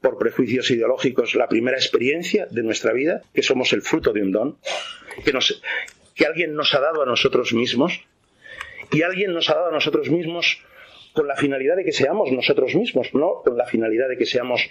por 0.00 0.18
prejuicios 0.18 0.70
ideológicos, 0.70 1.34
la 1.34 1.48
primera 1.48 1.76
experiencia 1.76 2.46
de 2.50 2.62
nuestra 2.62 2.92
vida, 2.92 3.22
que 3.34 3.42
somos 3.42 3.72
el 3.72 3.82
fruto 3.82 4.12
de 4.12 4.22
un 4.22 4.32
don, 4.32 4.58
que, 5.24 5.32
que 6.14 6.26
alguien 6.26 6.54
nos 6.54 6.74
ha 6.74 6.80
dado 6.80 7.02
a 7.02 7.06
nosotros 7.06 7.52
mismos 7.52 8.00
Y 8.92 9.02
alguien 9.02 9.32
nos 9.32 9.50
ha 9.50 9.54
dado 9.54 9.68
a 9.68 9.72
nosotros 9.72 10.10
mismos 10.10 10.60
con 11.12 11.26
la 11.26 11.36
finalidad 11.36 11.76
de 11.76 11.84
que 11.84 11.92
seamos 11.92 12.30
nosotros 12.30 12.74
mismos, 12.74 13.14
no 13.14 13.42
con 13.42 13.56
la 13.56 13.66
finalidad 13.66 14.08
de 14.08 14.18
que 14.18 14.26
seamos 14.26 14.68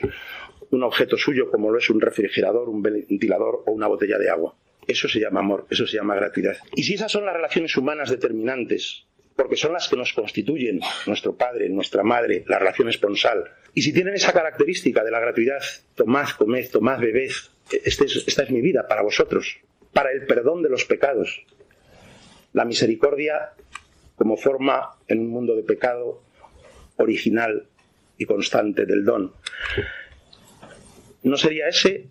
un 0.71 0.83
objeto 0.83 1.17
suyo 1.17 1.49
como 1.49 1.71
lo 1.71 1.77
es 1.77 1.89
un 1.89 2.01
refrigerador, 2.01 2.69
un 2.69 2.81
ventilador 2.81 3.63
o 3.65 3.71
una 3.71 3.87
botella 3.87 4.17
de 4.17 4.29
agua. 4.29 4.55
Eso 4.87 5.07
se 5.07 5.19
llama 5.19 5.39
amor, 5.39 5.65
eso 5.69 5.87
se 5.87 5.97
llama 5.97 6.15
gratuidad. 6.15 6.57
Y 6.75 6.83
si 6.83 6.93
esas 6.93 7.11
son 7.11 7.25
las 7.25 7.35
relaciones 7.35 7.75
humanas 7.75 8.09
determinantes, 8.09 9.05
porque 9.35 9.57
son 9.57 9.73
las 9.73 9.89
que 9.89 9.97
nos 9.97 10.13
constituyen, 10.13 10.79
nuestro 11.07 11.35
padre, 11.35 11.69
nuestra 11.69 12.03
madre, 12.03 12.43
la 12.47 12.59
relación 12.59 12.89
esponsal, 12.89 13.43
y 13.73 13.81
si 13.81 13.91
tienen 13.91 14.13
esa 14.13 14.31
característica 14.31 15.03
de 15.03 15.11
la 15.11 15.19
gratuidad, 15.19 15.61
tomad, 15.95 16.29
comed, 16.37 16.69
tomad, 16.69 16.99
bebed, 16.99 17.31
este 17.83 18.05
esta 18.05 18.43
es 18.43 18.51
mi 18.51 18.61
vida 18.61 18.87
para 18.87 19.01
vosotros, 19.01 19.57
para 19.91 20.11
el 20.11 20.25
perdón 20.25 20.61
de 20.61 20.69
los 20.69 20.85
pecados. 20.85 21.43
La 22.53 22.63
misericordia 22.63 23.51
como 24.15 24.37
forma 24.37 24.91
en 25.07 25.19
un 25.19 25.27
mundo 25.27 25.55
de 25.55 25.63
pecado 25.63 26.21
original 26.97 27.67
y 28.17 28.25
constante 28.25 28.85
del 28.85 29.03
don. 29.03 29.33
¿No 31.25 31.37
sería 31.37 31.67
ese 31.67 32.05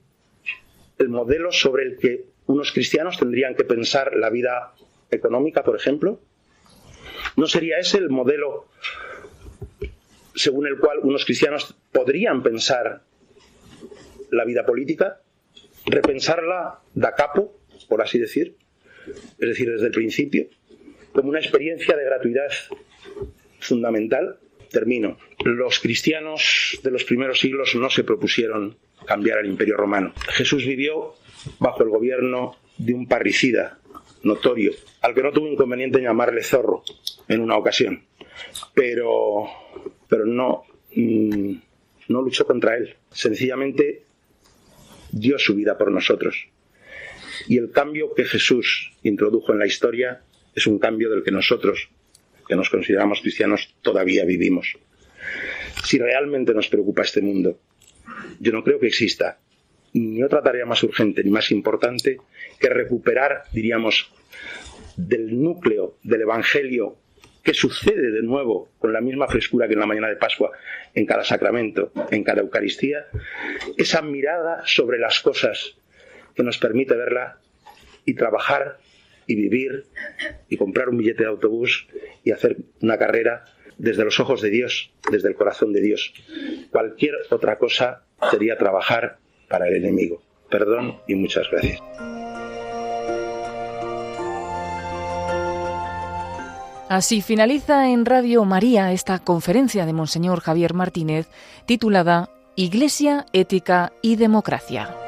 el 0.99 1.09
modelo 1.09 1.53
sobre 1.53 1.85
el 1.85 1.99
que 1.99 2.25
unos 2.47 2.73
cristianos 2.73 3.17
tendrían 3.17 3.55
que 3.55 3.63
pensar 3.63 4.17
la 4.17 4.29
vida 4.29 4.75
económica, 5.09 5.63
por 5.63 5.77
ejemplo? 5.77 6.21
¿No 7.37 7.47
sería 7.47 7.79
ese 7.79 7.99
el 7.99 8.11
modelo 8.11 8.67
según 10.35 10.67
el 10.67 10.79
cual 10.79 10.99
unos 11.05 11.25
cristianos 11.25 11.77
podrían 11.93 12.43
pensar 12.43 13.03
la 14.33 14.45
vida 14.45 14.67
política? 14.67 15.21
¿Repensarla 15.87 16.81
da 16.93 17.15
capo, 17.15 17.57
por 17.89 18.03
así 18.03 18.19
decir? 18.19 18.57
Es 19.39 19.49
decir, 19.49 19.71
desde 19.71 19.87
el 19.87 19.93
principio, 19.93 20.49
como 21.13 21.29
una 21.29 21.39
experiencia 21.39 21.97
de 21.97 22.05
gratuidad 22.05 22.51
fundamental. 23.61 24.41
Termino. 24.75 25.17
Los 25.45 25.79
cristianos 25.79 26.81
de 26.83 26.91
los 26.91 27.05
primeros 27.05 27.39
siglos 27.39 27.77
no 27.77 27.89
se 27.89 28.03
propusieron 28.03 28.77
cambiar 29.07 29.39
el 29.39 29.47
imperio 29.47 29.77
romano. 29.77 30.13
Jesús 30.31 30.67
vivió 30.67 31.15
bajo 31.61 31.85
el 31.85 31.91
gobierno 31.91 32.57
de 32.77 32.93
un 32.93 33.07
parricida 33.07 33.79
notorio, 34.25 34.73
al 35.03 35.15
que 35.15 35.23
no 35.23 35.31
tuvo 35.31 35.47
inconveniente 35.47 35.99
en 35.99 36.05
llamarle 36.05 36.43
zorro 36.43 36.83
en 37.29 37.41
una 37.41 37.57
ocasión, 37.57 38.03
pero, 38.75 39.45
pero 40.09 40.27
no, 40.27 40.65
mm, 40.97 41.55
no 42.09 42.23
luchó 42.23 42.45
contra 42.45 42.77
él, 42.77 42.97
sencillamente 43.13 44.03
dio 45.13 45.39
su 45.39 45.55
vida 45.55 45.79
por 45.79 45.93
nosotros. 45.93 46.49
Y 47.47 47.59
el 47.59 47.71
cambio 47.71 48.13
que 48.13 48.25
Jesús 48.25 48.93
introdujo 49.05 49.53
en 49.53 49.61
la 49.61 49.67
historia 49.67 50.23
es 50.55 50.67
un 50.67 50.79
cambio 50.79 51.11
del 51.11 51.23
que 51.23 51.31
nosotros, 51.31 51.89
que 52.47 52.57
nos 52.57 52.71
consideramos 52.71 53.21
cristianos, 53.21 53.75
todavía 53.83 54.25
vivimos. 54.25 54.77
Si 55.85 55.99
realmente 55.99 56.55
nos 56.55 56.69
preocupa 56.69 57.03
este 57.03 57.21
mundo, 57.21 57.59
yo 58.41 58.53
no 58.53 58.63
creo 58.63 58.79
que 58.79 58.89
exista 58.89 59.39
ni 59.95 60.23
otra 60.23 60.43
tarea 60.43 60.67
más 60.67 60.83
urgente 60.83 61.23
ni 61.23 61.31
más 61.31 61.51
importante 61.51 62.19
que 62.59 62.69
recuperar, 62.69 63.45
diríamos, 63.53 64.13
del 64.97 65.41
núcleo 65.41 65.97
del 66.03 66.23
Evangelio 66.23 66.97
que 67.43 67.55
sucede 67.55 68.11
de 68.11 68.23
nuevo 68.23 68.71
con 68.79 68.93
la 68.93 69.01
misma 69.01 69.29
frescura 69.29 69.67
que 69.67 69.75
en 69.75 69.81
la 69.81 69.87
mañana 69.87 70.09
de 70.09 70.17
Pascua 70.17 70.51
en 70.95 71.05
cada 71.05 71.25
sacramento, 71.25 71.93
en 72.11 72.25
cada 72.25 72.41
Eucaristía, 72.41 73.07
esa 73.77 74.01
mirada 74.03 74.63
sobre 74.65 74.99
las 74.99 75.21
cosas 75.21 75.77
que 76.35 76.43
nos 76.43 76.59
permite 76.59 76.95
verla 76.95 77.39
y 78.07 78.15
trabajar 78.15 78.79
y 79.27 79.35
vivir 79.35 79.85
y 80.49 80.57
comprar 80.57 80.89
un 80.89 80.99
billete 80.99 81.25
de 81.25 81.29
autobús 81.29 81.87
y 82.23 82.31
hacer 82.31 82.57
una 82.81 82.99
carrera 82.99 83.45
desde 83.79 84.05
los 84.05 84.21
ojos 84.21 84.41
de 84.41 84.51
Dios, 84.51 84.93
desde 85.11 85.29
el 85.29 85.35
corazón 85.35 85.73
de 85.73 85.81
Dios. 85.81 86.13
Cualquier 86.71 87.15
otra 87.31 87.59
cosa 87.59 88.05
sería 88.31 88.57
trabajar 88.57 89.19
para 89.49 89.69
el 89.69 89.77
enemigo. 89.77 90.23
Perdón 90.51 90.99
y 91.09 91.15
muchas 91.15 91.51
gracias. 91.51 91.81
Así 96.89 97.23
finaliza 97.23 97.91
en 97.91 98.05
Radio 98.05 98.45
María 98.45 98.93
esta 98.93 99.19
conferencia 99.19 99.87
de 99.87 99.93
Monseñor 99.93 100.41
Javier 100.41 100.75
Martínez 100.75 101.29
titulada 101.67 102.31
Iglesia, 102.57 103.27
Ética 103.33 103.93
y 104.01 104.17
Democracia. 104.17 105.04